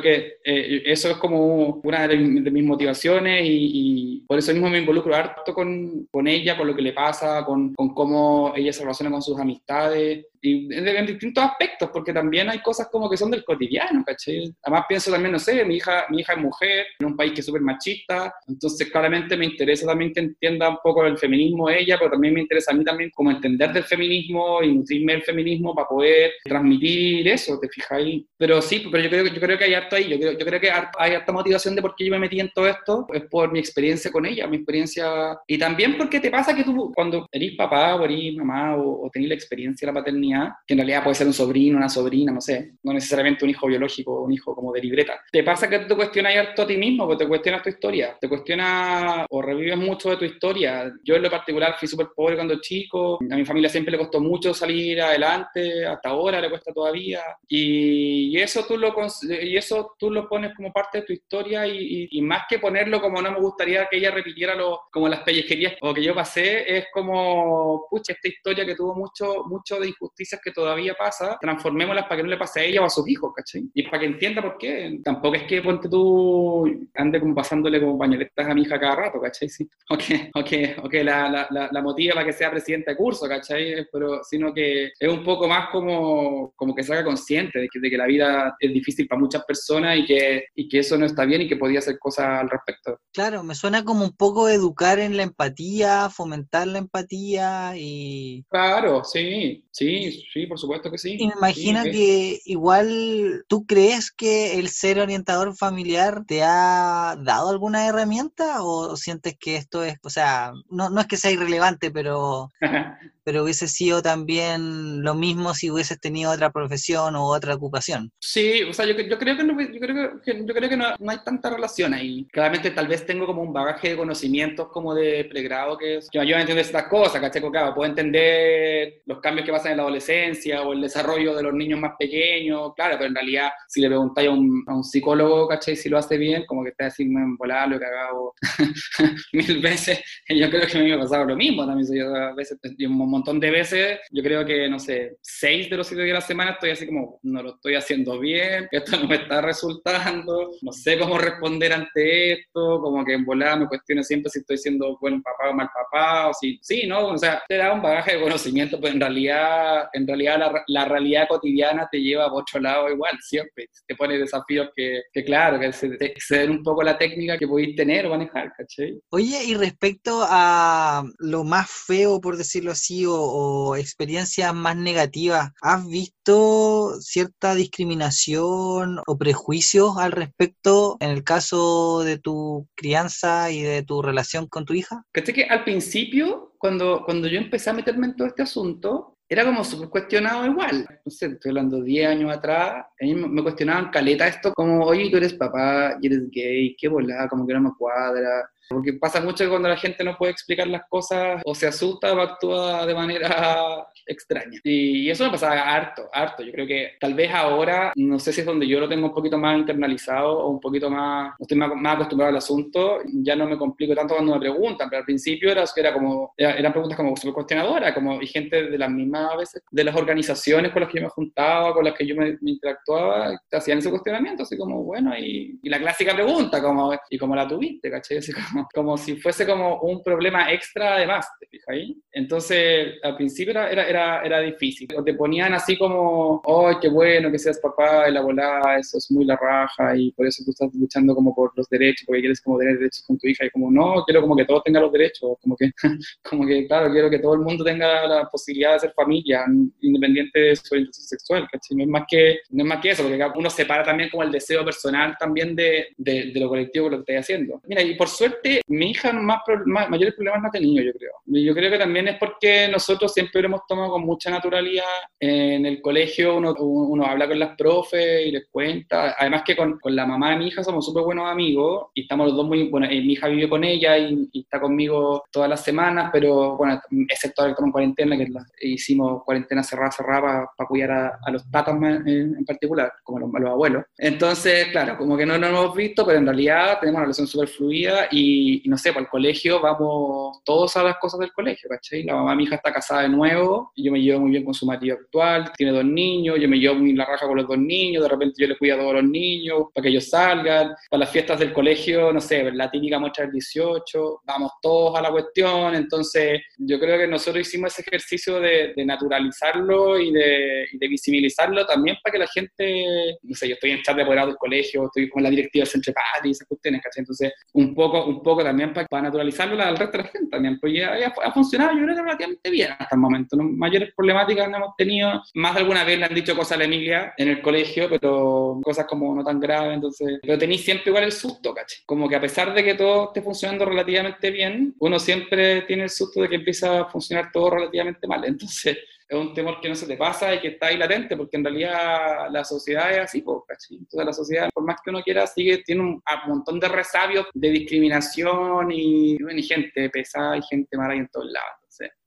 que 0.00 0.38
eh, 0.44 0.82
eso 0.86 1.10
es 1.10 1.16
como 1.16 1.80
una 1.82 2.06
de, 2.08 2.16
mis 2.16 2.64
motivaciones 2.64 3.44
y, 3.44 3.70
y 3.72 4.20
por 4.26 4.38
eso 4.38 4.52
mismo 4.52 4.68
me 4.68 4.78
involucro 4.78 5.14
harto 5.14 5.54
con, 5.54 6.06
con 6.10 6.26
ella, 6.26 6.56
con 6.56 6.66
lo 6.66 6.74
que 6.74 6.82
le 6.82 6.92
pasa, 6.92 7.44
con, 7.44 7.74
con 7.74 7.94
cómo 7.94 8.52
ella 8.56 8.72
se 8.72 8.82
relaciona 8.82 9.10
con 9.10 9.22
sus 9.22 9.38
amistades 9.38 10.26
y 10.42 10.74
en, 10.74 10.88
en 10.88 11.06
distintos 11.06 11.44
aspectos, 11.44 11.88
porque 11.92 12.12
también 12.12 12.50
hay 12.50 12.58
cosas 12.58 12.88
como 12.90 13.08
que 13.08 13.16
son 13.16 13.30
del 13.30 13.44
cotidiano, 13.44 14.02
¿cachai? 14.04 14.52
Además 14.62 14.84
pienso 14.88 15.10
también, 15.10 15.32
no 15.32 15.38
sé, 15.38 15.64
mi 15.64 15.76
hija, 15.76 16.06
mi 16.10 16.20
hija 16.20 16.32
es 16.32 16.38
mujer, 16.40 16.86
en 16.98 17.06
un 17.06 17.16
país 17.16 17.32
que 17.32 17.40
es 17.40 17.46
súper 17.46 17.62
machista, 17.62 18.34
entonces 18.48 18.90
claramente 18.90 19.36
me 19.36 19.46
interesa 19.46 19.86
también 19.86 20.12
que 20.12 20.20
entienda 20.20 20.68
un 20.68 20.78
poco 20.82 21.06
el 21.06 21.16
feminismo 21.16 21.70
ella, 21.70 21.96
pero 21.96 22.10
también 22.10 22.34
me 22.34 22.40
interesa 22.40 22.72
a 22.72 22.74
mí 22.74 22.84
también 22.84 23.10
como 23.10 23.30
entender 23.30 23.72
del 23.72 23.84
feminismo 23.84 24.62
y 24.62 24.74
nutrirme 24.74 25.12
del 25.12 25.22
feminismo 25.22 25.74
para 25.74 25.88
poder 25.88 26.32
transmitir 26.44 27.28
eso, 27.28 27.58
¿te 27.60 27.68
fijáis? 27.68 28.24
Pero 28.36 28.60
sí, 28.60 28.88
pero 28.90 29.04
yo 29.04 29.10
creo, 29.10 29.26
yo 29.26 29.40
creo 29.40 29.56
que 29.56 29.64
hay 29.64 29.74
harto 29.74 29.94
ahí, 29.94 30.08
yo 30.08 30.18
creo, 30.18 30.32
yo 30.32 30.44
creo 30.44 30.60
que 30.60 30.70
hay 30.70 31.14
harta 31.14 31.32
motivación 31.32 31.76
de 31.76 31.82
por 31.82 31.94
qué 31.94 32.06
yo 32.06 32.10
me 32.10 32.18
metí 32.18 32.40
en 32.40 32.50
todo 32.52 32.66
esto, 32.66 33.06
es 33.14 33.22
por 33.30 33.52
mi 33.52 33.60
experiencia 33.60 34.10
con 34.10 34.26
ella, 34.26 34.48
mi 34.48 34.56
experiencia, 34.56 35.38
y 35.46 35.56
también 35.56 35.96
porque 35.96 36.18
te 36.18 36.30
pasa 36.30 36.54
que 36.54 36.64
tú 36.64 36.92
cuando 36.94 37.28
eres 37.30 37.52
papá 37.56 37.94
o 37.94 38.04
eres 38.04 38.34
mamá 38.34 38.76
o, 38.76 39.06
o 39.06 39.10
tenés 39.10 39.28
la 39.28 39.34
experiencia 39.34 39.86
de 39.86 39.92
la 39.92 40.00
paternidad, 40.00 40.31
que 40.66 40.74
en 40.74 40.78
realidad 40.78 41.02
puede 41.02 41.14
ser 41.14 41.26
un 41.26 41.32
sobrino, 41.32 41.76
una 41.78 41.88
sobrina, 41.88 42.32
no 42.32 42.40
sé, 42.40 42.74
no 42.82 42.92
necesariamente 42.92 43.44
un 43.44 43.50
hijo 43.50 43.66
biológico, 43.66 44.22
un 44.22 44.32
hijo 44.32 44.54
como 44.54 44.72
de 44.72 44.80
libreta, 44.80 45.20
te 45.30 45.42
pasa 45.42 45.68
que 45.68 45.80
tú 45.80 45.88
te 45.88 45.96
cuestionas 45.96 46.36
harto 46.36 46.62
a 46.62 46.66
ti 46.66 46.76
mismo, 46.76 47.06
porque 47.06 47.24
te 47.24 47.28
cuestionas 47.28 47.62
tu 47.62 47.68
historia, 47.70 48.16
te 48.20 48.28
cuestionas 48.28 49.26
o 49.30 49.42
revives 49.42 49.76
mucho 49.78 50.10
de 50.10 50.16
tu 50.16 50.24
historia. 50.24 50.92
Yo 51.04 51.14
en 51.16 51.22
lo 51.22 51.30
particular 51.30 51.74
fui 51.78 51.88
súper 51.88 52.08
pobre 52.14 52.36
cuando 52.36 52.60
chico, 52.60 53.18
a 53.30 53.36
mi 53.36 53.44
familia 53.44 53.68
siempre 53.68 53.92
le 53.92 53.98
costó 53.98 54.20
mucho 54.20 54.52
salir 54.54 55.00
adelante, 55.00 55.86
hasta 55.86 56.08
ahora 56.10 56.40
le 56.40 56.48
cuesta 56.50 56.72
todavía, 56.72 57.20
y, 57.48 58.28
y 58.36 58.36
eso, 58.40 58.64
tú 58.66 58.76
lo, 58.76 58.94
y 59.42 59.56
eso 59.56 59.94
tú 59.98 60.10
lo 60.10 60.28
pones 60.28 60.54
como 60.54 60.72
parte 60.72 60.98
de 61.00 61.04
tu 61.04 61.12
historia 61.12 61.66
y, 61.66 61.78
y- 61.78 62.08
y 62.18 62.22
más 62.22 62.42
que 62.48 62.58
ponerlo 62.58 63.00
como 63.00 63.20
no 63.22 63.30
me 63.32 63.40
gustaría 63.40 63.86
que 63.90 63.96
ella 63.98 64.10
repitiera 64.10 64.54
lo, 64.54 64.80
como 64.90 65.08
las 65.08 65.20
pellizquerías 65.20 65.74
o 65.80 65.92
que 65.94 66.02
yo 66.02 66.14
pasé, 66.14 66.76
es 66.78 66.86
como, 66.92 67.86
pucha, 67.90 68.12
esta 68.12 68.28
historia 68.28 68.64
que 68.66 68.74
tuvo 68.74 68.94
mucho, 68.94 69.44
mucho 69.46 69.78
de 69.80 69.88
injusticias 70.22 70.40
que 70.42 70.52
todavía 70.52 70.94
pasa, 70.94 71.36
transformémoslas 71.40 72.04
para 72.04 72.16
que 72.16 72.22
no 72.22 72.28
le 72.28 72.36
pase 72.36 72.60
a 72.60 72.64
ella 72.64 72.82
o 72.82 72.84
a 72.84 72.90
sus 72.90 73.08
hijos, 73.08 73.32
¿cachai? 73.34 73.64
Y 73.74 73.82
para 73.84 74.00
que 74.00 74.06
entienda 74.06 74.42
por 74.42 74.56
qué. 74.58 74.98
Tampoco 75.04 75.36
es 75.36 75.44
que 75.44 75.62
ponte 75.62 75.88
tú 75.88 76.64
ande 76.94 77.20
como 77.20 77.34
pasándole 77.34 77.80
como 77.80 77.98
pañoletas 77.98 78.46
a 78.46 78.54
mi 78.54 78.62
hija 78.62 78.78
cada 78.78 78.96
rato, 78.96 79.20
¿cachai? 79.20 79.48
Sí. 79.48 79.68
O 79.90 79.96
que, 79.96 80.30
o 80.34 80.44
que, 80.44 80.76
o 80.82 80.88
que 80.88 81.04
la, 81.04 81.28
la, 81.28 81.46
la, 81.50 81.68
la 81.70 81.82
motiva 81.82 82.14
para 82.14 82.26
que 82.26 82.32
sea 82.32 82.50
presidenta 82.50 82.92
de 82.92 82.96
curso, 82.96 83.28
¿cachai? 83.28 83.86
Pero, 83.92 84.22
sino 84.24 84.52
que 84.52 84.90
es 84.98 85.08
un 85.08 85.22
poco 85.22 85.48
más 85.48 85.68
como, 85.70 86.52
como 86.56 86.74
que 86.74 86.82
se 86.82 86.92
haga 86.92 87.04
consciente 87.04 87.58
de 87.58 87.68
que, 87.68 87.80
de 87.80 87.90
que 87.90 87.96
la 87.96 88.06
vida 88.06 88.56
es 88.58 88.72
difícil 88.72 89.06
para 89.06 89.20
muchas 89.20 89.44
personas 89.44 89.98
y 89.98 90.04
que, 90.04 90.44
y 90.54 90.68
que 90.68 90.78
eso 90.78 90.96
no 90.96 91.06
está 91.06 91.24
bien 91.24 91.42
y 91.42 91.48
que 91.48 91.56
podía 91.56 91.80
hacer 91.80 91.98
cosas 91.98 92.40
al 92.40 92.50
respecto. 92.50 92.98
Claro, 93.12 93.42
me 93.42 93.54
suena 93.54 93.84
como 93.84 94.04
un 94.04 94.16
poco 94.16 94.48
educar 94.48 94.98
en 94.98 95.16
la 95.16 95.24
empatía, 95.24 96.08
fomentar 96.08 96.66
la 96.66 96.78
empatía 96.78 97.72
y, 97.76 98.44
Claro, 98.48 99.02
sí, 99.04 99.64
sí, 99.70 100.11
sí, 100.32 100.46
por 100.46 100.58
supuesto 100.58 100.90
que 100.90 100.98
sí. 100.98 101.16
y 101.18 101.26
me 101.26 101.34
imagino 101.36 101.82
Sí, 101.82 101.88
es- 101.88 101.94
que 101.96 102.40
igual 102.46 103.44
tú 103.48 103.64
crees 103.66 104.10
que 104.10 104.58
el 104.58 104.68
ser 104.68 104.98
orientador 104.98 105.56
familiar 105.56 106.24
te 106.26 106.42
ha 106.42 107.16
dado 107.20 107.50
alguna 107.50 107.86
herramienta 107.86 108.62
o 108.62 108.96
sientes 108.96 109.36
que 109.38 109.56
esto 109.56 109.82
es, 109.84 109.96
o 110.02 110.10
sea, 110.10 110.52
no, 110.70 110.90
no 110.90 111.00
es 111.00 111.06
que 111.06 111.16
sea 111.16 111.30
irrelevante, 111.30 111.90
pero, 111.90 112.50
pero 113.24 113.42
hubiese 113.44 113.68
sido 113.68 114.02
también 114.02 115.02
lo 115.02 115.14
mismo 115.14 115.54
si 115.54 115.70
hubieses 115.70 116.00
tenido 116.00 116.30
otra 116.32 116.50
profesión 116.50 117.14
o 117.16 117.26
otra 117.26 117.54
ocupación. 117.54 118.10
Sí, 118.20 118.62
o 118.62 118.72
sea, 118.72 118.86
yo, 118.86 118.94
yo 119.00 119.18
creo 119.18 119.36
que 119.36 119.44
no, 119.44 119.60
yo 119.60 119.80
creo 119.80 120.20
que, 120.20 120.44
yo 120.46 120.54
creo 120.54 120.68
que 120.68 120.76
no, 120.76 120.86
no 120.98 121.10
hay 121.10 121.18
tanta 121.24 121.50
relación 121.50 121.94
ahí. 121.94 122.26
Claramente 122.32 122.70
tal 122.70 122.88
vez 122.88 123.04
tengo 123.06 123.26
como 123.26 123.42
un 123.42 123.52
bagaje 123.52 123.90
de 123.90 123.96
conocimientos 123.96 124.68
como 124.72 124.94
de 124.94 125.24
pregrado 125.26 125.76
que, 125.78 125.96
es- 125.98 126.08
ayuda 126.18 126.38
a 126.38 126.40
entender 126.42 126.64
estas 126.64 126.84
cosas, 126.88 127.20
¿cachai? 127.20 127.42
Claro, 127.50 127.74
puedo 127.74 127.88
entender 127.90 129.02
los 129.06 129.20
cambios 129.20 129.44
que 129.46 129.52
pasan 129.52 129.72
en 129.72 129.76
la 129.78 129.82
adolescencia 129.84 130.62
o 130.62 130.72
el 130.72 130.80
desarrollo 130.80 131.34
de 131.36 131.42
los 131.42 131.52
niños 131.54 131.80
más 131.80 131.92
pequeños, 131.98 132.72
claro, 132.74 132.96
pero 132.96 133.08
en 133.08 133.14
realidad 133.14 133.50
si 133.68 133.80
le 133.80 133.88
preguntáis 133.88 134.28
a 134.28 134.32
un, 134.32 134.64
a 134.66 134.74
un 134.76 134.84
psicólogo, 134.84 135.48
¿cachai? 135.48 135.76
Si 135.76 135.88
lo 135.88 135.98
hace 135.98 136.16
bien, 136.16 136.44
como 136.46 136.62
que 136.62 136.70
está 136.70 136.86
haciendo 136.86 137.18
en 137.18 137.36
volar 137.36 137.68
lo 137.68 137.78
que 137.78 137.84
hago 137.86 138.34
mil 139.32 139.60
veces, 139.60 140.00
yo 140.28 140.48
creo 140.50 140.66
que 140.66 140.78
a 140.78 140.80
mí 140.80 140.86
me 140.88 140.94
ha 140.94 140.98
pasado 141.00 141.24
lo 141.24 141.36
mismo 141.36 141.66
también, 141.66 141.86
soy- 141.86 142.00
a 142.00 142.32
veces 142.34 142.58
en 142.78 142.92
montón 143.12 143.40
de 143.40 143.50
veces, 143.50 144.00
yo 144.10 144.22
creo 144.22 144.44
que, 144.44 144.68
no 144.68 144.78
sé, 144.78 145.16
seis 145.20 145.70
de 145.70 145.76
los 145.76 145.86
siete 145.86 146.02
días 146.02 146.14
de 146.14 146.20
la 146.20 146.26
semana 146.26 146.50
estoy 146.52 146.70
así 146.70 146.86
como, 146.86 147.20
no 147.22 147.42
lo 147.42 147.54
estoy 147.54 147.74
haciendo 147.74 148.18
bien, 148.18 148.68
esto 148.72 148.96
no 148.98 149.06
me 149.06 149.16
está 149.16 149.40
resultando, 149.40 150.50
no 150.60 150.72
sé 150.72 150.98
cómo 150.98 151.18
responder 151.18 151.72
ante 151.72 152.32
esto, 152.32 152.80
como 152.80 153.04
que 153.04 153.14
en 153.14 153.24
volada 153.24 153.56
me 153.56 153.68
cuestiono 153.68 154.02
siempre 154.02 154.30
si 154.30 154.40
estoy 154.40 154.58
siendo 154.58 154.98
buen 155.00 155.22
papá 155.22 155.50
o 155.50 155.54
mal 155.54 155.68
papá, 155.72 156.28
o 156.28 156.34
si, 156.34 156.58
sí, 156.62 156.86
¿no? 156.86 157.08
O 157.08 157.18
sea, 157.18 157.42
te 157.48 157.56
da 157.56 157.72
un 157.72 157.82
bagaje 157.82 158.16
de 158.16 158.22
conocimiento, 158.22 158.80
pero 158.80 158.94
en 158.94 159.00
realidad, 159.00 159.88
en 159.92 160.06
realidad 160.06 160.38
la, 160.38 160.64
la 160.66 160.84
realidad 160.86 161.28
cotidiana 161.28 161.88
te 161.90 162.00
lleva 162.00 162.24
a 162.24 162.32
otro 162.32 162.60
lado 162.60 162.90
igual, 162.90 163.18
siempre, 163.20 163.68
te 163.86 163.94
pone 163.94 164.18
desafíos 164.18 164.68
que, 164.74 165.02
que 165.12 165.24
claro, 165.24 165.60
que 165.60 165.72
se 165.72 165.86
exceden 166.00 166.50
un 166.50 166.62
poco 166.62 166.82
la 166.82 166.98
técnica 166.98 167.38
que 167.38 167.46
podéis 167.46 167.76
tener 167.76 168.06
o 168.06 168.10
manejar, 168.10 168.52
¿cachai? 168.56 169.00
Oye, 169.10 169.44
y 169.44 169.54
respecto 169.54 170.24
a 170.28 171.04
lo 171.18 171.44
más 171.44 171.70
feo, 171.70 172.20
por 172.20 172.36
decirlo 172.36 172.72
así, 172.72 173.01
o, 173.08 173.76
experiencias 173.76 174.54
más 174.54 174.76
negativas, 174.76 175.50
¿has 175.60 175.86
visto 175.88 177.00
cierta 177.00 177.54
discriminación 177.54 179.00
o 179.06 179.18
prejuicios 179.18 179.96
al 179.98 180.12
respecto 180.12 180.96
en 181.00 181.10
el 181.10 181.24
caso 181.24 182.02
de 182.04 182.18
tu 182.18 182.68
crianza 182.74 183.50
y 183.50 183.62
de 183.62 183.82
tu 183.82 184.02
relación 184.02 184.46
con 184.46 184.64
tu 184.64 184.74
hija? 184.74 185.04
¿Cachai 185.12 185.34
que 185.34 185.44
al 185.44 185.64
principio, 185.64 186.54
cuando, 186.58 187.02
cuando 187.04 187.28
yo 187.28 187.38
empecé 187.38 187.70
a 187.70 187.74
meterme 187.74 188.06
en 188.06 188.16
todo 188.16 188.28
este 188.28 188.42
asunto, 188.42 189.12
era 189.32 189.46
como 189.46 189.64
súper 189.64 189.88
cuestionado 189.88 190.44
igual. 190.44 190.86
No 191.06 191.10
sé, 191.10 191.26
estoy 191.26 191.50
hablando 191.50 191.82
10 191.82 192.06
años 192.06 192.36
atrás, 192.36 192.84
a 192.84 193.04
mí 193.04 193.14
me 193.14 193.42
cuestionaban 193.42 193.90
caleta 193.90 194.28
esto 194.28 194.52
como, 194.52 194.84
oye, 194.84 195.10
tú 195.10 195.16
eres 195.16 195.32
papá 195.32 195.96
y 196.02 196.06
eres 196.06 196.28
gay, 196.30 196.76
qué 196.78 196.88
volada, 196.88 197.28
como 197.28 197.46
que 197.46 197.54
no 197.54 197.62
me 197.62 197.70
cuadra. 197.78 198.50
Porque 198.72 198.94
pasa 198.94 199.20
mucho 199.20 199.44
que 199.44 199.50
cuando 199.50 199.68
la 199.68 199.76
gente 199.76 200.04
no 200.04 200.16
puede 200.16 200.32
explicar 200.32 200.66
las 200.66 200.82
cosas 200.88 201.42
o 201.44 201.54
se 201.54 201.66
asusta 201.66 202.12
o 202.12 202.20
actúa 202.20 202.86
de 202.86 202.94
manera 202.94 203.86
extraña. 204.06 204.58
Y, 204.64 205.10
eso 205.10 205.24
me 205.24 205.30
pasaba 205.30 205.60
harto, 205.60 206.08
harto. 206.12 206.42
Yo 206.42 206.52
creo 206.52 206.66
que 206.66 206.92
tal 207.00 207.14
vez 207.14 207.30
ahora, 207.32 207.92
no 207.96 208.18
sé 208.18 208.32
si 208.32 208.40
es 208.40 208.46
donde 208.46 208.66
yo 208.66 208.80
lo 208.80 208.88
tengo 208.88 209.06
un 209.06 209.14
poquito 209.14 209.38
más 209.38 209.58
internalizado 209.58 210.38
o 210.38 210.48
un 210.48 210.60
poquito 210.60 210.88
más, 210.88 211.34
estoy 211.38 211.58
más, 211.58 211.70
más 211.74 211.94
acostumbrado 211.96 212.30
al 212.30 212.36
asunto, 212.38 213.00
ya 213.22 213.36
no 213.36 213.46
me 213.46 213.58
complico 213.58 213.94
tanto 213.94 214.14
cuando 214.14 214.34
me 214.34 214.40
preguntan, 214.40 214.88
pero 214.88 215.00
al 215.00 215.04
principio 215.04 215.50
era, 215.50 215.64
era 215.76 215.92
como, 215.92 216.32
eran 216.36 216.72
preguntas 216.72 216.96
como 216.96 217.16
súper 217.16 217.34
cuestionadoras, 217.34 217.92
como 217.92 218.20
y 218.20 218.26
gente 218.26 218.70
de 218.70 218.78
las 218.78 218.90
mismas 218.90 219.36
veces, 219.36 219.62
de 219.70 219.84
las 219.84 219.94
organizaciones 219.94 220.72
con 220.72 220.82
las 220.82 220.90
que 220.90 220.98
yo 220.98 221.04
me 221.04 221.10
juntaba, 221.10 221.74
con 221.74 221.84
las 221.84 221.94
que 221.94 222.06
yo 222.06 222.16
me, 222.16 222.38
interactuaba, 222.42 223.38
te 223.48 223.56
hacían 223.56 223.78
ese 223.78 223.90
cuestionamiento, 223.90 224.42
así 224.42 224.56
como, 224.56 224.82
bueno, 224.82 225.16
y, 225.16 225.58
y, 225.62 225.68
la 225.68 225.78
clásica 225.78 226.14
pregunta, 226.14 226.62
como, 226.62 226.92
¿y 227.10 227.18
cómo 227.18 227.34
la 227.34 227.46
tuviste? 227.48 227.90
¿Cachai? 227.90 228.18
Así 228.18 228.32
como, 228.32 228.61
como 228.72 228.96
si 228.96 229.16
fuese 229.16 229.46
como 229.46 229.80
un 229.80 230.02
problema 230.02 230.52
extra 230.52 230.96
además, 230.96 231.26
¿te 231.40 231.46
fijas 231.46 231.68
ahí? 231.68 231.96
Entonces, 232.12 232.94
al 233.02 233.16
principio 233.16 233.52
era, 233.52 233.70
era 233.70 234.12
era, 234.24 234.40
difícil. 234.40 234.88
O 234.96 235.02
te 235.02 235.14
ponían 235.14 235.54
así 235.54 235.76
como, 235.76 236.42
¡ay, 236.44 236.76
qué 236.80 236.88
bueno 236.88 237.30
que 237.30 237.38
seas 237.38 237.58
papá! 237.60 238.08
Y 238.08 238.12
la 238.12 238.20
volada, 238.20 238.78
eso 238.78 238.98
es 238.98 239.10
muy 239.10 239.24
la 239.24 239.36
raja 239.36 239.96
y 239.96 240.10
por 240.12 240.26
eso 240.26 240.42
tú 240.44 240.50
estás 240.50 240.74
luchando 240.74 241.14
como 241.14 241.34
por 241.34 241.52
los 241.56 241.68
derechos, 241.68 242.04
porque 242.06 242.20
quieres 242.20 242.40
como 242.40 242.58
tener 242.58 242.78
derechos 242.78 243.04
con 243.06 243.18
tu 243.18 243.26
hija. 243.28 243.44
Y 243.46 243.50
como, 243.50 243.70
no, 243.70 244.04
quiero 244.04 244.22
como 244.22 244.36
que 244.36 244.44
todos 244.44 244.62
tengan 244.64 244.82
los 244.82 244.92
derechos. 244.92 245.36
Como 245.40 245.56
que, 245.56 245.70
como 246.28 246.46
que 246.46 246.66
claro, 246.66 246.90
quiero 246.92 247.10
que 247.10 247.18
todo 247.18 247.34
el 247.34 247.40
mundo 247.40 247.64
tenga 247.64 248.06
la 248.06 248.28
posibilidad 248.28 248.74
de 248.74 248.80
ser 248.80 248.92
familia, 248.92 249.44
independiente 249.80 250.40
de 250.40 250.56
su 250.56 250.74
orientación 250.74 251.06
sexual, 251.06 251.48
¿cachai? 251.50 251.76
No 251.76 251.84
es 251.84 251.88
más 251.88 252.04
que, 252.08 252.38
no 252.50 252.62
es 252.62 252.68
más 252.68 252.80
que 252.80 252.90
eso, 252.90 253.02
porque 253.02 253.22
uno 253.34 253.50
separa 253.50 253.82
también 253.82 254.10
como 254.10 254.22
el 254.22 254.32
deseo 254.32 254.64
personal 254.64 255.16
también 255.18 255.54
de, 255.54 255.88
de, 255.96 256.32
de 256.32 256.40
lo 256.40 256.48
colectivo 256.48 256.86
que 256.86 256.96
lo 256.96 257.04
que 257.04 257.12
estás 257.12 257.24
haciendo. 257.24 257.60
Mira, 257.66 257.82
y 257.82 257.94
por 257.94 258.08
suerte, 258.08 258.51
mi 258.68 258.90
hija 258.90 259.12
más, 259.12 259.40
más, 259.66 259.88
mayores 259.88 260.14
problemas 260.14 260.42
no 260.42 260.48
ha 260.48 260.50
tenido, 260.50 260.84
yo 260.84 260.92
creo. 260.92 261.12
Y 261.26 261.44
yo 261.44 261.54
creo 261.54 261.70
que 261.70 261.78
también 261.78 262.08
es 262.08 262.18
porque 262.18 262.68
nosotros 262.70 263.12
siempre 263.12 263.40
hemos 263.44 263.66
tomado 263.66 263.90
con 263.90 264.02
mucha 264.02 264.30
naturalidad. 264.30 264.84
En 265.18 265.66
el 265.66 265.80
colegio 265.80 266.36
uno, 266.36 266.54
uno 266.58 267.04
habla 267.04 267.28
con 267.28 267.38
las 267.38 267.56
profes 267.56 268.26
y 268.26 268.32
les 268.32 268.48
cuenta. 268.50 269.14
Además 269.18 269.42
que 269.44 269.56
con, 269.56 269.78
con 269.78 269.94
la 269.94 270.06
mamá 270.06 270.30
de 270.30 270.36
mi 270.36 270.48
hija 270.48 270.62
somos 270.62 270.84
súper 270.84 271.02
buenos 271.04 271.30
amigos 271.30 271.86
y 271.94 272.02
estamos 272.02 272.28
los 272.28 272.36
dos 272.36 272.46
muy... 272.46 272.68
Bueno, 272.68 272.86
eh, 272.86 273.00
mi 273.00 273.14
hija 273.14 273.28
vive 273.28 273.48
con 273.48 273.64
ella 273.64 273.98
y, 273.98 274.28
está 274.32 274.60
conmigo 274.60 275.24
todas 275.30 275.48
las 275.48 275.62
semanas, 275.64 276.10
pero 276.12 276.56
bueno, 276.56 276.80
excepto 277.08 277.42
ahora 277.42 277.54
que 277.54 277.64
en 277.64 277.72
cuarentena, 277.72 278.16
que 278.16 278.68
hicimos 278.68 279.22
cuarentena 279.24 279.62
cerrada, 279.62 279.90
cerrada 279.90 280.50
para 280.56 280.68
cuidar 280.68 280.90
a, 280.90 281.30
los 281.30 281.50
tatas 281.50 281.74
en, 282.06 282.44
particular, 282.44 282.92
como 283.02 283.20
los, 283.20 283.30
los, 283.32 283.50
abuelos. 283.50 283.84
Entonces, 283.96 284.68
claro, 284.68 284.96
como 284.98 285.16
que 285.16 285.26
no 285.26 285.38
nos 285.38 285.50
hemos 285.50 285.76
visto, 285.76 286.04
pero 286.04 286.18
en 286.18 286.26
realidad 286.26 286.78
tenemos 286.80 286.98
una 286.98 287.04
relación 287.04 287.26
súper 287.26 287.48
fluida 287.48 288.08
y, 288.10 288.31
no 288.66 288.76
sé, 288.78 288.92
para 288.92 289.04
el 289.04 289.08
colegio 289.08 289.60
vamos 289.60 290.42
todos 290.44 290.76
a 290.76 290.82
las 290.82 290.96
cosas 290.98 291.20
del 291.20 291.32
colegio, 291.32 291.68
¿cachai? 291.68 292.02
La 292.02 292.14
mamá 292.14 292.30
de 292.30 292.36
mi 292.36 292.44
hija 292.44 292.56
está 292.56 292.72
casada 292.72 293.02
de 293.02 293.08
nuevo 293.08 293.72
y 293.74 293.84
yo 293.84 293.92
me 293.92 294.00
llevo 294.00 294.20
muy 294.20 294.30
bien 294.30 294.44
con 294.44 294.54
su 294.54 294.66
marido 294.66 294.96
actual, 294.96 295.52
tiene 295.56 295.72
dos 295.72 295.84
niños, 295.84 296.38
yo 296.40 296.48
me 296.48 296.58
llevo 296.58 296.76
muy 296.76 296.92
la 296.92 297.04
raja 297.04 297.26
con 297.26 297.36
los 297.36 297.46
dos 297.46 297.58
niños, 297.58 298.02
de 298.02 298.08
repente 298.08 298.34
yo 298.38 298.48
le 298.48 298.56
cuido 298.56 298.76
a 298.76 298.78
todos 298.78 298.94
los 298.94 299.04
niños 299.04 299.64
para 299.74 299.82
que 299.82 299.88
ellos 299.88 300.08
salgan, 300.08 300.74
para 300.90 301.00
las 301.00 301.10
fiestas 301.10 301.38
del 301.38 301.52
colegio, 301.52 302.12
no 302.12 302.20
sé, 302.20 302.50
la 302.52 302.70
típica 302.70 302.98
muestra 302.98 303.24
del 303.24 303.32
18, 303.32 304.20
vamos 304.24 304.52
todos 304.60 304.98
a 304.98 305.02
la 305.02 305.10
cuestión, 305.10 305.74
entonces 305.74 306.40
yo 306.58 306.78
creo 306.78 306.98
que 306.98 307.06
nosotros 307.06 307.46
hicimos 307.46 307.72
ese 307.72 307.82
ejercicio 307.82 308.40
de, 308.40 308.72
naturalizarlo 308.84 309.98
y 309.98 310.12
de, 310.12 310.66
y 310.72 310.78
de, 310.78 310.88
visibilizarlo 310.88 311.64
también 311.64 311.96
para 312.02 312.12
que 312.12 312.18
la 312.18 312.26
gente, 312.26 313.16
no 313.22 313.34
sé, 313.34 313.48
yo 313.48 313.54
estoy 313.54 313.70
en 313.70 313.82
chat 313.82 313.96
de 313.96 314.02
apoderado 314.02 314.28
del 314.28 314.36
colegio, 314.36 314.84
estoy 314.86 315.08
con 315.08 315.22
la 315.22 315.30
directiva 315.30 315.62
del 315.62 315.70
Centro 315.70 315.92
Party, 315.92 316.30
esas 316.30 316.48
cuestiones, 316.48 316.82
¿cachai? 316.82 317.00
Entonces, 317.00 317.32
un 317.52 317.74
poco, 317.74 318.06
un 318.06 318.21
poco 318.22 318.42
también 318.42 318.72
para, 318.72 318.86
para 318.86 319.04
naturalizarlo 319.04 319.60
al 319.62 319.76
resto 319.76 319.98
de 319.98 320.04
la 320.04 320.10
gente 320.10 320.30
también, 320.30 320.58
pues 320.60 320.72
ya, 320.74 321.12
ha 321.22 321.32
funcionado 321.32 321.72
yo 321.72 321.84
creo 321.84 321.96
que 321.96 322.02
relativamente 322.02 322.50
bien 322.50 322.70
hasta 322.78 322.94
el 322.94 323.00
momento, 323.00 323.36
¿no? 323.36 323.44
mayores 323.44 323.92
problemáticas 323.94 324.48
no 324.48 324.56
hemos 324.56 324.76
tenido. 324.76 325.22
Más 325.34 325.54
de 325.54 325.60
alguna 325.60 325.84
vez 325.84 325.98
le 325.98 326.04
han 326.04 326.14
dicho 326.14 326.36
cosas 326.36 326.52
a 326.52 326.56
la 326.58 326.64
Emilia 326.64 327.14
en 327.16 327.28
el 327.28 327.42
colegio, 327.42 327.88
pero 327.88 328.60
cosas 328.62 328.86
como 328.86 329.14
no 329.14 329.24
tan 329.24 329.40
graves, 329.40 329.74
entonces... 329.74 330.18
Pero 330.22 330.38
tenéis 330.38 330.64
siempre 330.64 330.90
igual 330.90 331.04
el 331.04 331.12
susto, 331.12 331.54
¿caché? 331.54 331.78
Como 331.86 332.08
que 332.08 332.16
a 332.16 332.20
pesar 332.20 332.54
de 332.54 332.64
que 332.64 332.74
todo 332.74 333.06
esté 333.06 333.22
funcionando 333.22 333.64
relativamente 333.64 334.30
bien, 334.30 334.74
uno 334.78 334.98
siempre 334.98 335.62
tiene 335.62 335.84
el 335.84 335.90
susto 335.90 336.22
de 336.22 336.28
que 336.28 336.36
empieza 336.36 336.80
a 336.80 336.84
funcionar 336.86 337.30
todo 337.32 337.50
relativamente 337.50 338.06
mal. 338.06 338.24
Entonces 338.24 338.78
es 339.08 339.18
un 339.18 339.34
temor 339.34 339.60
que 339.60 339.68
no 339.68 339.74
se 339.74 339.86
te 339.86 339.96
pasa 339.96 340.34
y 340.34 340.40
que 340.40 340.48
está 340.48 340.66
ahí 340.66 340.76
latente, 340.76 341.16
porque 341.16 341.36
en 341.36 341.44
realidad 341.44 342.30
la 342.30 342.44
sociedad 342.44 342.90
es 342.92 342.98
así, 343.00 343.22
¿cachai? 343.22 343.78
Entonces 343.78 344.06
la 344.06 344.12
sociedad, 344.12 344.50
por 344.52 344.64
más 344.64 344.76
que 344.82 344.90
uno 344.90 345.02
quiera, 345.02 345.26
sigue, 345.26 345.58
tiene 345.58 345.82
un, 345.82 346.02
montón 346.26 346.60
de 346.60 346.68
resabios 346.68 347.26
de 347.34 347.50
discriminación 347.50 348.70
y, 348.70 349.16
y 349.16 349.42
gente 349.42 349.90
pesada 349.90 350.36
y 350.36 350.42
gente 350.42 350.76
mala 350.76 350.92
ahí 350.94 351.00
en 351.00 351.08
todos 351.08 351.26
lados. 351.26 351.62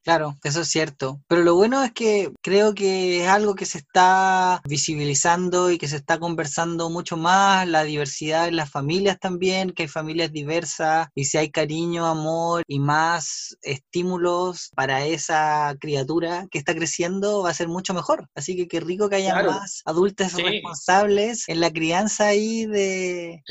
Claro, 0.06 0.38
eso 0.44 0.62
es 0.62 0.68
cierto. 0.68 1.20
Pero 1.28 1.42
lo 1.42 1.56
bueno 1.56 1.84
es 1.84 1.92
que 1.92 2.32
creo 2.44 2.76
que 2.76 3.24
es 3.24 3.28
algo 3.28 3.56
que 3.56 3.66
se 3.66 3.80
está 3.80 4.62
visibilizando 4.70 5.72
y 5.72 5.80
que 5.80 5.88
se 5.88 5.96
está 5.96 6.20
conversando 6.20 6.92
mucho 6.92 7.18
más, 7.18 7.68
la 7.68 7.84
diversidad 7.84 8.48
en 8.48 8.56
las 8.56 8.70
familias 8.70 9.20
también, 9.20 9.72
que 9.72 9.84
hay 9.84 9.90
familias 9.90 10.32
diversas 10.32 11.08
y 11.16 11.26
si 11.26 11.40
hay 11.40 11.50
cariño, 11.50 12.06
amor 12.06 12.62
y 12.68 12.80
más 12.80 13.58
estímulos 13.64 14.70
para 14.76 15.04
esa 15.08 15.76
criatura 15.80 16.46
que 16.52 16.60
está 16.60 16.76
creciendo, 16.76 17.42
va 17.42 17.50
a 17.50 17.56
ser 17.56 17.68
mucho 17.68 17.96
mejor. 17.96 18.30
Así 18.36 18.56
que 18.56 18.68
qué 18.68 18.82
rico 18.82 19.10
que 19.10 19.16
haya 19.16 19.42
más 19.42 19.82
adultos 19.86 20.34
responsables 20.34 21.50
en 21.50 21.60
la 21.60 21.72
crianza 21.72 22.28
ahí 22.28 22.68
de, 22.68 23.42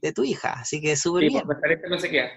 de 0.00 0.12
tu 0.14 0.24
hija. 0.24 0.54
Así 0.54 0.80
que 0.80 0.96
súper 0.96 1.28
bien. 1.28 1.44
No 1.90 1.98
se 1.98 2.08
queda. 2.08 2.30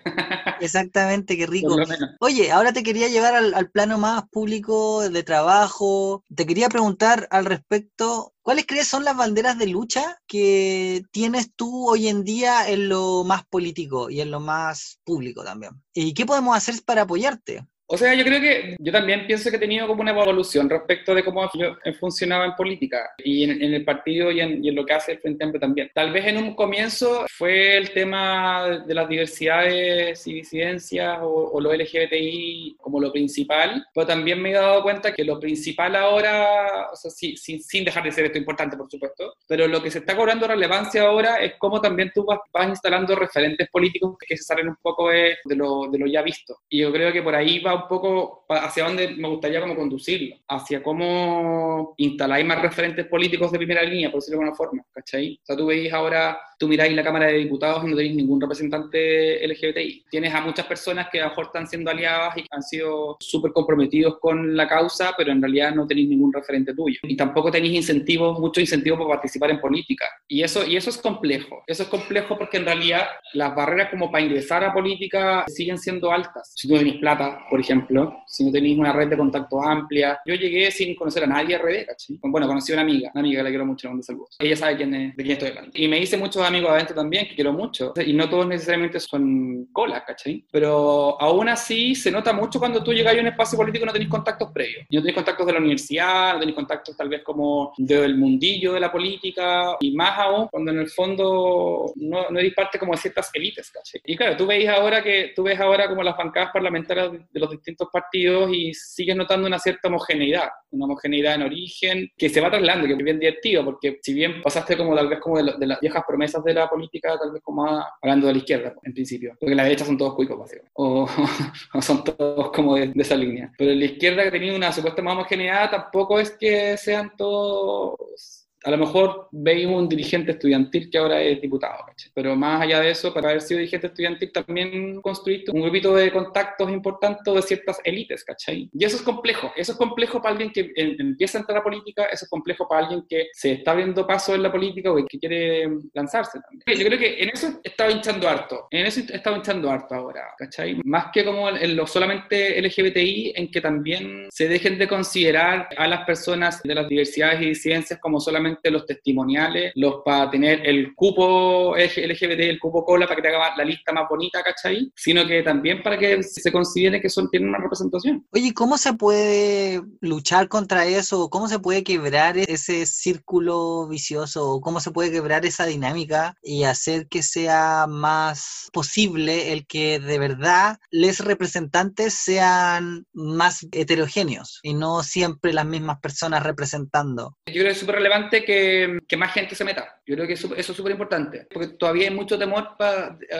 Exactamente, 0.59 1.37
qué 1.37 1.47
rico. 1.47 1.77
Oye, 2.19 2.51
ahora 2.51 2.73
te 2.73 2.83
quería 2.83 3.07
llevar 3.07 3.35
al 3.35 3.60
al 3.61 3.69
plano 3.69 3.99
más 3.99 4.27
público 4.29 5.07
de 5.07 5.21
trabajo, 5.21 6.23
te 6.35 6.47
quería 6.47 6.67
preguntar 6.67 7.27
al 7.29 7.45
respecto, 7.45 8.33
¿cuáles 8.41 8.65
crees 8.65 8.87
son 8.87 9.03
las 9.03 9.15
banderas 9.15 9.59
de 9.59 9.67
lucha 9.67 10.19
que 10.25 11.03
tienes 11.11 11.53
tú 11.55 11.87
hoy 11.87 12.07
en 12.07 12.23
día 12.23 12.67
en 12.67 12.89
lo 12.89 13.23
más 13.23 13.45
político 13.45 14.09
y 14.09 14.19
en 14.19 14.31
lo 14.31 14.39
más 14.39 14.99
público 15.03 15.43
también? 15.43 15.73
¿Y 15.93 16.15
qué 16.15 16.25
podemos 16.25 16.57
hacer 16.57 16.83
para 16.83 17.03
apoyarte? 17.03 17.67
O 17.93 17.97
sea, 17.97 18.13
yo 18.13 18.23
creo 18.23 18.39
que 18.39 18.77
yo 18.79 18.89
también 18.89 19.27
pienso 19.27 19.49
que 19.49 19.57
he 19.57 19.59
tenido 19.59 19.85
como 19.85 20.01
una 20.01 20.11
evolución 20.11 20.69
respecto 20.69 21.13
de 21.13 21.25
cómo 21.25 21.49
yo 21.53 21.75
funcionaba 21.99 22.45
en 22.45 22.55
política 22.55 23.11
y 23.17 23.43
en, 23.43 23.61
el 23.61 23.83
partido 23.83 24.31
y 24.31 24.39
en, 24.39 24.73
lo 24.73 24.85
que 24.85 24.93
hace 24.93 25.11
el 25.11 25.19
Frente 25.19 25.43
Amplio 25.43 25.59
también. 25.59 25.91
Tal 25.93 26.13
vez 26.13 26.25
en 26.27 26.37
un 26.37 26.55
comienzo 26.55 27.25
fue 27.29 27.75
el 27.75 27.91
tema 27.91 28.81
de 28.87 28.93
las 28.93 29.09
diversidades 29.09 30.25
y 30.25 30.35
disidencias 30.35 31.19
o, 31.21 31.59
lo 31.59 31.73
LGBTI 31.73 32.77
como 32.79 33.01
lo 33.01 33.11
principal, 33.11 33.85
pero 33.93 34.07
también 34.07 34.41
me 34.41 34.51
he 34.51 34.53
dado 34.53 34.83
cuenta 34.83 35.13
que 35.13 35.25
lo 35.25 35.37
principal 35.37 35.93
ahora, 35.97 36.87
o 36.93 36.95
sea, 36.95 37.11
sí, 37.11 37.35
sin 37.35 37.83
dejar 37.83 38.03
de 38.05 38.13
ser 38.13 38.23
esto 38.23 38.37
importante, 38.37 38.77
por 38.77 38.89
supuesto, 38.89 39.33
pero 39.45 39.67
lo 39.67 39.83
que 39.83 39.91
se 39.91 39.99
está 39.99 40.15
cobrando 40.15 40.47
relevancia 40.47 41.01
ahora 41.01 41.41
es 41.41 41.55
cómo 41.57 41.81
también 41.81 42.09
tú 42.15 42.25
vas, 42.25 42.69
instalando 42.69 43.15
referentes 43.15 43.67
políticos 43.69 44.15
que 44.17 44.37
se 44.37 44.43
salen 44.43 44.69
un 44.69 44.77
poco 44.81 45.09
de, 45.09 45.35
lo, 45.43 45.87
de 45.91 45.99
lo 45.99 46.07
ya 46.07 46.21
visto. 46.21 46.59
Y 46.69 46.79
yo 46.79 46.93
creo 46.93 47.11
que 47.11 47.21
por 47.21 47.35
ahí 47.35 47.59
va 47.59 47.80
un 47.83 47.87
poco 47.87 48.45
hacia 48.49 48.85
dónde 48.85 49.09
me 49.09 49.27
gustaría 49.27 49.61
como 49.61 49.75
conducirlo, 49.75 50.35
hacia 50.47 50.81
cómo 50.83 51.93
instalar 51.97 52.43
más 52.45 52.61
referentes 52.61 53.07
políticos 53.07 53.51
de 53.51 53.57
primera 53.57 53.83
línea, 53.83 54.11
por 54.11 54.19
decirlo 54.19 54.39
de 54.39 54.45
alguna 54.45 54.57
forma, 54.57 54.85
¿cachai? 54.91 55.39
O 55.41 55.45
sea, 55.45 55.55
tú 55.55 55.67
veis 55.67 55.91
ahora 55.91 56.39
tú 56.61 56.67
miráis 56.67 56.95
la 56.95 57.03
Cámara 57.03 57.25
de 57.25 57.39
Diputados 57.39 57.83
y 57.83 57.87
no 57.87 57.95
tenéis 57.95 58.15
ningún 58.15 58.39
representante 58.39 59.47
LGBTI. 59.47 60.05
Tienes 60.11 60.31
a 60.31 60.41
muchas 60.41 60.67
personas 60.67 61.07
que 61.11 61.19
a 61.19 61.23
lo 61.23 61.29
mejor 61.29 61.45
están 61.45 61.65
siendo 61.67 61.89
aliadas 61.89 62.37
y 62.37 62.45
han 62.51 62.61
sido 62.61 63.17
súper 63.19 63.51
comprometidos 63.51 64.19
con 64.19 64.55
la 64.55 64.67
causa, 64.67 65.15
pero 65.17 65.31
en 65.31 65.41
realidad 65.41 65.73
no 65.73 65.87
tenéis 65.87 66.09
ningún 66.09 66.31
referente 66.31 66.75
tuyo. 66.75 66.99
Y 67.01 67.17
tampoco 67.17 67.49
tenéis 67.49 67.73
incentivos, 67.73 68.39
muchos 68.39 68.61
incentivos 68.61 68.99
para 68.99 69.09
participar 69.09 69.49
en 69.49 69.59
política. 69.59 70.05
Y 70.27 70.43
eso, 70.43 70.63
y 70.63 70.77
eso 70.77 70.91
es 70.91 70.99
complejo. 70.99 71.63
Eso 71.65 71.81
es 71.81 71.89
complejo 71.89 72.37
porque 72.37 72.57
en 72.57 72.65
realidad 72.65 73.07
las 73.33 73.55
barreras 73.55 73.89
como 73.89 74.11
para 74.11 74.23
ingresar 74.23 74.63
a 74.63 74.71
política 74.71 75.45
siguen 75.47 75.79
siendo 75.79 76.11
altas. 76.11 76.53
Si 76.55 76.67
no 76.67 76.77
tenéis 76.77 76.97
plata, 76.97 77.39
por 77.49 77.59
ejemplo, 77.59 78.17
si 78.27 78.45
no 78.45 78.51
tenéis 78.51 78.77
una 78.77 78.93
red 78.93 79.07
de 79.07 79.17
contactos 79.17 79.59
amplia. 79.65 80.19
Yo 80.27 80.35
llegué 80.35 80.69
sin 80.69 80.93
conocer 80.93 81.23
a 81.23 81.27
nadie 81.27 81.55
a 81.55 81.57
RD, 81.57 81.87
¿cachai? 81.87 82.19
Bueno, 82.21 82.45
conocí 82.45 82.71
a 82.71 82.75
una 82.75 82.83
amiga, 82.83 83.09
una 83.15 83.21
amiga 83.21 83.39
que 83.39 83.43
la 83.45 83.49
quiero 83.49 83.65
mucho, 83.65 83.87
le 83.87 83.93
mando 83.93 84.03
saludos. 84.03 84.35
Ella 84.37 84.55
sabe 84.55 84.77
quién 84.77 84.93
es, 84.93 85.15
de 85.15 85.23
quién 85.23 85.33
estoy 85.33 85.49
hablando. 85.49 85.71
Y 85.73 85.87
me 85.87 85.97
hice 85.97 86.17
muchos 86.17 86.43
amigos 86.51 86.71
adentro 86.71 86.95
también, 86.95 87.27
que 87.27 87.35
quiero 87.35 87.53
mucho. 87.53 87.93
Y 88.05 88.13
no 88.13 88.29
todos 88.29 88.47
necesariamente 88.47 88.99
son 88.99 89.67
colas, 89.71 90.03
¿cachai? 90.05 90.45
Pero 90.51 91.19
aún 91.19 91.49
así 91.49 91.95
se 91.95 92.11
nota 92.11 92.33
mucho 92.33 92.59
cuando 92.59 92.83
tú 92.83 92.93
llegas 92.93 93.15
a 93.15 93.19
un 93.19 93.27
espacio 93.27 93.57
político 93.57 93.83
y 93.83 93.87
no 93.87 93.93
tenéis 93.93 94.09
contactos 94.09 94.51
previos. 94.51 94.85
No 94.89 94.99
tenéis 94.99 95.15
contactos 95.15 95.45
de 95.47 95.53
la 95.53 95.59
universidad, 95.59 96.33
no 96.33 96.39
tenéis 96.39 96.55
contactos 96.55 96.95
tal 96.95 97.09
vez 97.09 97.23
como 97.23 97.73
del 97.77 98.17
mundillo 98.17 98.73
de 98.73 98.79
la 98.79 98.91
política, 98.91 99.77
y 99.79 99.95
más 99.95 100.17
aún 100.19 100.47
cuando 100.47 100.71
en 100.71 100.79
el 100.79 100.89
fondo 100.89 101.91
no, 101.95 102.29
no 102.29 102.39
eres 102.39 102.53
parte 102.53 102.77
como 102.77 102.93
de 102.93 102.99
ciertas 102.99 103.29
élites, 103.33 103.71
¿cachai? 103.71 104.01
Y 104.05 104.15
claro, 104.15 104.37
tú 104.37 104.45
veis 104.45 104.67
ahora 104.67 105.01
que, 105.01 105.33
tú 105.35 105.43
ves 105.43 105.59
ahora 105.59 105.87
como 105.87 106.03
las 106.03 106.17
bancadas 106.17 106.51
parlamentarias 106.51 107.11
de 107.11 107.39
los 107.39 107.49
distintos 107.49 107.87
partidos 107.91 108.51
y 108.51 108.73
sigues 108.73 109.15
notando 109.15 109.47
una 109.47 109.59
cierta 109.59 109.87
homogeneidad, 109.87 110.49
una 110.71 110.85
homogeneidad 110.85 111.35
en 111.35 111.43
origen 111.43 112.11
que 112.17 112.29
se 112.29 112.41
va 112.41 112.49
trasladando, 112.49 112.87
que 112.87 112.93
es 112.93 113.03
bien 113.03 113.19
divertido, 113.19 113.63
porque 113.63 113.99
si 114.01 114.13
bien 114.13 114.41
pasaste 114.41 114.77
como 114.77 114.95
tal 114.95 115.07
vez 115.07 115.19
como 115.19 115.41
de, 115.41 115.67
las 115.67 115.79
viejas 115.79 116.03
promesas 116.07 116.40
de 116.43 116.53
la 116.53 116.69
política, 116.69 117.17
tal 117.17 117.31
vez 117.31 117.41
como 117.41 117.65
hablando 118.01 118.27
de 118.27 118.33
la 118.33 118.39
izquierda, 118.39 118.73
en 118.83 118.93
principio, 118.93 119.35
porque 119.39 119.55
la 119.55 119.63
derecha 119.63 119.85
son 119.85 119.97
todos 119.97 120.15
cuicos, 120.15 120.37
básicamente, 120.37 120.71
o, 120.75 121.07
son 121.81 122.03
todos 122.03 122.51
como 122.51 122.75
de, 122.75 122.91
esa 122.95 123.15
línea. 123.15 123.51
Pero 123.57 123.73
la 123.73 123.85
izquierda 123.85 124.23
que 124.23 124.31
tenía 124.31 124.55
una 124.55 124.71
supuesta 124.71 125.01
más 125.01 125.13
homogeneidad 125.13 125.71
tampoco 125.71 126.19
es 126.19 126.31
que 126.31 126.77
sean 126.77 127.11
todos 127.17 128.40
a 128.63 128.71
lo 128.71 128.77
mejor 128.77 129.27
veis 129.31 129.65
un 129.65 129.89
dirigente 129.89 130.31
estudiantil 130.31 130.89
que 130.89 130.97
ahora 130.97 131.21
es 131.21 131.41
diputado, 131.41 131.85
pero 132.13 132.35
más 132.35 132.61
allá 132.61 132.79
de 132.79 132.91
eso, 132.91 133.13
para 133.13 133.29
haber 133.29 133.41
sido 133.41 133.59
dirigente 133.59 133.87
estudiantil 133.87 134.31
también 134.31 135.01
construiste 135.01 135.51
un 135.51 135.61
grupito 135.61 135.95
de 135.95 136.11
contactos 136.11 136.69
importantes 136.69 137.33
de 137.33 137.41
ciertas 137.41 137.79
élites, 137.83 138.23
¿cachai? 138.23 138.69
Y 138.73 138.85
eso 138.85 138.97
es 138.97 139.01
complejo, 139.01 139.51
eso 139.55 139.71
es 139.71 139.77
complejo 139.77 140.21
para 140.21 140.33
alguien 140.33 140.51
que 140.51 140.71
empieza 140.75 141.37
a 141.37 141.41
entrar 141.41 141.57
a 141.59 141.63
política, 141.63 142.05
eso 142.05 142.25
es 142.25 142.29
complejo 142.29 142.67
para 142.67 142.83
alguien 142.83 143.03
que 143.09 143.27
se 143.33 143.53
está 143.53 143.71
abriendo 143.71 144.05
paso 144.05 144.35
en 144.35 144.43
la 144.43 144.51
política 144.51 144.91
o 144.91 144.95
que 145.05 145.19
quiere 145.19 145.67
lanzarse 145.93 146.39
también. 146.39 146.79
Yo 146.79 146.85
creo 146.85 146.99
que 146.99 147.23
en 147.23 147.29
eso 147.29 147.59
estaba 147.63 147.91
hinchando 147.91 148.27
harto, 148.27 148.67
en 148.69 148.85
eso 148.85 149.01
estaba 149.11 149.37
hinchando 149.37 149.71
harto 149.71 149.95
ahora, 149.95 150.27
¿cachai? 150.37 150.79
Más 150.83 151.07
que 151.11 151.25
como 151.25 151.49
en 151.49 151.75
lo 151.75 151.87
solamente 151.87 152.61
LGBTI, 152.61 153.33
en 153.35 153.49
que 153.49 153.61
también 153.61 154.27
se 154.29 154.47
dejen 154.47 154.77
de 154.77 154.87
considerar 154.87 155.69
a 155.77 155.87
las 155.87 156.05
personas 156.05 156.61
de 156.63 156.75
las 156.75 156.87
diversidades 156.87 157.41
y 157.41 157.45
disidencias 157.47 157.99
como 157.99 158.19
solamente 158.19 158.50
los 158.63 158.85
testimoniales, 158.85 159.71
los 159.75 160.01
para 160.05 160.29
tener 160.29 160.65
el 160.65 160.93
cupo 160.95 161.75
LGBT, 161.75 162.39
el 162.39 162.59
cupo 162.59 162.83
cola, 162.85 163.05
para 163.05 163.15
que 163.15 163.21
te 163.21 163.27
haga 163.29 163.55
la 163.57 163.65
lista 163.65 163.91
más 163.91 164.05
bonita, 164.09 164.41
¿cachai? 164.43 164.91
Sino 164.95 165.25
que 165.27 165.43
también 165.43 165.83
para 165.83 165.97
que 165.97 166.23
se 166.23 166.51
considere 166.51 167.01
que 167.01 167.09
son, 167.09 167.29
tienen 167.29 167.49
una 167.49 167.59
representación. 167.59 168.25
Oye, 168.31 168.53
¿cómo 168.53 168.77
se 168.77 168.93
puede 168.93 169.81
luchar 169.99 170.47
contra 170.47 170.85
eso? 170.85 171.29
¿Cómo 171.29 171.47
se 171.47 171.59
puede 171.59 171.83
quebrar 171.83 172.37
ese 172.37 172.85
círculo 172.85 173.87
vicioso? 173.87 174.59
¿Cómo 174.61 174.79
se 174.79 174.91
puede 174.91 175.11
quebrar 175.11 175.45
esa 175.45 175.65
dinámica 175.65 176.35
y 176.41 176.63
hacer 176.63 177.07
que 177.07 177.23
sea 177.23 177.87
más 177.87 178.69
posible 178.73 179.53
el 179.53 179.65
que 179.67 179.99
de 179.99 180.19
verdad 180.19 180.77
les 180.89 181.19
representantes 181.19 182.13
sean 182.13 183.05
más 183.13 183.67
heterogéneos 183.71 184.59
y 184.63 184.73
no 184.73 185.03
siempre 185.03 185.53
las 185.53 185.65
mismas 185.65 185.99
personas 185.99 186.43
representando? 186.43 187.37
Yo 187.47 187.53
creo 187.53 187.65
que 187.65 187.71
es 187.71 187.79
súper 187.79 187.95
relevante 187.95 188.40
que, 188.43 188.99
más 189.17 189.33
gente 189.33 189.55
se 189.55 189.63
meta. 189.63 190.01
Yo 190.05 190.15
creo 190.15 190.27
que 190.27 190.33
eso, 190.33 190.55
es 190.55 190.65
súper 190.65 190.91
importante, 190.91 191.47
porque 191.51 191.69
todavía 191.69 192.09
hay 192.09 192.15
mucho 192.15 192.37
temor, 192.37 192.75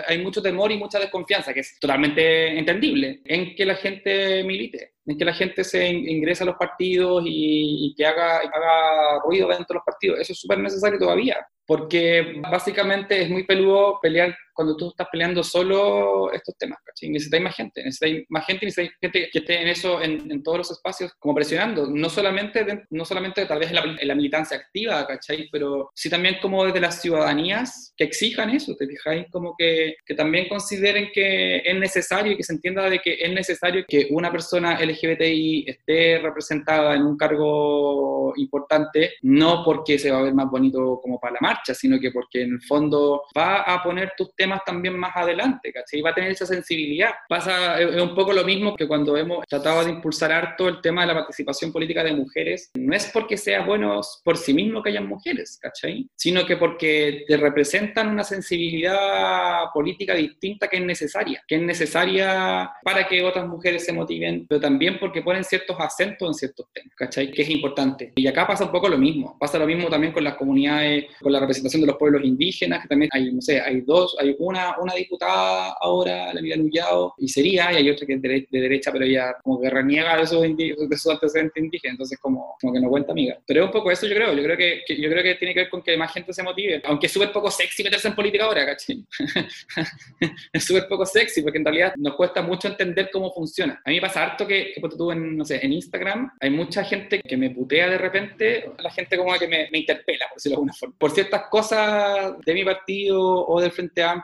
hay 0.08 0.18
mucho 0.20 0.42
temor 0.42 0.72
y 0.72 0.78
mucha 0.78 1.00
desconfianza, 1.00 1.54
que 1.54 1.62
es 1.62 1.80
totalmente 1.80 2.58
entendible, 2.58 3.22
en 3.26 3.56
que 3.56 3.66
la 3.66 3.76
gente 3.76 4.44
milite 4.44 4.94
en 5.06 5.18
que 5.18 5.26
la 5.26 5.34
gente 5.34 5.64
se 5.64 5.88
ingrese 5.88 6.44
a 6.44 6.48
los 6.48 6.56
partidos 6.56 7.24
y, 7.26 7.94
que 7.98 8.06
haga, 8.06 8.38
haga 8.38 9.20
ruido 9.26 9.48
dentro 9.48 9.68
de 9.70 9.76
los 9.76 9.84
partidos. 9.84 10.20
Eso 10.20 10.34
es 10.34 10.40
súper 10.40 10.60
necesario 10.60 11.00
todavía, 11.00 11.46
porque 11.66 12.40
básicamente 12.52 13.22
es 13.22 13.30
muy 13.30 13.44
peludo 13.44 14.00
pelear 14.02 14.36
cuando 14.54 14.76
tú 14.76 14.90
estás 14.90 15.08
peleando 15.12 15.44
solo 15.44 16.32
estos 16.32 16.58
temas, 16.58 16.80
¿cachai? 16.84 17.10
Necesitáis 17.10 17.44
más 17.44 17.56
gente, 17.56 17.84
necesitáis 17.84 18.26
más 18.30 18.46
gente, 18.46 18.66
necesitáis 18.66 18.98
gente 19.02 19.30
que 19.32 19.40
esté 19.40 19.62
en 19.62 19.68
eso, 19.68 20.02
en, 20.02 20.44
todos 20.44 20.60
los 20.60 20.72
espacios, 20.72 21.12
como 21.20 21.36
presionando, 21.36 21.88
no 21.88 22.10
solamente, 22.10 22.86
no 22.90 23.06
solamente 23.06 23.46
tal 23.46 23.60
vez 23.60 23.72
en 23.72 24.08
la, 24.08 24.16
militancia 24.16 24.58
activa, 24.58 25.06
¿cachai? 25.08 25.50
Pero 25.52 25.92
sí 25.96 26.10
también 26.10 26.38
como 26.42 26.66
desde 26.66 26.80
las 26.80 27.02
ciudadanías 27.02 27.94
que 27.96 28.04
exijan 28.04 28.50
eso, 28.50 28.76
¿te 28.76 28.88
fijáis? 28.88 29.26
Como 29.32 29.56
que, 29.58 29.96
que 30.06 30.16
también 30.16 30.48
consideren 30.48 31.10
que 31.14 31.58
es 31.58 31.76
necesario 31.76 32.34
y 32.34 32.38
que 32.38 32.44
se 32.44 32.54
entienda 32.54 32.90
de 32.90 33.00
que 33.00 33.18
es 33.20 33.32
necesario 33.32 33.86
que 33.88 34.08
una 34.12 34.32
persona 34.32 34.80
LGBTI 34.80 35.66
esté 35.68 36.20
representada 36.20 36.96
en 36.96 37.04
un 37.04 37.18
cargo 37.18 38.34
importante, 38.38 39.14
no 39.22 39.64
porque 39.64 39.98
se 39.98 40.12
va 40.12 40.20
a 40.20 40.24
ver 40.24 40.34
más 40.34 40.50
bonito 40.50 41.00
como 41.02 41.20
para 41.20 41.34
la 41.34 41.40
marcha, 41.42 41.74
sino 41.74 42.00
que 42.00 42.12
porque 42.12 42.44
en 42.44 42.54
el 42.54 42.62
fondo 42.62 43.24
va 43.38 43.62
a 43.62 43.84
poner 43.84 44.14
tus 44.18 44.36
temas 44.42 44.62
también 44.66 44.98
más 44.98 45.16
adelante, 45.16 45.72
¿cachai? 45.72 46.02
Va 46.02 46.10
a 46.10 46.16
tener 46.16 46.32
esa 46.32 46.48
sensibilidad. 46.48 47.12
Pasa, 47.30 47.80
es 47.80 48.02
un 48.02 48.16
poco 48.16 48.34
lo 48.34 48.44
mismo 48.44 48.76
que 48.76 48.88
cuando 48.88 49.16
hemos 49.16 49.46
tratado 49.48 49.86
de 49.86 49.92
impulsar 49.92 50.32
harto 50.32 50.68
el 50.68 50.82
tema 50.82 51.02
de 51.02 51.08
la 51.10 51.14
participación 51.14 51.72
política 51.72 52.04
de 52.04 52.14
mujeres, 52.14 52.72
no 52.74 52.96
es 52.96 53.12
porque 53.14 53.38
sea 53.38 53.62
bueno 53.62 54.02
por 54.24 54.38
sí 54.38 54.52
mismo 54.56 54.82
que 54.82 54.90
hayan 54.90 55.08
mujeres, 55.08 55.60
¿cachai? 55.62 56.10
Sino 56.16 56.44
que 56.48 56.58
porque 56.58 57.24
te 57.28 57.38
representan 57.38 58.08
una 58.08 58.24
sensibilidad 58.24 59.66
política 59.72 60.16
distinta 60.16 60.68
que 60.68 60.78
es 60.78 60.84
necesaria, 60.84 61.44
que 61.48 61.58
es 61.58 61.62
necesaria 61.62 62.72
para 62.84 63.08
que 63.08 63.24
otras 63.24 63.48
mujeres 63.48 63.86
se 63.86 63.94
motiven, 63.94 64.48
pero 64.48 64.60
también 64.60 64.98
porque 65.00 65.22
ponen 65.22 65.44
ciertos 65.44 65.76
acentos 65.80 66.28
en 66.28 66.34
ciertos 66.34 66.66
temas, 66.74 66.96
¿cachai? 66.96 67.32
Que 67.32 67.44
es 67.44 67.50
importante. 67.52 68.12
Y 68.16 68.26
acá 68.26 68.48
pasa 68.48 68.66
un 68.66 68.72
poco 68.72 68.90
lo 68.90 68.98
mismo. 68.98 69.38
Pasa 69.40 69.60
lo 69.60 69.68
mismo 69.68 69.88
también 69.88 70.14
con 70.14 70.24
las 70.24 70.34
comunidades, 70.34 71.06
con 71.22 71.32
la 71.32 71.40
representación 71.40 71.82
de 71.82 71.88
los 71.88 71.98
pueblos 71.98 72.24
indígenas, 72.24 72.82
que 72.82 72.88
también 72.88 73.12
hay, 73.14 73.32
no 73.32 73.42
sé, 73.42 73.62
hay 73.62 73.82
dos, 73.82 74.16
hay 74.20 74.31
una, 74.40 74.78
una 74.80 74.94
diputada 74.94 75.76
ahora, 75.80 76.34
la 76.34 76.42
Miguel 76.42 76.64
Nullado, 76.64 77.14
y 77.18 77.28
sería, 77.28 77.72
y 77.72 77.78
hay 77.78 77.90
otra 77.90 78.06
que 78.06 78.14
es 78.14 78.22
de, 78.22 78.48
derecha, 78.52 78.92
pero 78.92 79.06
ella 79.06 79.36
como 79.44 79.60
que 79.60 79.70
reniega 79.70 80.18
de 80.18 80.24
esos, 80.24 80.42
de 80.42 80.98
sus 80.98 81.12
antecedentes 81.12 81.64
indígenas, 81.64 81.94
entonces 81.94 82.20
como, 82.20 82.56
como 82.60 82.74
que 82.74 82.80
no 82.80 82.90
cuenta 82.90 83.12
amiga. 83.12 83.38
Pero 83.46 83.62
es 83.62 83.66
un 83.68 83.72
poco 83.72 83.92
eso 83.92 84.08
yo 84.08 84.16
creo, 84.16 84.34
yo 84.34 84.44
creo 84.44 84.58
que, 84.58 84.84
yo 84.88 85.10
creo 85.10 85.24
que 85.24 85.36
tiene 85.36 85.54
que 85.54 85.62
ver 85.62 85.70
con 85.70 85.82
que 85.82 85.98
más 85.98 86.14
gente 86.14 86.34
se 86.34 86.44
motive, 86.44 86.82
aunque 86.86 87.08
es 87.08 87.12
súper 87.12 87.32
poco 87.32 87.50
sexy 87.50 87.84
meterse 87.84 88.08
en 88.08 88.16
política 88.16 88.46
ahora, 88.46 88.66
¿cachai? 88.66 89.04
es 90.54 90.64
súper 90.64 90.88
poco 90.88 91.06
sexy, 91.06 91.42
porque 91.42 91.58
en 91.58 91.66
realidad 91.66 91.94
nos 91.98 92.16
cuesta 92.16 92.42
mucho 92.42 92.68
entender 92.68 93.10
cómo 93.12 93.32
funciona. 93.32 93.82
A 93.86 93.90
mí 93.90 93.96
me 93.96 94.02
pasa 94.02 94.24
harto 94.24 94.48
que, 94.48 94.72
que 94.74 94.82
tú 94.98 95.12
en, 95.12 95.38
no 95.38 95.46
sé, 95.46 95.60
en 95.64 95.74
Instagram, 95.74 96.32
hay 96.40 96.50
mucha 96.50 96.84
gente 96.84 97.22
que 97.22 97.38
me 97.38 97.50
putea 97.50 97.90
de 97.90 97.98
repente, 97.98 98.72
la 98.78 98.92
gente 98.92 99.18
como 99.18 99.34
que 99.38 99.48
me, 99.48 99.70
me 99.72 99.80
interpela, 99.80 100.26
por 100.28 100.38
decirlo 100.38 100.54
de 100.54 100.58
alguna 100.58 100.74
forma, 100.74 100.96
por 100.98 101.12
ciertas 101.12 101.44
cosas 101.50 102.34
de 102.46 102.54
mi 102.54 102.64
partido 102.64 103.48
o 103.48 103.62
del 103.62 103.72
Frente 103.72 104.04
Amplio 104.04 104.21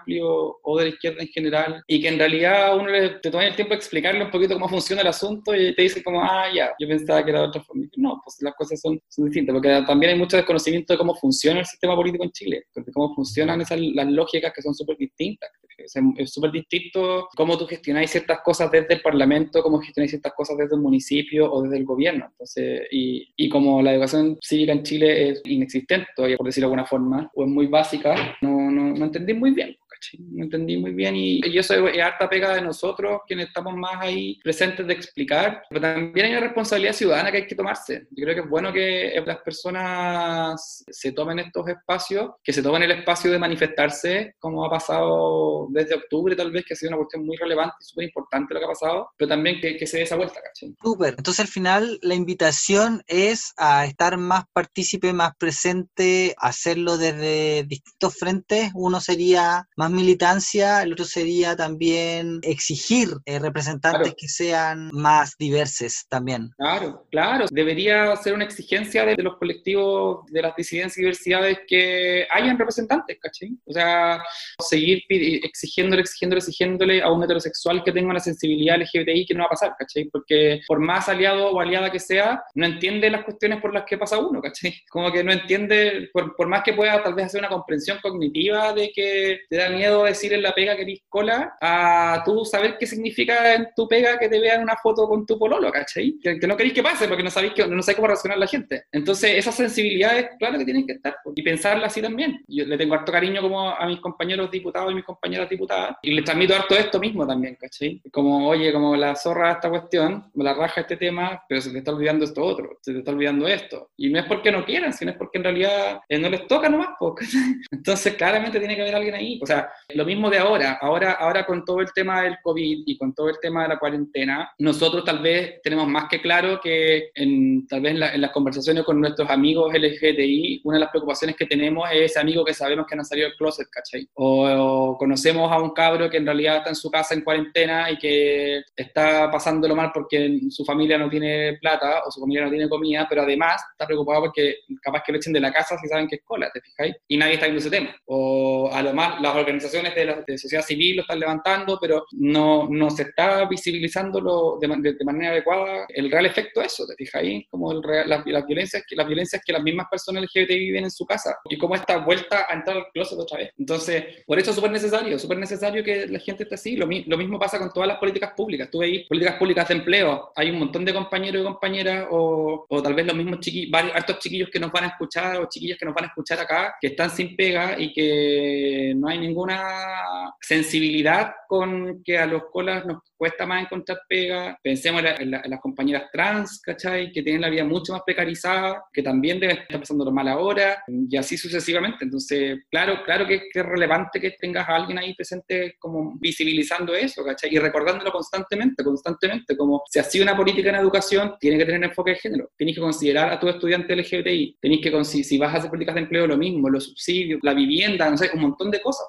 o 0.63 0.77
de 0.77 0.85
la 0.85 0.89
izquierda 0.89 1.21
en 1.21 1.27
general, 1.27 1.83
y 1.87 2.01
que 2.01 2.07
en 2.07 2.19
realidad 2.19 2.75
uno 2.75 2.89
le, 2.89 3.09
te 3.19 3.31
toma 3.31 3.45
el 3.45 3.55
tiempo 3.55 3.73
de 3.73 3.77
explicarle 3.77 4.23
un 4.23 4.31
poquito 4.31 4.53
cómo 4.55 4.69
funciona 4.69 5.01
el 5.01 5.07
asunto 5.07 5.55
y 5.55 5.73
te 5.75 5.81
dice 5.81 6.03
como, 6.03 6.21
ah, 6.21 6.45
ya, 6.53 6.71
yo 6.79 6.87
pensaba 6.87 7.23
que 7.23 7.31
era 7.31 7.41
de 7.41 7.47
otra 7.47 7.63
forma. 7.63 7.85
No, 7.97 8.21
pues 8.23 8.37
las 8.41 8.55
cosas 8.55 8.79
son, 8.79 8.99
son 9.07 9.25
distintas, 9.25 9.53
porque 9.53 9.83
también 9.85 10.13
hay 10.13 10.19
mucho 10.19 10.37
desconocimiento 10.37 10.93
de 10.93 10.97
cómo 10.97 11.15
funciona 11.15 11.59
el 11.59 11.65
sistema 11.65 11.95
político 11.95 12.23
en 12.23 12.31
Chile, 12.31 12.63
de 12.75 12.91
cómo 12.91 13.13
funcionan 13.15 13.61
esas 13.61 13.79
las 13.79 14.07
lógicas 14.07 14.53
que 14.53 14.61
son 14.61 14.73
súper 14.73 14.97
distintas. 14.97 15.49
Es 15.77 16.33
súper 16.33 16.51
distinto 16.51 17.29
cómo 17.35 17.55
tú 17.55 17.67
gestionáis 17.67 18.09
ciertas 18.09 18.39
cosas 18.43 18.71
desde 18.71 18.95
el 18.95 19.01
Parlamento, 19.01 19.61
cómo 19.61 19.79
gestionáis 19.79 20.09
ciertas 20.09 20.33
cosas 20.33 20.57
desde 20.57 20.75
el 20.75 20.81
municipio 20.81 21.51
o 21.51 21.61
desde 21.61 21.77
el 21.77 21.85
gobierno. 21.85 22.25
Entonces, 22.31 22.87
y, 22.91 23.31
y 23.35 23.47
como 23.47 23.81
la 23.83 23.93
educación 23.93 24.39
cívica 24.41 24.71
en 24.71 24.81
Chile 24.81 25.29
es 25.29 25.41
inexistente 25.45 26.07
por 26.15 26.45
decirlo 26.45 26.67
de 26.67 26.73
alguna 26.73 26.85
forma, 26.85 27.31
o 27.33 27.43
es 27.43 27.49
muy 27.49 27.67
básica, 27.67 28.35
no, 28.41 28.71
no, 28.71 28.93
no 28.93 29.05
entendí 29.05 29.33
muy 29.33 29.51
bien. 29.51 29.75
¿Cachai? 29.97 30.19
No 30.19 30.43
entendí 30.43 30.77
muy 30.77 30.93
bien 30.93 31.15
y, 31.15 31.41
y 31.45 31.57
eso 31.57 31.87
es, 31.87 31.99
harta 31.99 32.29
pega 32.29 32.53
de 32.55 32.61
nosotros, 32.61 33.21
quienes 33.27 33.47
estamos 33.47 33.75
más 33.75 33.95
ahí 33.99 34.39
presentes 34.43 34.85
de 34.85 34.93
explicar, 34.93 35.63
pero 35.69 35.81
también 35.81 36.25
hay 36.25 36.31
una 36.33 36.41
responsabilidad 36.41 36.93
ciudadana 36.93 37.31
que 37.31 37.37
hay 37.37 37.47
que 37.47 37.55
tomarse. 37.55 38.07
Yo 38.11 38.23
creo 38.23 38.35
que 38.35 38.41
es 38.41 38.49
bueno 38.49 38.71
que 38.71 39.23
las 39.25 39.37
personas 39.39 40.83
se 40.89 41.11
tomen 41.11 41.39
estos 41.39 41.67
espacios, 41.67 42.31
que 42.43 42.53
se 42.53 42.61
tomen 42.61 42.83
el 42.83 42.91
espacio 42.91 43.31
de 43.31 43.39
manifestarse, 43.39 44.35
como 44.39 44.65
ha 44.65 44.69
pasado 44.69 45.67
desde 45.69 45.95
octubre 45.95 46.35
tal 46.35 46.51
vez, 46.51 46.65
que 46.65 46.73
ha 46.73 46.77
sido 46.77 46.91
una 46.91 46.97
cuestión 46.97 47.25
muy 47.25 47.37
relevante 47.37 47.75
y 47.81 47.85
súper 47.85 48.05
importante 48.05 48.53
lo 48.53 48.59
que 48.59 48.65
ha 48.65 48.69
pasado, 48.69 49.09
pero 49.17 49.29
también 49.29 49.59
que, 49.59 49.77
que 49.77 49.87
se 49.87 49.97
dé 49.97 50.03
esa 50.03 50.15
vuelta, 50.15 50.39
¿cachai? 50.41 50.75
Súper. 50.81 51.15
Entonces 51.17 51.39
al 51.39 51.47
final 51.47 51.99
la 52.01 52.15
invitación 52.15 53.03
es 53.07 53.53
a 53.57 53.85
estar 53.85 54.17
más 54.17 54.45
partícipe, 54.53 55.13
más 55.13 55.35
presente, 55.37 56.35
hacerlo 56.37 56.97
desde 56.97 57.63
distintos 57.63 58.15
frentes. 58.15 58.71
Uno 58.73 58.99
sería 59.01 59.67
más 59.75 59.86
militancia, 59.89 60.81
el 60.83 60.93
otro 60.93 61.05
sería 61.05 61.55
también 61.55 62.39
exigir 62.43 63.09
eh, 63.25 63.39
representantes 63.39 64.13
que 64.17 64.27
sean 64.27 64.89
más 64.93 65.35
diversos 65.37 66.05
también. 66.09 66.51
Claro, 66.57 67.05
claro. 67.11 67.45
Debería 67.51 68.15
ser 68.17 68.33
una 68.33 68.43
exigencia 68.43 69.05
de, 69.05 69.15
los 69.17 69.37
colectivos 69.37 70.25
de 70.27 70.41
las 70.41 70.55
disidencias 70.55 70.97
y 70.97 71.01
diversidades 71.01 71.59
que 71.67 72.27
hayan 72.31 72.57
representantes, 72.57 73.17
¿cachai? 73.21 73.57
O 73.65 73.73
sea, 73.73 74.23
seguir 74.67 75.03
exigiéndole, 75.09 76.01
exigiéndole, 76.01 76.39
exigiéndole 76.39 77.01
a 77.01 77.11
un 77.11 77.23
heterosexual 77.23 77.83
que 77.83 77.91
tenga 77.91 78.09
una 78.09 78.19
sensibilidad 78.19 78.77
LGBTI 78.77 79.25
que 79.25 79.33
no 79.33 79.41
va 79.41 79.47
a 79.47 79.49
pasar, 79.49 79.75
¿cachai? 79.77 80.05
Porque 80.05 80.61
por 80.67 80.79
más 80.79 81.09
aliado 81.09 81.51
o 81.51 81.59
aliada 81.59 81.91
que 81.91 81.99
sea, 81.99 82.43
no 82.55 82.65
entiende 82.65 83.09
las 83.09 83.23
cuestiones 83.23 83.61
por 83.61 83.73
las 83.73 83.85
que 83.85 83.97
pasa 83.97 84.17
uno, 84.17 84.41
¿cachai? 84.41 84.75
Como 84.89 85.11
que 85.11 85.23
no 85.23 85.31
entiende, 85.31 86.09
por, 86.13 86.35
por 86.35 86.47
más 86.47 86.63
que 86.63 86.73
pueda 86.73 87.01
tal 87.03 87.13
vez 87.13 87.25
hacer 87.25 87.39
una 87.39 87.49
comprensión 87.49 87.99
cognitiva 88.01 88.73
de 88.73 88.91
que 88.93 89.41
te 89.49 89.57
da 89.57 89.69
miedo 89.77 90.03
decir 90.03 90.33
en 90.33 90.41
la 90.41 90.53
pega 90.53 90.75
que 90.75 90.81
eres 90.81 91.01
cola, 91.07 91.57
a 91.61 92.21
tú 92.25 92.43
saber 92.45 92.77
qué 92.79 92.85
significa 92.85 93.53
en 93.53 93.69
tu 93.75 93.87
pega 93.87 94.17
que 94.19 94.29
te 94.29 94.39
vean 94.39 94.61
una 94.61 94.75
foto 94.75 95.07
con 95.07 95.25
tu 95.25 95.37
pololo, 95.37 95.71
¿cachai? 95.71 96.15
Que, 96.21 96.35
no 96.47 96.57
queréis 96.57 96.73
que 96.73 96.83
pase 96.83 97.07
porque 97.07 97.23
no 97.23 97.29
sabéis, 97.29 97.53
que, 97.53 97.67
no 97.67 97.81
sabéis 97.81 97.95
cómo 97.95 98.07
reaccionar 98.07 98.37
la 98.37 98.47
gente. 98.47 98.83
Entonces, 98.91 99.35
esas 99.35 99.55
sensibilidades, 99.55 100.29
claro 100.37 100.57
que 100.57 100.65
tienen 100.65 100.85
que 100.85 100.93
estar, 100.93 101.15
y 101.35 101.41
pensarlas 101.41 101.91
así 101.91 102.01
también. 102.01 102.43
Yo 102.47 102.65
le 102.65 102.77
tengo 102.77 102.95
harto 102.95 103.11
cariño 103.11 103.41
como 103.41 103.69
a 103.69 103.85
mis 103.85 103.99
compañeros 103.99 104.51
diputados 104.51 104.91
y 104.91 104.95
mis 104.95 105.05
compañeras 105.05 105.49
diputadas, 105.49 105.97
y 106.01 106.11
les 106.11 106.25
transmito 106.25 106.55
harto 106.55 106.75
esto 106.75 106.99
mismo 106.99 107.25
también, 107.25 107.55
¿cachai? 107.55 108.01
Como, 108.11 108.47
oye, 108.47 108.73
como 108.73 108.95
la 108.95 109.15
zorra 109.15 109.53
esta 109.53 109.69
cuestión, 109.69 110.31
la 110.35 110.53
raja 110.53 110.81
este 110.81 110.97
tema, 110.97 111.43
pero 111.47 111.61
se 111.61 111.71
te 111.71 111.79
está 111.79 111.91
olvidando 111.91 112.25
esto 112.25 112.43
otro, 112.43 112.77
se 112.81 112.93
te 112.93 112.99
está 112.99 113.11
olvidando 113.11 113.47
esto. 113.47 113.91
Y 113.97 114.09
no 114.09 114.19
es 114.19 114.25
porque 114.25 114.51
no 114.51 114.65
quieran, 114.65 114.93
sino 114.93 115.11
es 115.11 115.17
porque 115.17 115.37
en 115.37 115.43
realidad 115.43 116.01
eh, 116.09 116.17
no 116.17 116.29
les 116.29 116.47
toca 116.47 116.69
nomás, 116.69 116.89
Entonces, 117.71 118.15
claramente 118.15 118.59
tiene 118.59 118.75
que 118.75 118.81
haber 118.81 118.95
alguien 118.95 119.15
ahí. 119.15 119.39
O 119.41 119.45
sea, 119.45 119.66
lo 119.93 120.05
mismo 120.05 120.29
de 120.29 120.37
ahora, 120.37 120.77
ahora, 120.81 121.13
ahora 121.13 121.45
con 121.45 121.63
todo 121.65 121.81
el 121.81 121.91
tema 121.93 122.21
del 122.23 122.37
COVID 122.41 122.83
y 122.85 122.97
con 122.97 123.13
todo 123.13 123.29
el 123.29 123.39
tema 123.41 123.63
de 123.63 123.69
la 123.69 123.79
cuarentena, 123.79 124.51
nosotros 124.59 125.03
tal 125.03 125.19
vez 125.19 125.61
tenemos 125.61 125.87
más 125.87 126.05
que 126.09 126.21
claro 126.21 126.59
que 126.61 127.09
en, 127.15 127.67
tal 127.67 127.81
vez 127.81 127.93
en, 127.93 128.21
las 128.21 128.31
conversaciones 128.31 128.83
con 128.83 128.99
nuestros 128.99 129.29
amigos 129.29 129.73
LGTI, 129.73 130.61
una 130.63 130.77
de 130.77 130.81
las 130.81 130.89
preocupaciones 130.89 131.35
que 131.35 131.45
tenemos 131.45 131.89
es 131.91 132.11
ese 132.11 132.19
amigo 132.19 132.43
que 132.43 132.53
sabemos 132.53 132.85
que 132.87 132.95
no 132.95 133.03
salió 133.03 133.25
del 133.25 133.35
closet, 133.35 133.67
¿cachai? 133.69 134.07
O, 134.15 134.95
conocemos 134.97 135.51
a 135.51 135.61
un 135.61 135.71
cabro 135.71 136.09
que 136.09 136.17
en 136.17 136.25
realidad 136.25 136.57
está 136.57 136.69
en 136.69 136.75
su 136.75 136.89
casa 136.89 137.13
en 137.13 137.21
cuarentena 137.21 137.91
y 137.91 137.97
que 137.97 138.61
está 138.75 139.29
pasándolo 139.31 139.75
mal 139.75 139.91
porque 139.93 140.39
su 140.49 140.63
familia 140.65 140.97
no 140.97 141.09
tiene 141.09 141.57
plata 141.59 142.03
o 142.05 142.11
su 142.11 142.19
familia 142.19 142.45
no 142.45 142.49
tiene 142.49 142.69
comida, 142.69 143.05
pero 143.09 143.23
además 143.23 143.61
está 143.71 143.85
preocupado 143.85 144.21
porque 144.21 144.57
capaz 144.81 145.03
que 145.05 145.11
lo 145.11 145.17
echen 145.17 145.33
de 145.33 145.39
la 145.39 145.51
casa 145.51 145.77
si 145.77 145.87
saben 145.87 146.07
que 146.07 146.15
es 146.15 146.21
cola, 146.23 146.49
¿te 146.51 146.61
fijáis? 146.61 146.95
Y 147.07 147.17
nadie 147.17 147.33
está 147.33 147.45
viendo 147.45 147.59
ese 147.59 147.69
tema. 147.69 147.95
O 148.05 148.69
a 148.71 148.81
lo 148.81 148.93
más 148.93 149.21
las 149.21 149.35
organizaciones 149.35 149.56
de 149.59 150.05
la 150.05 150.23
de 150.25 150.37
sociedad 150.37 150.63
civil 150.63 150.97
lo 150.97 151.01
están 151.01 151.19
levantando, 151.19 151.77
pero 151.79 152.05
no, 152.11 152.67
no 152.69 152.89
se 152.89 153.03
está 153.03 153.45
visibilizando 153.47 154.57
de, 154.59 154.93
de, 154.93 155.05
manera 155.05 155.31
adecuada 155.31 155.85
el 155.89 156.11
real 156.11 156.25
efecto 156.25 156.59
de 156.59 156.67
eso, 156.67 156.85
¿te 156.85 156.95
fijáis? 156.95 157.45
Como 157.49 157.71
el 157.71 157.81
las, 158.05 158.45
violencias, 158.45 158.83
que, 158.87 158.95
las 158.95 159.07
violencias 159.07 159.41
que 159.45 159.53
las 159.53 159.61
mismas 159.61 159.87
personas 159.89 160.23
LGBT 160.23 160.49
viven 160.49 160.83
en 160.85 160.91
su 160.91 161.05
casa 161.05 161.37
y 161.49 161.57
cómo 161.57 161.75
esta 161.75 161.97
vuelta 161.97 162.45
a 162.49 162.53
entrar 162.53 162.77
al 162.77 162.87
closet 162.93 163.17
otra 163.17 163.37
vez. 163.37 163.51
Entonces, 163.57 164.03
por 164.25 164.39
eso 164.39 164.51
es 164.51 164.55
súper 164.55 164.71
necesario, 164.71 165.17
súper 165.19 165.37
necesario 165.37 165.83
que 165.83 166.07
la 166.07 166.19
gente 166.19 166.43
esté 166.43 166.55
así. 166.55 166.75
Lo, 166.75 166.85
lo, 166.85 167.17
mismo 167.17 167.39
pasa 167.39 167.59
con 167.59 167.71
todas 167.71 167.87
las 167.87 167.97
políticas 167.97 168.33
públicas. 168.35 168.69
Tú 168.71 168.79
veis 168.79 169.07
políticas 169.07 169.37
públicas 169.37 169.67
de 169.67 169.75
empleo, 169.75 170.31
hay 170.35 170.49
un 170.49 170.59
montón 170.59 170.85
de 170.85 170.93
compañeros 170.93 171.41
y 171.41 171.45
compañeras 171.45 172.07
o, 172.09 172.65
o 172.67 172.81
tal 172.81 172.93
vez 172.93 173.05
los 173.05 173.15
mismos 173.15 173.39
chiquillos, 173.39 173.71
varios, 173.71 173.95
hartos 173.95 174.19
chiquillos 174.19 174.49
que 174.51 174.59
nos 174.59 174.71
van 174.71 174.85
a 174.85 174.87
escuchar 174.87 175.37
o 175.37 175.47
chiquillas 175.49 175.77
que 175.77 175.85
nos 175.85 175.95
van 175.95 176.05
a 176.05 176.07
escuchar 176.07 176.39
acá, 176.39 176.75
que 176.79 176.87
están 176.87 177.09
sin 177.09 177.35
pega 177.35 177.79
y 177.79 177.93
que 177.93 178.93
no 178.95 179.07
hay 179.07 179.17
ninguna 179.47 180.33
sensibilidad 180.41 181.33
con 181.47 182.03
que 182.03 182.17
a 182.17 182.25
los 182.25 182.43
colas 182.51 182.85
nos 182.85 182.99
cuesta 183.15 183.45
más 183.45 183.63
encontrar 183.63 183.99
pega. 184.07 184.57
Pensemos 184.61 185.01
en, 185.19 185.31
las 185.31 185.59
compañeras 185.61 186.03
trans, 186.11 186.61
¿cachai? 186.61 187.11
Que 187.11 187.23
tienen 187.23 187.41
la 187.41 187.49
vida 187.49 187.63
mucho 187.63 187.93
más 187.93 188.01
precarizada, 188.05 188.83
que 188.93 189.01
también 189.01 189.39
deben 189.39 189.57
estar 189.57 189.79
pasando 189.79 190.11
mal 190.11 190.27
ahora, 190.27 190.83
y 190.87 191.17
así 191.17 191.37
sucesivamente. 191.37 192.05
Entonces, 192.05 192.59
claro, 192.69 193.03
claro 193.03 193.25
que, 193.25 193.41
es 193.53 193.65
relevante 193.65 194.19
que 194.19 194.31
tengas 194.31 194.67
a 194.69 194.75
alguien 194.75 194.99
ahí 194.99 195.15
presente 195.15 195.75
como 195.79 196.15
visibilizando 196.19 196.93
eso, 196.93 197.23
¿cachai? 197.23 197.53
Y 197.53 197.59
recordándolo 197.59 198.11
constantemente, 198.11 198.83
constantemente, 198.83 199.57
como 199.57 199.81
si 199.89 199.99
sido 200.03 200.23
una 200.23 200.37
política 200.37 200.69
en 200.69 200.75
educación, 200.75 201.35
tiene 201.39 201.57
que 201.57 201.65
tener 201.65 201.83
enfoque 201.83 202.11
de 202.11 202.17
género. 202.17 202.49
Tienes 202.57 202.75
que 202.75 202.81
considerar 202.81 203.31
a 203.31 203.39
tu 203.39 203.47
estudiante 203.47 203.95
LGBTI, 203.95 204.57
tienes 204.61 204.81
que, 204.81 205.03
si 205.03 205.37
vas 205.37 205.53
a 205.53 205.57
hacer 205.57 205.69
políticas 205.69 205.95
de 205.95 206.01
empleo, 206.01 206.27
lo 206.27 206.37
mismo, 206.37 206.69
los 206.69 206.85
subsidios, 206.85 207.39
la 207.43 207.53
vivienda, 207.53 208.09
no 208.09 208.17
sé, 208.17 208.29
un 208.33 208.41
montón 208.41 208.69
de 208.71 208.81
cosas, 208.81 209.07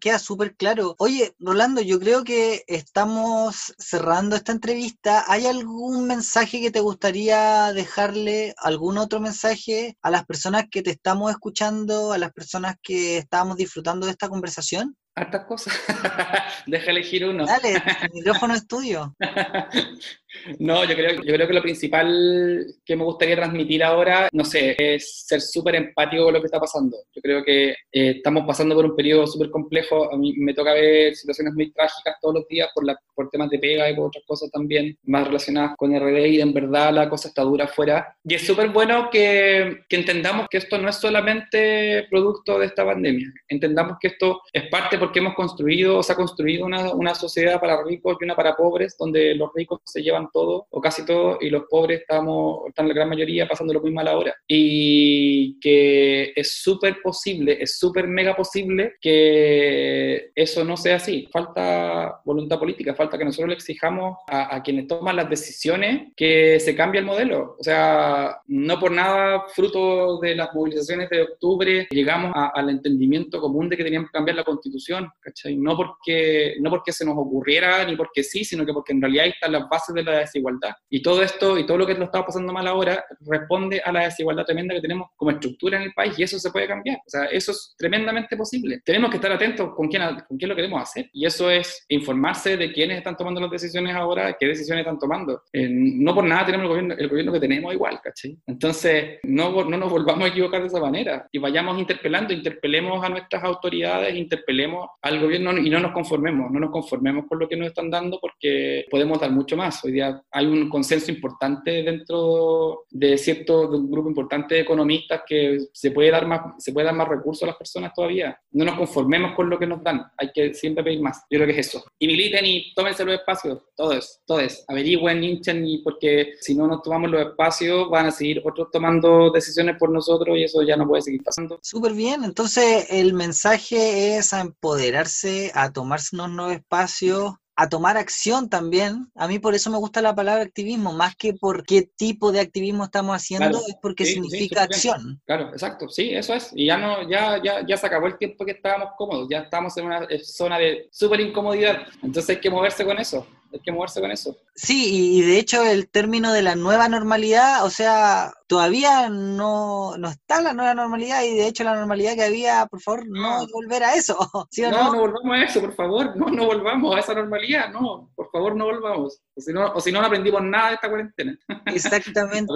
Queda 0.00 0.18
súper 0.18 0.54
claro. 0.56 0.94
Oye, 0.98 1.34
Rolando, 1.38 1.80
yo 1.80 1.98
creo 1.98 2.24
que 2.24 2.64
estamos 2.66 3.74
cerrando 3.78 4.36
esta 4.36 4.52
entrevista. 4.52 5.24
¿Hay 5.28 5.46
algún 5.46 6.06
mensaje 6.06 6.60
que 6.60 6.70
te 6.70 6.80
gustaría 6.80 7.72
dejarle, 7.72 8.54
algún 8.58 8.98
otro 8.98 9.20
mensaje 9.20 9.96
a 10.02 10.10
las 10.10 10.24
personas 10.24 10.64
que 10.70 10.82
te 10.82 10.90
estamos 10.90 11.30
escuchando, 11.30 12.12
a 12.12 12.18
las 12.18 12.32
personas 12.32 12.76
que 12.82 13.18
estamos 13.18 13.56
disfrutando 13.56 14.06
de 14.06 14.12
esta 14.12 14.28
conversación? 14.28 14.96
Hartas 15.16 15.46
cosas. 15.46 15.74
Deja 16.66 16.90
elegir 16.90 17.24
uno. 17.24 17.46
Dale, 17.46 17.74
el 18.02 18.10
micrófono 18.12 18.54
es 18.54 18.66
tuyo. 18.66 19.14
No, 20.58 20.84
yo 20.84 20.94
creo, 20.94 21.48
que 21.48 21.54
lo 21.54 21.62
principal 21.62 22.66
que 22.84 22.96
me 22.96 23.04
gustaría 23.04 23.36
transmitir 23.36 23.82
ahora, 23.82 24.28
no 24.32 24.44
sé, 24.44 24.74
es 24.78 25.24
ser 25.26 25.40
súper 25.40 25.76
empático 25.76 26.24
con 26.24 26.34
lo 26.34 26.40
que 26.40 26.46
está 26.46 26.60
pasando. 26.60 26.96
Yo 27.14 27.22
creo 27.22 27.44
que 27.44 27.70
eh, 27.70 27.76
estamos 27.92 28.44
pasando 28.46 28.74
por 28.74 28.84
un 28.84 28.96
periodo 28.96 29.26
súper 29.26 29.50
complejo. 29.50 30.12
A 30.12 30.16
mí 30.16 30.34
me 30.38 30.54
toca 30.54 30.74
ver 30.74 31.14
situaciones 31.14 31.54
muy 31.54 31.72
trágicas 31.72 32.16
todos 32.20 32.36
los 32.36 32.48
días 32.48 32.68
por, 32.74 32.84
por 33.14 33.30
temas 33.30 33.50
de 33.50 33.58
pega 33.58 33.90
y 33.90 33.94
por 33.94 34.06
otras 34.06 34.24
cosas 34.26 34.50
también, 34.50 34.96
más 35.04 35.26
relacionadas 35.26 35.76
con 35.76 35.94
RD 35.94 36.26
y 36.26 36.40
en 36.40 36.52
verdad 36.52 36.92
la 36.92 37.08
cosa 37.08 37.28
está 37.28 37.42
dura 37.42 37.64
afuera. 37.64 38.16
Y 38.24 38.34
es 38.34 38.46
súper 38.46 38.68
bueno 38.68 39.08
que, 39.10 39.82
que 39.88 39.96
entendamos 39.96 40.48
que 40.50 40.58
esto 40.58 40.78
no 40.78 40.88
es 40.88 40.96
solamente 40.96 42.06
producto 42.10 42.58
de 42.58 42.66
esta 42.66 42.84
pandemia. 42.84 43.32
Entendamos 43.48 43.96
que 44.00 44.08
esto 44.08 44.42
es 44.52 44.68
parte 44.68 44.98
porque 44.98 45.20
hemos 45.20 45.34
construido, 45.34 45.98
o 45.98 46.02
se 46.02 46.12
ha 46.12 46.16
construido 46.16 46.66
una, 46.66 46.92
una 46.92 47.14
sociedad 47.14 47.60
para 47.60 47.82
ricos 47.82 48.16
y 48.20 48.24
una 48.24 48.36
para 48.36 48.56
pobres, 48.56 48.96
donde 48.98 49.34
los 49.34 49.50
ricos 49.54 49.80
se 49.84 50.02
llevan 50.02 50.23
todo 50.32 50.66
o 50.70 50.80
casi 50.80 51.04
todo 51.04 51.38
y 51.40 51.50
los 51.50 51.64
pobres 51.68 52.00
estamos, 52.00 52.60
están 52.68 52.88
la 52.88 52.94
gran 52.94 53.08
mayoría 53.08 53.48
pasándolo 53.48 53.80
muy 53.80 53.92
mal 53.92 54.08
ahora. 54.08 54.34
Y 54.46 55.58
que 55.60 56.32
es 56.34 56.52
súper 56.62 56.98
posible, 57.02 57.58
es 57.60 57.78
súper 57.78 58.06
mega 58.06 58.34
posible 58.36 58.94
que 59.00 60.30
eso 60.34 60.64
no 60.64 60.76
sea 60.76 60.96
así. 60.96 61.28
Falta 61.32 62.20
voluntad 62.24 62.58
política, 62.58 62.94
falta 62.94 63.18
que 63.18 63.24
nosotros 63.24 63.48
le 63.48 63.54
exijamos 63.54 64.18
a, 64.28 64.62
quienes 64.62 64.86
toman 64.86 65.16
las 65.16 65.28
decisiones 65.28 66.12
que 66.16 66.58
se 66.60 66.74
cambie 66.74 67.00
el 67.00 67.06
modelo. 67.06 67.56
O 67.58 67.62
sea, 67.62 68.38
no 68.46 68.78
por 68.78 68.92
nada, 68.92 69.44
fruto 69.54 70.20
de 70.20 70.34
las 70.34 70.54
movilizaciones 70.54 71.10
de 71.10 71.22
octubre, 71.22 71.86
llegamos 71.90 72.32
al 72.34 72.70
entendimiento 72.70 73.40
común 73.40 73.68
de 73.68 73.76
que 73.76 73.84
teníamos 73.84 74.10
que 74.10 74.18
cambiar 74.18 74.36
la 74.36 74.44
constitución, 74.44 75.10
¿cachai? 75.20 75.56
No 75.56 75.76
porque, 75.76 76.56
no 76.60 76.70
porque 76.70 76.92
se 76.92 77.04
nos 77.04 77.16
ocurriera 77.16 77.84
ni 77.84 77.96
porque 77.96 78.22
sí, 78.22 78.44
sino 78.44 78.64
que 78.64 78.72
porque 78.72 78.92
en 78.92 79.02
realidad 79.02 79.26
están 79.26 79.52
las 79.52 79.68
bases 79.68 79.94
de 79.94 80.02
la 80.02 80.13
desigualdad. 80.18 80.72
Y 80.88 81.02
todo 81.02 81.22
esto 81.22 81.58
y 81.58 81.66
todo 81.66 81.78
lo 81.78 81.86
que 81.86 81.94
nos 81.94 82.06
está 82.06 82.24
pasando 82.24 82.52
mal 82.52 82.66
ahora 82.66 83.04
responde 83.26 83.80
a 83.84 83.92
la 83.92 84.04
desigualdad 84.04 84.44
tremenda 84.44 84.74
que 84.74 84.80
tenemos 84.80 85.08
como 85.16 85.30
estructura 85.30 85.78
en 85.78 85.84
el 85.84 85.92
país 85.92 86.18
y 86.18 86.22
eso 86.22 86.38
se 86.38 86.50
puede 86.50 86.66
cambiar. 86.66 86.98
O 86.98 87.10
sea, 87.10 87.24
eso 87.26 87.52
es 87.52 87.74
tremendamente 87.76 88.36
posible. 88.36 88.80
Tenemos 88.84 89.10
que 89.10 89.16
estar 89.16 89.32
atentos 89.32 89.74
con 89.74 89.88
quién, 89.88 90.02
con 90.28 90.36
quién 90.36 90.48
lo 90.48 90.56
queremos 90.56 90.82
hacer 90.82 91.08
y 91.12 91.26
eso 91.26 91.50
es 91.50 91.84
informarse 91.88 92.56
de 92.56 92.72
quiénes 92.72 92.98
están 92.98 93.16
tomando 93.16 93.40
las 93.40 93.50
decisiones 93.50 93.94
ahora, 93.94 94.36
qué 94.38 94.46
decisiones 94.46 94.82
están 94.82 94.98
tomando. 94.98 95.42
Eh, 95.52 95.68
no 95.70 96.14
por 96.14 96.24
nada 96.24 96.46
tenemos 96.46 96.64
el 96.64 96.68
gobierno, 96.68 96.94
el 96.98 97.08
gobierno 97.08 97.32
que 97.32 97.40
tenemos 97.40 97.72
igual, 97.72 98.00
¿cachai? 98.02 98.38
Entonces, 98.46 99.18
no, 99.22 99.64
no 99.64 99.76
nos 99.76 99.90
volvamos 99.90 100.24
a 100.24 100.28
equivocar 100.28 100.60
de 100.60 100.68
esa 100.68 100.80
manera 100.80 101.28
y 101.30 101.38
vayamos 101.38 101.78
interpelando, 101.78 102.32
interpelemos 102.32 103.04
a 103.04 103.08
nuestras 103.08 103.42
autoridades, 103.44 104.14
interpelemos 104.14 104.88
al 105.02 105.20
gobierno 105.20 105.56
y 105.58 105.70
no 105.70 105.80
nos 105.80 105.92
conformemos, 105.92 106.50
no 106.50 106.60
nos 106.60 106.70
conformemos 106.70 107.26
con 107.28 107.38
lo 107.38 107.48
que 107.48 107.56
nos 107.56 107.68
están 107.68 107.90
dando 107.90 108.18
porque 108.20 108.86
podemos 108.90 109.20
dar 109.20 109.30
mucho 109.30 109.56
más. 109.56 109.84
Hoy 109.84 109.92
día 109.92 110.03
hay 110.30 110.46
un 110.46 110.68
consenso 110.68 111.10
importante 111.10 111.82
dentro 111.82 112.84
de 112.90 113.18
cierto 113.18 113.68
de 113.68 113.76
un 113.76 113.90
grupo 113.90 114.08
importante 114.08 114.56
de 114.56 114.60
economistas 114.62 115.22
que 115.26 115.58
se 115.72 115.90
puede 115.90 116.10
dar 116.10 116.26
más 116.26 116.40
se 116.58 116.72
puede 116.72 116.86
dar 116.86 116.94
más 116.94 117.08
recursos 117.08 117.44
a 117.44 117.46
las 117.46 117.56
personas 117.56 117.92
todavía. 117.94 118.38
No 118.52 118.64
nos 118.64 118.76
conformemos 118.76 119.34
con 119.34 119.50
lo 119.50 119.58
que 119.58 119.66
nos 119.66 119.82
dan 119.82 120.04
hay 120.16 120.30
que 120.32 120.54
siempre 120.54 120.84
pedir 120.84 121.00
más. 121.00 121.22
Yo 121.30 121.38
creo 121.38 121.46
que 121.46 121.58
es 121.58 121.68
eso. 121.68 121.84
Y 121.98 122.06
militen 122.06 122.44
y 122.46 122.72
tómense 122.74 123.04
los 123.04 123.14
espacios, 123.14 123.60
todos, 123.76 124.20
todos. 124.26 124.64
Averigüen, 124.68 125.22
hinchen, 125.22 125.66
y 125.66 125.78
porque 125.78 126.34
si 126.40 126.54
no 126.54 126.66
nos 126.66 126.82
tomamos 126.82 127.10
los 127.10 127.20
espacios, 127.22 127.88
van 127.90 128.06
a 128.06 128.10
seguir 128.10 128.42
otros 128.44 128.68
tomando 128.70 129.30
decisiones 129.30 129.76
por 129.78 129.90
nosotros 129.90 130.36
y 130.36 130.44
eso 130.44 130.62
ya 130.62 130.76
no 130.76 130.86
puede 130.86 131.02
seguir 131.02 131.22
pasando. 131.22 131.58
Súper 131.62 131.92
bien, 131.92 132.24
entonces 132.24 132.86
el 132.90 133.14
mensaje 133.14 134.16
es 134.16 134.32
a 134.32 134.40
empoderarse, 134.40 135.50
a 135.54 135.72
tomarse 135.72 136.16
unos 136.16 136.30
nuevos 136.30 136.54
espacios, 136.54 137.34
a 137.56 137.68
tomar 137.68 137.96
acción 137.96 138.48
también. 138.48 139.10
A 139.14 139.28
mí 139.28 139.38
por 139.38 139.54
eso 139.54 139.70
me 139.70 139.78
gusta 139.78 140.02
la 140.02 140.14
palabra 140.14 140.42
activismo, 140.42 140.92
más 140.92 141.14
que 141.16 141.34
por 141.34 141.64
qué 141.64 141.82
tipo 141.82 142.32
de 142.32 142.40
activismo 142.40 142.84
estamos 142.84 143.14
haciendo, 143.16 143.58
es 143.58 143.76
porque 143.80 144.04
significa 144.04 144.62
acción. 144.62 145.20
Claro, 145.24 145.50
exacto, 145.50 145.88
sí, 145.88 146.14
eso 146.14 146.34
es. 146.34 146.50
Y 146.54 146.66
ya 146.66 146.76
no, 146.76 147.08
ya, 147.08 147.40
ya, 147.42 147.66
ya 147.66 147.76
se 147.76 147.86
acabó 147.86 148.06
el 148.06 148.18
tiempo 148.18 148.44
que 148.44 148.52
estábamos 148.52 148.90
cómodos, 148.96 149.28
ya 149.30 149.40
estamos 149.40 149.76
en 149.76 149.86
una 149.86 150.06
zona 150.22 150.58
de 150.58 150.88
súper 150.90 151.20
incomodidad. 151.20 151.82
Entonces 152.02 152.36
hay 152.36 152.40
que 152.40 152.50
moverse 152.50 152.84
con 152.84 152.98
eso 152.98 153.26
hay 153.54 153.60
que 153.60 153.72
moverse 153.72 154.00
con 154.00 154.10
eso. 154.10 154.36
Sí, 154.56 155.16
y 155.16 155.22
de 155.22 155.38
hecho 155.38 155.62
el 155.62 155.88
término 155.88 156.32
de 156.32 156.42
la 156.42 156.56
nueva 156.56 156.88
normalidad, 156.88 157.64
o 157.64 157.70
sea, 157.70 158.32
todavía 158.46 159.08
no, 159.08 159.96
no 159.96 160.08
está 160.08 160.42
la 160.42 160.52
nueva 160.52 160.74
normalidad 160.74 161.22
y 161.22 161.34
de 161.34 161.46
hecho 161.46 161.64
la 161.64 161.74
normalidad 161.74 162.14
que 162.14 162.24
había, 162.24 162.66
por 162.66 162.80
favor, 162.80 163.04
no, 163.08 163.46
volver 163.52 163.84
a 163.84 163.94
eso. 163.94 164.16
no, 164.58 164.70
no, 164.70 164.92
no, 164.92 165.00
volvamos 165.00 165.36
a 165.36 165.42
eso, 165.42 165.60
por 165.60 165.74
favor, 165.74 166.16
no, 166.16 166.26
no 166.26 166.46
volvamos 166.46 166.96
a 166.96 167.00
esa 167.00 167.14
normalidad, 167.14 167.72
no, 167.72 168.10
por 168.14 168.30
favor, 168.30 168.56
no 168.56 168.64
volvamos. 168.66 169.20
O 169.36 169.40
si 169.40 169.52
no, 169.52 169.72
o 169.72 169.80
si 169.80 169.92
no, 169.92 170.00
no 170.00 170.06
aprendimos 170.06 170.42
nada 170.42 170.68
de 170.68 170.74
esta 170.74 170.88
cuarentena. 170.88 171.38
Exactamente. 171.66 172.52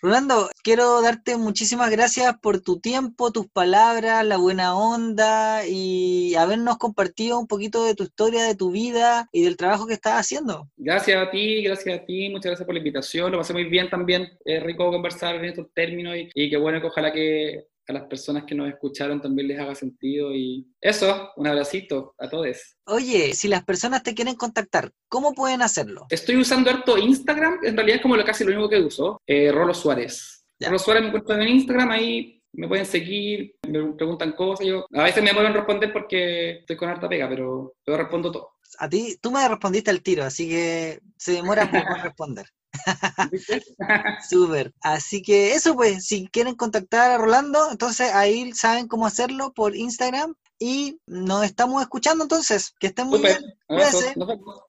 Rolando, 0.00 0.50
quiero 0.64 1.00
darte 1.00 1.36
muchísimas 1.36 1.90
gracias 1.90 2.36
por 2.38 2.60
tu 2.60 2.80
tiempo, 2.80 3.30
tus 3.30 3.46
palabras, 3.48 4.24
la 4.24 4.36
buena 4.36 4.74
onda 4.74 5.66
y 5.66 6.34
habernos 6.34 6.78
compartido 6.78 7.38
un 7.38 7.46
poquito 7.46 7.84
de 7.84 7.94
tu 7.94 8.04
historia, 8.04 8.42
de 8.44 8.54
tu 8.54 8.70
vida 8.70 9.28
y 9.30 9.42
del 9.42 9.56
trabajo 9.56 9.86
que 9.86 9.92
estás 10.02 10.18
haciendo. 10.18 10.68
Gracias 10.76 11.16
a 11.16 11.30
ti, 11.30 11.62
gracias 11.62 12.00
a 12.00 12.04
ti, 12.04 12.28
muchas 12.28 12.50
gracias 12.50 12.66
por 12.66 12.74
la 12.74 12.80
invitación, 12.80 13.30
lo 13.30 13.38
pasé 13.38 13.52
muy 13.52 13.64
bien 13.64 13.88
también, 13.88 14.28
es 14.44 14.62
rico 14.62 14.90
conversar 14.90 15.36
en 15.36 15.44
estos 15.44 15.72
términos 15.72 16.16
y, 16.16 16.28
y 16.34 16.50
qué 16.50 16.56
bueno 16.56 16.80
que 16.80 16.88
ojalá 16.88 17.12
que 17.12 17.68
a 17.86 17.92
las 17.92 18.04
personas 18.04 18.44
que 18.44 18.54
nos 18.54 18.68
escucharon 18.68 19.20
también 19.20 19.48
les 19.48 19.60
haga 19.60 19.74
sentido 19.74 20.34
y 20.34 20.66
eso, 20.80 21.30
un 21.36 21.46
abracito 21.46 22.14
a 22.18 22.28
todos. 22.28 22.76
Oye, 22.86 23.32
si 23.34 23.46
las 23.46 23.64
personas 23.64 24.02
te 24.02 24.14
quieren 24.14 24.34
contactar, 24.34 24.92
¿cómo 25.08 25.34
pueden 25.34 25.62
hacerlo? 25.62 26.06
Estoy 26.10 26.36
usando 26.36 26.70
harto 26.70 26.98
Instagram, 26.98 27.60
en 27.62 27.76
realidad 27.76 27.96
es 27.96 28.02
como 28.02 28.16
lo, 28.16 28.24
casi 28.24 28.44
lo 28.44 28.50
único 28.50 28.68
que 28.68 28.80
uso, 28.80 29.20
eh, 29.26 29.52
Rolo 29.52 29.74
Suárez. 29.74 30.44
Rolo 30.60 30.78
Suárez 30.78 31.02
me 31.02 31.08
encuentran 31.08 31.42
en 31.42 31.48
Instagram, 31.48 31.90
ahí 31.90 32.42
me 32.54 32.68
pueden 32.68 32.86
seguir, 32.86 33.54
me 33.68 33.92
preguntan 33.94 34.32
cosas, 34.32 34.66
yo 34.66 34.86
a 34.92 35.04
veces 35.04 35.22
me 35.22 35.32
pueden 35.32 35.54
responder 35.54 35.92
porque 35.92 36.58
estoy 36.58 36.76
con 36.76 36.88
harta 36.88 37.08
pega, 37.08 37.28
pero 37.28 37.74
yo 37.86 37.96
respondo 37.96 38.30
todo. 38.30 38.50
A 38.82 38.88
ti, 38.88 39.16
tú 39.20 39.30
me 39.30 39.48
respondiste 39.48 39.92
al 39.92 40.02
tiro, 40.02 40.24
así 40.24 40.48
que 40.48 41.00
se 41.16 41.30
demora 41.34 41.70
poco 41.70 41.94
en 41.94 42.02
responder. 42.02 42.46
Súper. 44.28 44.74
Así 44.80 45.22
que 45.22 45.54
eso 45.54 45.76
pues, 45.76 46.04
si 46.04 46.26
quieren 46.26 46.56
contactar 46.56 47.12
a 47.12 47.16
Rolando, 47.16 47.70
entonces 47.70 48.12
ahí 48.12 48.52
saben 48.54 48.88
cómo 48.88 49.06
hacerlo 49.06 49.52
por 49.52 49.76
Instagram 49.76 50.34
y 50.58 50.98
nos 51.06 51.44
estamos 51.44 51.80
escuchando 51.80 52.24
entonces. 52.24 52.74
Que 52.80 52.88
estén 52.88 53.06
muy 53.06 53.20
bien. 53.20 53.38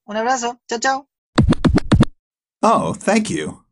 Un 0.05 0.17
abrazo. 0.17 0.61
Chao, 0.69 0.79
chao. 0.79 1.09
Oh, 2.61 2.93
thank 2.93 3.29
you. 3.29 3.62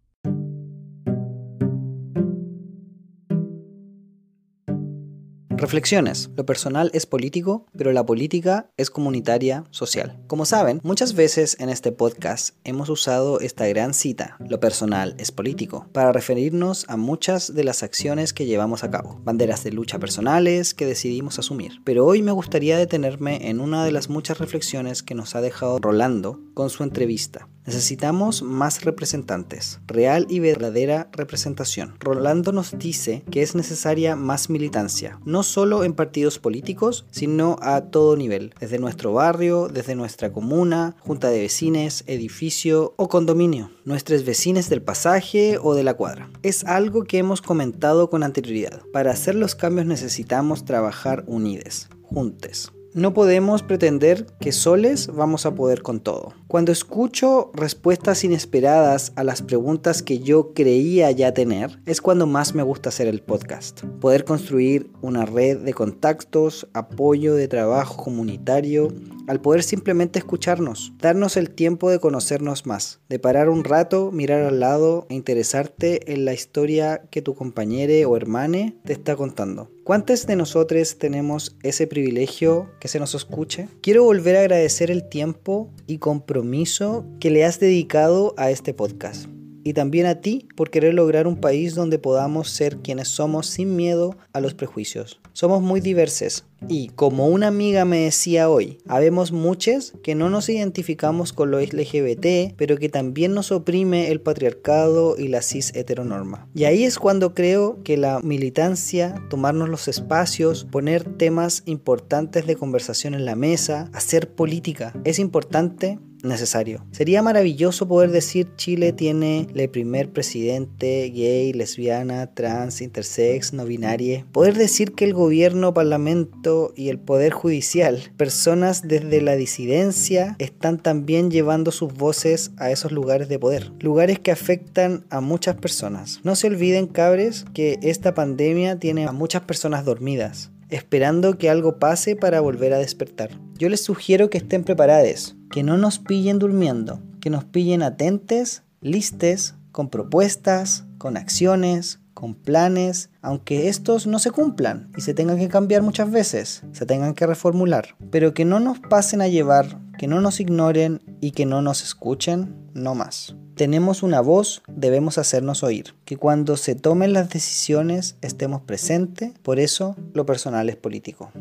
Reflexiones. 5.61 6.31
Lo 6.35 6.43
personal 6.43 6.89
es 6.91 7.05
político, 7.05 7.67
pero 7.77 7.91
la 7.91 8.03
política 8.03 8.71
es 8.77 8.89
comunitaria, 8.89 9.63
social. 9.69 10.19
Como 10.25 10.45
saben, 10.45 10.81
muchas 10.83 11.13
veces 11.13 11.55
en 11.59 11.69
este 11.69 11.91
podcast 11.91 12.55
hemos 12.63 12.89
usado 12.89 13.39
esta 13.39 13.67
gran 13.67 13.93
cita, 13.93 14.37
lo 14.39 14.59
personal 14.59 15.13
es 15.19 15.31
político, 15.31 15.85
para 15.93 16.11
referirnos 16.11 16.85
a 16.89 16.97
muchas 16.97 17.53
de 17.53 17.63
las 17.63 17.83
acciones 17.83 18.33
que 18.33 18.47
llevamos 18.47 18.83
a 18.83 18.89
cabo, 18.89 19.21
banderas 19.23 19.63
de 19.63 19.71
lucha 19.71 19.99
personales 19.99 20.73
que 20.73 20.87
decidimos 20.87 21.37
asumir. 21.37 21.73
Pero 21.83 22.07
hoy 22.07 22.23
me 22.23 22.31
gustaría 22.31 22.79
detenerme 22.79 23.47
en 23.47 23.59
una 23.59 23.85
de 23.85 23.91
las 23.91 24.09
muchas 24.09 24.39
reflexiones 24.39 25.03
que 25.03 25.13
nos 25.13 25.35
ha 25.35 25.41
dejado 25.41 25.77
Rolando 25.77 26.39
con 26.55 26.71
su 26.71 26.81
entrevista. 26.81 27.47
Necesitamos 27.65 28.41
más 28.41 28.83
representantes, 28.83 29.79
real 29.85 30.25
y 30.29 30.39
verdadera 30.39 31.09
representación. 31.11 31.95
Rolando 31.99 32.51
nos 32.51 32.77
dice 32.77 33.23
que 33.29 33.41
es 33.41 33.55
necesaria 33.55 34.15
más 34.15 34.49
militancia, 34.49 35.19
no 35.25 35.43
solo 35.43 35.83
en 35.83 35.93
partidos 35.93 36.39
políticos, 36.39 37.05
sino 37.11 37.57
a 37.61 37.81
todo 37.81 38.15
nivel, 38.15 38.53
desde 38.59 38.79
nuestro 38.79 39.13
barrio, 39.13 39.67
desde 39.67 39.95
nuestra 39.95 40.31
comuna, 40.31 40.95
junta 40.99 41.29
de 41.29 41.39
vecines, 41.41 42.03
edificio 42.07 42.93
o 42.97 43.09
condominio, 43.09 43.69
nuestros 43.85 44.25
vecinos 44.25 44.69
del 44.69 44.81
pasaje 44.81 45.57
o 45.61 45.75
de 45.75 45.83
la 45.83 45.93
cuadra. 45.93 46.29
Es 46.41 46.63
algo 46.65 47.03
que 47.03 47.19
hemos 47.19 47.41
comentado 47.41 48.09
con 48.09 48.23
anterioridad. 48.23 48.81
Para 48.91 49.11
hacer 49.11 49.35
los 49.35 49.55
cambios 49.55 49.85
necesitamos 49.85 50.65
trabajar 50.65 51.23
unides, 51.27 51.89
juntes. 52.01 52.71
No 52.93 53.13
podemos 53.13 53.63
pretender 53.63 54.25
que 54.41 54.51
soles 54.51 55.07
vamos 55.07 55.45
a 55.45 55.55
poder 55.55 55.81
con 55.81 56.01
todo. 56.01 56.33
Cuando 56.47 56.73
escucho 56.73 57.49
respuestas 57.53 58.25
inesperadas 58.25 59.13
a 59.15 59.23
las 59.23 59.41
preguntas 59.41 60.03
que 60.03 60.19
yo 60.19 60.53
creía 60.53 61.09
ya 61.11 61.33
tener, 61.33 61.79
es 61.85 62.01
cuando 62.01 62.27
más 62.27 62.53
me 62.53 62.63
gusta 62.63 62.89
hacer 62.89 63.07
el 63.07 63.21
podcast. 63.21 63.85
Poder 64.01 64.25
construir 64.25 64.91
una 65.01 65.25
red 65.25 65.59
de 65.59 65.73
contactos, 65.73 66.67
apoyo 66.73 67.33
de 67.35 67.47
trabajo 67.47 68.03
comunitario, 68.03 68.89
al 69.31 69.39
poder 69.39 69.63
simplemente 69.63 70.19
escucharnos, 70.19 70.91
darnos 70.99 71.37
el 71.37 71.51
tiempo 71.51 71.89
de 71.89 72.01
conocernos 72.01 72.65
más, 72.65 72.99
de 73.07 73.17
parar 73.17 73.47
un 73.47 73.63
rato, 73.63 74.11
mirar 74.11 74.41
al 74.41 74.59
lado 74.59 75.07
e 75.09 75.15
interesarte 75.15 76.11
en 76.11 76.25
la 76.25 76.33
historia 76.33 77.03
que 77.11 77.21
tu 77.21 77.33
compañero 77.33 78.09
o 78.09 78.17
hermane 78.17 78.75
te 78.83 78.91
está 78.91 79.15
contando. 79.15 79.71
¿Cuántos 79.85 80.27
de 80.27 80.35
nosotros 80.35 80.97
tenemos 80.97 81.55
ese 81.63 81.87
privilegio 81.87 82.71
que 82.81 82.89
se 82.89 82.99
nos 82.99 83.15
escuche? 83.15 83.69
Quiero 83.81 84.03
volver 84.03 84.35
a 84.35 84.41
agradecer 84.41 84.91
el 84.91 85.07
tiempo 85.07 85.69
y 85.87 85.99
compromiso 85.99 87.05
que 87.21 87.31
le 87.31 87.45
has 87.45 87.57
dedicado 87.57 88.33
a 88.35 88.51
este 88.51 88.73
podcast. 88.73 89.27
Y 89.63 89.73
también 89.73 90.05
a 90.05 90.21
ti 90.21 90.47
por 90.55 90.69
querer 90.69 90.93
lograr 90.93 91.27
un 91.27 91.37
país 91.37 91.75
donde 91.75 91.99
podamos 91.99 92.49
ser 92.49 92.77
quienes 92.77 93.07
somos 93.07 93.47
sin 93.47 93.75
miedo 93.75 94.15
a 94.33 94.41
los 94.41 94.53
prejuicios. 94.53 95.19
Somos 95.33 95.61
muy 95.61 95.79
diversos 95.79 96.45
y 96.67 96.89
como 96.89 97.27
una 97.27 97.47
amiga 97.47 97.85
me 97.85 98.01
decía 98.01 98.49
hoy, 98.49 98.77
habemos 98.87 99.31
muchos 99.31 99.93
que 100.03 100.13
no 100.13 100.29
nos 100.29 100.47
identificamos 100.49 101.33
con 101.33 101.49
lo 101.49 101.59
LGBT, 101.59 102.53
pero 102.55 102.77
que 102.77 102.89
también 102.89 103.33
nos 103.33 103.51
oprime 103.51 104.11
el 104.11 104.21
patriarcado 104.21 105.15
y 105.17 105.27
la 105.27 105.41
cis 105.41 105.73
heteronorma. 105.73 106.47
Y 106.53 106.65
ahí 106.65 106.83
es 106.83 106.99
cuando 106.99 107.33
creo 107.33 107.81
que 107.83 107.97
la 107.97 108.19
militancia, 108.19 109.15
tomarnos 109.29 109.69
los 109.69 109.87
espacios, 109.87 110.65
poner 110.65 111.03
temas 111.17 111.63
importantes 111.65 112.45
de 112.45 112.55
conversación 112.55 113.15
en 113.15 113.25
la 113.25 113.35
mesa, 113.35 113.89
hacer 113.93 114.29
política, 114.29 114.93
es 115.03 115.17
importante 115.17 115.97
necesario. 116.23 116.85
Sería 116.91 117.21
maravilloso 117.21 117.87
poder 117.87 118.11
decir 118.11 118.47
Chile 118.55 118.93
tiene 118.93 119.47
el 119.55 119.69
primer 119.69 120.11
presidente 120.11 121.09
gay, 121.09 121.53
lesbiana, 121.53 122.27
trans, 122.33 122.81
intersex, 122.81 123.53
no 123.53 123.65
binaria. 123.65 124.25
Poder 124.31 124.55
decir 124.55 124.93
que 124.93 125.05
el 125.05 125.13
gobierno, 125.13 125.73
parlamento 125.73 126.73
y 126.75 126.89
el 126.89 126.99
poder 126.99 127.33
judicial, 127.33 128.11
personas 128.17 128.87
desde 128.87 129.21
la 129.21 129.35
disidencia, 129.35 130.35
están 130.39 130.77
también 130.77 131.31
llevando 131.31 131.71
sus 131.71 131.93
voces 131.93 132.51
a 132.57 132.71
esos 132.71 132.91
lugares 132.91 133.29
de 133.29 133.39
poder. 133.39 133.71
Lugares 133.79 134.19
que 134.19 134.31
afectan 134.31 135.05
a 135.09 135.21
muchas 135.21 135.55
personas. 135.55 136.19
No 136.23 136.35
se 136.35 136.47
olviden, 136.47 136.87
cabres, 136.87 137.45
que 137.53 137.79
esta 137.81 138.13
pandemia 138.13 138.77
tiene 138.79 139.05
a 139.05 139.11
muchas 139.11 139.43
personas 139.43 139.85
dormidas 139.85 140.50
esperando 140.71 141.37
que 141.37 141.49
algo 141.49 141.77
pase 141.77 142.15
para 142.15 142.41
volver 142.41 142.73
a 142.73 142.79
despertar. 142.79 143.29
Yo 143.57 143.69
les 143.69 143.83
sugiero 143.83 144.29
que 144.29 144.39
estén 144.39 144.63
preparados, 144.63 145.35
que 145.51 145.61
no 145.63 145.77
nos 145.77 145.99
pillen 145.99 146.39
durmiendo, 146.39 147.01
que 147.19 147.29
nos 147.29 147.45
pillen 147.45 147.83
atentes, 147.83 148.63
listes, 148.81 149.55
con 149.71 149.89
propuestas, 149.89 150.85
con 150.97 151.17
acciones, 151.17 151.99
con 152.21 152.35
planes, 152.35 153.09
aunque 153.23 153.67
estos 153.67 154.05
no 154.05 154.19
se 154.19 154.29
cumplan 154.29 154.91
y 154.95 155.01
se 155.01 155.15
tengan 155.15 155.39
que 155.39 155.47
cambiar 155.47 155.81
muchas 155.81 156.11
veces, 156.11 156.61
se 156.71 156.85
tengan 156.85 157.15
que 157.15 157.25
reformular, 157.25 157.95
pero 158.11 158.35
que 158.35 158.45
no 158.45 158.59
nos 158.59 158.79
pasen 158.79 159.23
a 159.23 159.27
llevar, 159.27 159.79
que 159.97 160.05
no 160.05 160.21
nos 160.21 160.39
ignoren 160.39 161.01
y 161.19 161.31
que 161.31 161.47
no 161.47 161.63
nos 161.63 161.81
escuchen, 161.81 162.53
no 162.75 162.93
más. 162.93 163.35
Tenemos 163.55 164.03
una 164.03 164.21
voz, 164.21 164.61
debemos 164.67 165.17
hacernos 165.17 165.63
oír, 165.63 165.95
que 166.05 166.15
cuando 166.15 166.57
se 166.57 166.75
tomen 166.75 167.11
las 167.11 167.31
decisiones 167.31 168.17
estemos 168.21 168.61
presentes, 168.61 169.31
por 169.41 169.59
eso 169.59 169.95
lo 170.13 170.23
personal 170.27 170.69
es 170.69 170.75
político. 170.75 171.31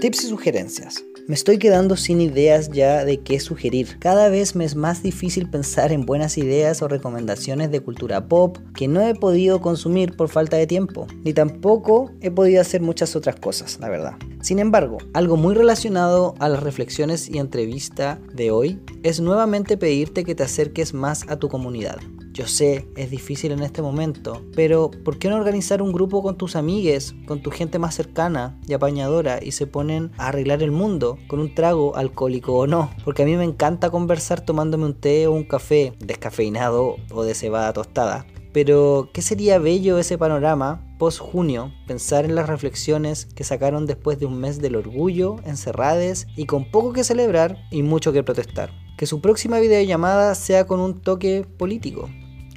Tips 0.00 0.22
y 0.22 0.28
sugerencias. 0.28 1.04
Me 1.26 1.34
estoy 1.34 1.58
quedando 1.58 1.96
sin 1.96 2.20
ideas 2.20 2.70
ya 2.70 3.04
de 3.04 3.18
qué 3.18 3.40
sugerir. 3.40 3.98
Cada 3.98 4.28
vez 4.28 4.54
me 4.54 4.64
es 4.64 4.76
más 4.76 5.02
difícil 5.02 5.50
pensar 5.50 5.90
en 5.90 6.06
buenas 6.06 6.38
ideas 6.38 6.82
o 6.82 6.88
recomendaciones 6.88 7.72
de 7.72 7.80
cultura 7.80 8.28
pop 8.28 8.58
que 8.76 8.86
no 8.86 9.00
he 9.00 9.16
podido 9.16 9.60
consumir 9.60 10.16
por 10.16 10.28
falta 10.28 10.56
de 10.56 10.68
tiempo, 10.68 11.08
ni 11.24 11.32
tampoco 11.32 12.12
he 12.20 12.30
podido 12.30 12.60
hacer 12.60 12.80
muchas 12.80 13.16
otras 13.16 13.40
cosas, 13.40 13.80
la 13.80 13.88
verdad. 13.88 14.14
Sin 14.40 14.60
embargo, 14.60 14.98
algo 15.14 15.36
muy 15.36 15.56
relacionado 15.56 16.36
a 16.38 16.48
las 16.48 16.62
reflexiones 16.62 17.28
y 17.28 17.38
entrevista 17.38 18.20
de 18.32 18.52
hoy 18.52 18.78
es 19.02 19.18
nuevamente 19.18 19.76
pedirte 19.76 20.22
que 20.22 20.36
te 20.36 20.44
acerques 20.44 20.94
más 20.94 21.28
a 21.28 21.40
tu 21.40 21.48
comunidad. 21.48 21.98
Yo 22.32 22.46
sé, 22.46 22.86
es 22.96 23.10
difícil 23.10 23.52
en 23.52 23.62
este 23.62 23.82
momento, 23.82 24.44
pero 24.54 24.90
¿por 24.90 25.18
qué 25.18 25.28
no 25.28 25.36
organizar 25.36 25.82
un 25.82 25.92
grupo 25.92 26.22
con 26.22 26.36
tus 26.36 26.56
amigues, 26.56 27.14
con 27.26 27.42
tu 27.42 27.50
gente 27.50 27.78
más 27.78 27.94
cercana 27.94 28.58
y 28.66 28.74
apañadora 28.74 29.40
y 29.42 29.52
se 29.52 29.66
ponen 29.66 30.12
a 30.18 30.28
arreglar 30.28 30.62
el 30.62 30.70
mundo 30.70 31.18
con 31.26 31.40
un 31.40 31.54
trago 31.54 31.96
alcohólico 31.96 32.54
o 32.54 32.66
no? 32.66 32.90
Porque 33.04 33.22
a 33.22 33.26
mí 33.26 33.36
me 33.36 33.44
encanta 33.44 33.90
conversar 33.90 34.40
tomándome 34.40 34.84
un 34.84 34.94
té 34.94 35.26
o 35.26 35.32
un 35.32 35.44
café 35.44 35.94
descafeinado 35.98 36.96
o 37.10 37.22
de 37.24 37.34
cebada 37.34 37.72
tostada. 37.72 38.26
Pero, 38.52 39.10
¿qué 39.12 39.22
sería 39.22 39.58
bello 39.58 39.98
ese 39.98 40.18
panorama 40.18 40.84
post 40.98 41.18
junio? 41.20 41.72
Pensar 41.86 42.24
en 42.24 42.34
las 42.34 42.48
reflexiones 42.48 43.26
que 43.26 43.44
sacaron 43.44 43.86
después 43.86 44.18
de 44.18 44.26
un 44.26 44.40
mes 44.40 44.60
del 44.60 44.76
orgullo, 44.76 45.36
encerrades 45.44 46.26
y 46.34 46.46
con 46.46 46.70
poco 46.70 46.92
que 46.92 47.04
celebrar 47.04 47.58
y 47.70 47.82
mucho 47.82 48.12
que 48.12 48.22
protestar. 48.22 48.70
Que 48.98 49.06
su 49.06 49.20
próxima 49.20 49.60
videollamada 49.60 50.34
sea 50.34 50.66
con 50.66 50.80
un 50.80 51.00
toque 51.00 51.46
político. 51.56 52.10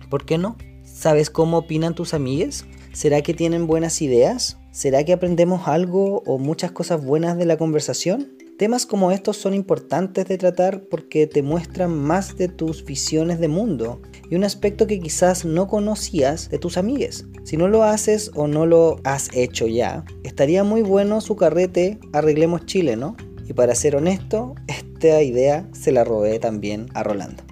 ¿Por 0.09 0.25
qué 0.25 0.39
no? 0.39 0.57
¿Sabes 0.83 1.29
cómo 1.29 1.59
opinan 1.59 1.93
tus 1.93 2.15
amigues? 2.15 2.65
¿Será 2.93 3.21
que 3.21 3.35
tienen 3.35 3.67
buenas 3.67 4.01
ideas? 4.01 4.57
¿Será 4.71 5.05
que 5.05 5.13
aprendemos 5.13 5.67
algo 5.67 6.23
o 6.25 6.39
muchas 6.39 6.71
cosas 6.71 7.05
buenas 7.05 7.37
de 7.37 7.45
la 7.45 7.57
conversación? 7.57 8.33
Temas 8.57 8.87
como 8.87 9.11
estos 9.11 9.37
son 9.37 9.53
importantes 9.53 10.27
de 10.27 10.39
tratar 10.39 10.83
porque 10.89 11.27
te 11.27 11.43
muestran 11.43 11.95
más 11.95 12.35
de 12.35 12.47
tus 12.47 12.83
visiones 12.85 13.39
de 13.39 13.47
mundo 13.47 14.01
y 14.27 14.35
un 14.35 14.43
aspecto 14.43 14.87
que 14.87 14.99
quizás 14.99 15.45
no 15.45 15.67
conocías 15.67 16.49
de 16.49 16.57
tus 16.57 16.75
amigues. 16.77 17.25
Si 17.43 17.55
no 17.55 17.67
lo 17.67 17.83
haces 17.83 18.31
o 18.33 18.47
no 18.47 18.65
lo 18.65 18.97
has 19.03 19.29
hecho 19.33 19.67
ya, 19.67 20.05
estaría 20.23 20.63
muy 20.63 20.81
bueno 20.81 21.21
su 21.21 21.35
carrete 21.35 21.99
Arreglemos 22.13 22.65
Chile, 22.65 22.95
¿no? 22.95 23.15
Y 23.47 23.53
para 23.53 23.75
ser 23.75 23.95
honesto, 23.95 24.55
esta 25.07 25.23
idea 25.23 25.67
se 25.73 25.91
la 25.91 26.03
robé 26.03 26.37
también 26.37 26.85
a 26.93 27.01
Rolando. 27.01 27.50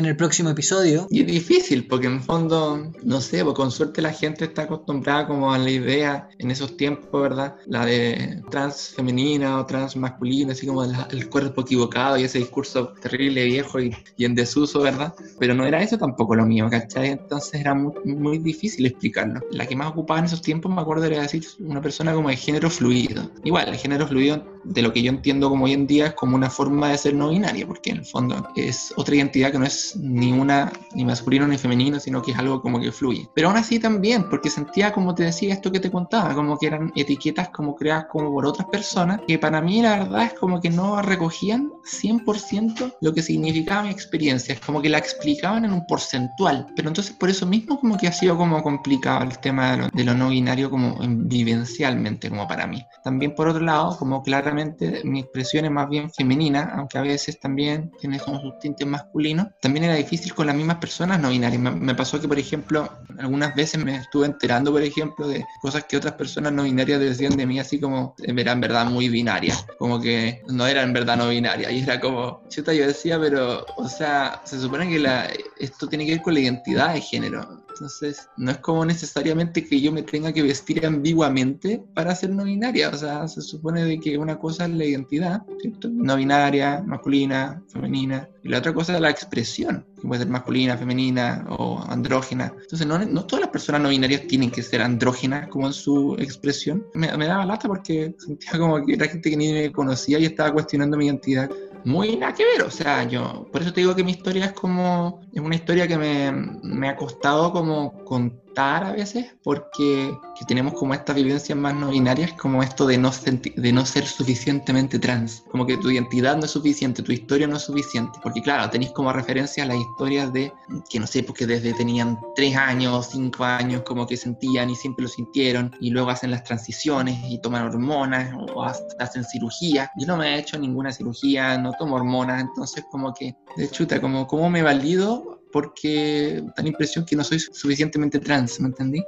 En 0.00 0.06
el 0.06 0.16
próximo 0.16 0.50
episodio. 0.50 1.06
Y 1.10 1.20
es 1.20 1.26
difícil, 1.26 1.86
porque 1.86 2.06
en 2.06 2.22
fondo, 2.22 2.90
no 3.02 3.20
sé, 3.20 3.44
pues 3.44 3.54
con 3.54 3.70
suerte 3.70 4.00
la 4.00 4.12
gente 4.12 4.46
está 4.46 4.62
acostumbrada 4.62 5.26
como 5.26 5.52
a 5.52 5.58
la 5.58 5.70
idea 5.70 6.28
en 6.38 6.50
esos 6.50 6.76
tiempos, 6.76 7.20
¿verdad? 7.20 7.56
La 7.66 7.84
de 7.84 8.42
trans 8.50 8.94
femenina 8.96 9.60
o 9.60 9.66
trans 9.66 9.96
masculina, 9.96 10.52
así 10.52 10.66
como 10.66 10.84
el 10.84 11.28
cuerpo 11.28 11.60
equivocado 11.60 12.16
y 12.16 12.24
ese 12.24 12.38
discurso 12.38 12.94
terrible, 13.00 13.44
viejo 13.44 13.78
y, 13.80 13.94
en 14.18 14.34
desuso, 14.34 14.80
¿verdad? 14.80 15.14
Pero 15.38 15.54
no 15.54 15.64
era 15.64 15.82
eso 15.82 15.98
tampoco 15.98 16.34
lo 16.34 16.46
mío, 16.46 16.68
¿cachai? 16.70 17.10
Entonces 17.10 17.60
era 17.60 17.74
muy, 17.74 17.92
muy 18.04 18.38
difícil 18.38 18.86
explicarlo. 18.86 19.40
La 19.50 19.66
que 19.66 19.76
más 19.76 19.88
ocupaba 19.88 20.20
en 20.20 20.26
esos 20.26 20.40
tiempos, 20.40 20.72
me 20.72 20.80
acuerdo, 20.80 21.04
era 21.04 21.22
decir 21.22 21.44
una 21.58 21.82
persona 21.82 22.14
como 22.14 22.30
de 22.30 22.36
género 22.36 22.70
fluido. 22.70 23.30
Igual, 23.44 23.68
el 23.68 23.76
género 23.76 24.06
fluido, 24.06 24.44
de 24.64 24.82
lo 24.82 24.92
que 24.92 25.02
yo 25.02 25.10
entiendo 25.10 25.50
como 25.50 25.66
hoy 25.66 25.74
en 25.74 25.86
día, 25.86 26.06
es 26.08 26.14
como 26.14 26.36
una 26.36 26.48
forma 26.48 26.90
de 26.90 26.98
ser 26.98 27.14
no 27.14 27.28
binaria, 27.28 27.66
porque 27.66 27.90
en 27.90 27.98
el 27.98 28.06
fondo 28.06 28.48
es 28.56 28.94
otra 28.96 29.14
identidad 29.14 29.52
que 29.52 29.58
no 29.58 29.66
es 29.66 29.89
ni 29.96 30.32
una, 30.32 30.72
ni 30.94 31.04
masculino 31.04 31.46
ni 31.46 31.58
femenino, 31.58 32.00
sino 32.00 32.22
que 32.22 32.32
es 32.32 32.38
algo 32.38 32.60
como 32.60 32.80
que 32.80 32.92
fluye. 32.92 33.28
Pero 33.34 33.48
aún 33.48 33.56
así 33.56 33.78
también, 33.78 34.28
porque 34.28 34.50
sentía, 34.50 34.92
como 34.92 35.14
te 35.14 35.24
decía, 35.24 35.54
esto 35.54 35.72
que 35.72 35.80
te 35.80 35.90
contaba, 35.90 36.34
como 36.34 36.58
que 36.58 36.66
eran 36.66 36.92
etiquetas 36.94 37.50
como 37.50 37.74
creadas 37.74 38.06
como 38.10 38.32
por 38.32 38.46
otras 38.46 38.68
personas, 38.68 39.20
que 39.26 39.38
para 39.38 39.60
mí 39.60 39.82
la 39.82 39.98
verdad 39.98 40.24
es 40.24 40.34
como 40.34 40.60
que 40.60 40.70
no 40.70 41.00
recogían 41.02 41.70
100% 41.84 42.96
lo 43.00 43.14
que 43.14 43.22
significaba 43.22 43.82
mi 43.82 43.90
experiencia, 43.90 44.54
es 44.54 44.60
como 44.60 44.82
que 44.82 44.88
la 44.88 44.98
explicaban 44.98 45.64
en 45.64 45.72
un 45.72 45.86
porcentual. 45.86 46.66
Pero 46.76 46.88
entonces 46.88 47.14
por 47.14 47.30
eso 47.30 47.46
mismo 47.46 47.80
como 47.80 47.96
que 47.96 48.08
ha 48.08 48.12
sido 48.12 48.36
como 48.36 48.62
complicado 48.62 49.24
el 49.24 49.38
tema 49.38 49.72
de 49.72 49.76
lo, 49.76 49.88
de 49.88 50.04
no 50.04 50.28
binario 50.28 50.70
como 50.70 50.98
vivencialmente 51.00 52.28
como 52.28 52.46
para 52.46 52.66
mí. 52.66 52.84
También 53.02 53.34
por 53.34 53.48
otro 53.48 53.64
lado, 53.64 53.96
como 53.98 54.22
claramente 54.22 55.02
mi 55.04 55.20
expresión 55.20 55.64
es 55.64 55.70
más 55.70 55.88
bien 55.88 56.10
femenina, 56.10 56.72
aunque 56.76 56.98
a 56.98 57.02
veces 57.02 57.38
también 57.40 57.90
tiene 58.00 58.18
como 58.18 58.40
sus 58.40 58.58
tintes 58.58 58.86
masculinos, 58.86 59.48
también 59.60 59.79
era 59.84 59.94
difícil 59.94 60.34
con 60.34 60.46
las 60.46 60.56
mismas 60.56 60.76
personas 60.76 61.20
no 61.20 61.30
binarias. 61.30 61.60
Me, 61.60 61.94
pasó 61.94 62.20
que, 62.20 62.28
por 62.28 62.38
ejemplo, 62.38 62.90
algunas 63.18 63.54
veces 63.54 63.82
me 63.82 63.96
estuve 63.96 64.26
enterando, 64.26 64.72
por 64.72 64.82
ejemplo, 64.82 65.28
de 65.28 65.46
cosas 65.60 65.84
que 65.84 65.96
otras 65.96 66.14
personas 66.14 66.52
no 66.52 66.64
binarias 66.64 67.00
decían 67.00 67.36
de 67.36 67.46
mí, 67.46 67.58
así 67.58 67.80
como 67.80 68.14
era 68.18 68.52
en 68.52 68.60
verdad 68.60 68.86
muy 68.86 69.08
binaria, 69.08 69.54
como 69.78 70.00
que 70.00 70.42
no 70.48 70.66
era 70.66 70.82
en 70.82 70.92
verdad 70.92 71.16
no 71.16 71.28
binaria. 71.28 71.70
Y 71.70 71.82
era 71.82 72.00
como, 72.00 72.42
yo 72.50 72.62
decía, 72.62 73.18
pero, 73.18 73.64
o 73.76 73.88
sea, 73.88 74.40
se 74.44 74.60
supone 74.60 74.88
que 74.88 74.98
la, 74.98 75.28
esto 75.58 75.88
tiene 75.88 76.06
que 76.06 76.12
ver 76.12 76.22
con 76.22 76.34
la 76.34 76.40
identidad 76.40 76.94
de 76.94 77.00
género. 77.00 77.59
Entonces, 77.80 78.28
no 78.36 78.50
es 78.50 78.58
como 78.58 78.84
necesariamente 78.84 79.64
que 79.64 79.80
yo 79.80 79.90
me 79.90 80.02
tenga 80.02 80.34
que 80.34 80.42
vestir 80.42 80.84
ambiguamente 80.84 81.82
para 81.94 82.14
ser 82.14 82.28
no 82.28 82.44
binaria. 82.44 82.90
O 82.90 82.94
sea, 82.94 83.26
se 83.26 83.40
supone 83.40 83.84
de 83.86 83.98
que 83.98 84.18
una 84.18 84.38
cosa 84.38 84.66
es 84.66 84.72
la 84.72 84.84
identidad, 84.84 85.42
¿cierto? 85.62 85.88
No 85.88 86.16
binaria, 86.16 86.82
masculina, 86.86 87.62
femenina. 87.68 88.28
Y 88.42 88.50
la 88.50 88.58
otra 88.58 88.74
cosa 88.74 88.94
es 88.94 89.00
la 89.00 89.08
expresión, 89.08 89.86
que 89.98 90.06
puede 90.06 90.20
ser 90.20 90.30
masculina, 90.30 90.76
femenina 90.76 91.46
o 91.48 91.82
andrógena. 91.88 92.52
Entonces, 92.60 92.86
no, 92.86 92.98
no 92.98 93.24
todas 93.24 93.40
las 93.40 93.50
personas 93.50 93.80
no 93.80 93.88
binarias 93.88 94.26
tienen 94.26 94.50
que 94.50 94.62
ser 94.62 94.82
andrógenas 94.82 95.48
como 95.48 95.66
en 95.66 95.72
su 95.72 96.16
expresión. 96.18 96.84
Me, 96.92 97.16
me 97.16 97.26
daba 97.26 97.46
lata 97.46 97.66
porque 97.66 98.14
sentía 98.18 98.58
como 98.58 98.84
que 98.84 98.92
era 98.92 99.08
gente 99.08 99.30
que 99.30 99.36
ni 99.38 99.52
me 99.54 99.72
conocía 99.72 100.18
y 100.18 100.26
estaba 100.26 100.52
cuestionando 100.52 100.98
mi 100.98 101.06
identidad 101.06 101.50
muy 101.84 102.16
nada 102.16 102.34
que 102.34 102.44
ver, 102.44 102.62
o 102.62 102.70
sea, 102.70 103.04
yo, 103.04 103.48
por 103.50 103.62
eso 103.62 103.72
te 103.72 103.80
digo 103.80 103.94
que 103.94 104.04
mi 104.04 104.12
historia 104.12 104.46
es 104.46 104.52
como, 104.52 105.20
es 105.32 105.40
una 105.40 105.54
historia 105.54 105.88
que 105.88 105.96
me, 105.96 106.32
me 106.62 106.88
ha 106.88 106.96
costado 106.96 107.52
como 107.52 108.04
con 108.04 108.40
a 108.56 108.92
veces 108.92 109.26
porque 109.42 110.18
tenemos 110.46 110.74
como 110.74 110.94
estas 110.94 111.16
vivencias 111.16 111.56
más 111.56 111.74
no 111.74 111.90
binarias, 111.90 112.32
como 112.34 112.62
esto 112.62 112.86
de 112.86 112.98
no, 112.98 113.10
de 113.56 113.72
no 113.72 113.86
ser 113.86 114.06
suficientemente 114.06 114.98
trans, 114.98 115.44
como 115.50 115.66
que 115.66 115.76
tu 115.76 115.90
identidad 115.90 116.36
no 116.36 116.44
es 116.44 116.50
suficiente, 116.50 117.02
tu 117.02 117.12
historia 117.12 117.46
no 117.46 117.56
es 117.56 117.62
suficiente, 117.62 118.18
porque 118.22 118.42
claro, 118.42 118.68
tenéis 118.70 118.92
como 118.92 119.12
referencia 119.12 119.64
las 119.66 119.76
historias 119.76 120.32
de, 120.32 120.52
que 120.88 120.98
no 120.98 121.06
sé, 121.06 121.22
porque 121.22 121.46
desde 121.46 121.72
tenían 121.74 122.18
tres 122.34 122.56
años, 122.56 123.08
cinco 123.12 123.44
años, 123.44 123.82
como 123.82 124.06
que 124.06 124.16
sentían 124.16 124.70
y 124.70 124.76
siempre 124.76 125.02
lo 125.02 125.08
sintieron, 125.08 125.74
y 125.80 125.90
luego 125.90 126.10
hacen 126.10 126.30
las 126.30 126.44
transiciones 126.44 127.18
y 127.30 127.40
toman 127.40 127.64
hormonas 127.64 128.34
o 128.54 128.64
hacen 128.64 129.24
cirugía. 129.24 129.90
Yo 129.96 130.06
no 130.06 130.16
me 130.16 130.34
he 130.34 130.38
hecho 130.38 130.58
ninguna 130.58 130.92
cirugía, 130.92 131.58
no 131.58 131.72
tomo 131.72 131.96
hormonas, 131.96 132.40
entonces 132.40 132.84
como 132.90 133.12
que, 133.12 133.36
de 133.56 133.70
chuta, 133.70 134.00
como, 134.00 134.26
como 134.26 134.50
me 134.50 134.62
valido 134.62 135.39
porque 135.52 136.42
da 136.56 136.62
la 136.62 136.68
impresión 136.68 137.04
que 137.04 137.16
no 137.16 137.24
soy 137.24 137.38
suficientemente 137.40 138.18
trans, 138.18 138.60
¿me 138.60 138.68
entendí? 138.68 139.02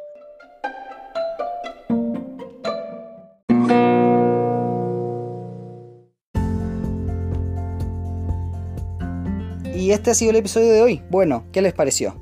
Y 9.75 9.91
este 9.91 10.13
ha 10.13 10.15
sido 10.15 10.31
el 10.31 10.37
episodio 10.37 10.73
de 10.73 10.81
hoy. 10.81 11.03
Bueno, 11.11 11.45
¿qué 11.51 11.61
les 11.61 11.73
pareció? 11.73 12.22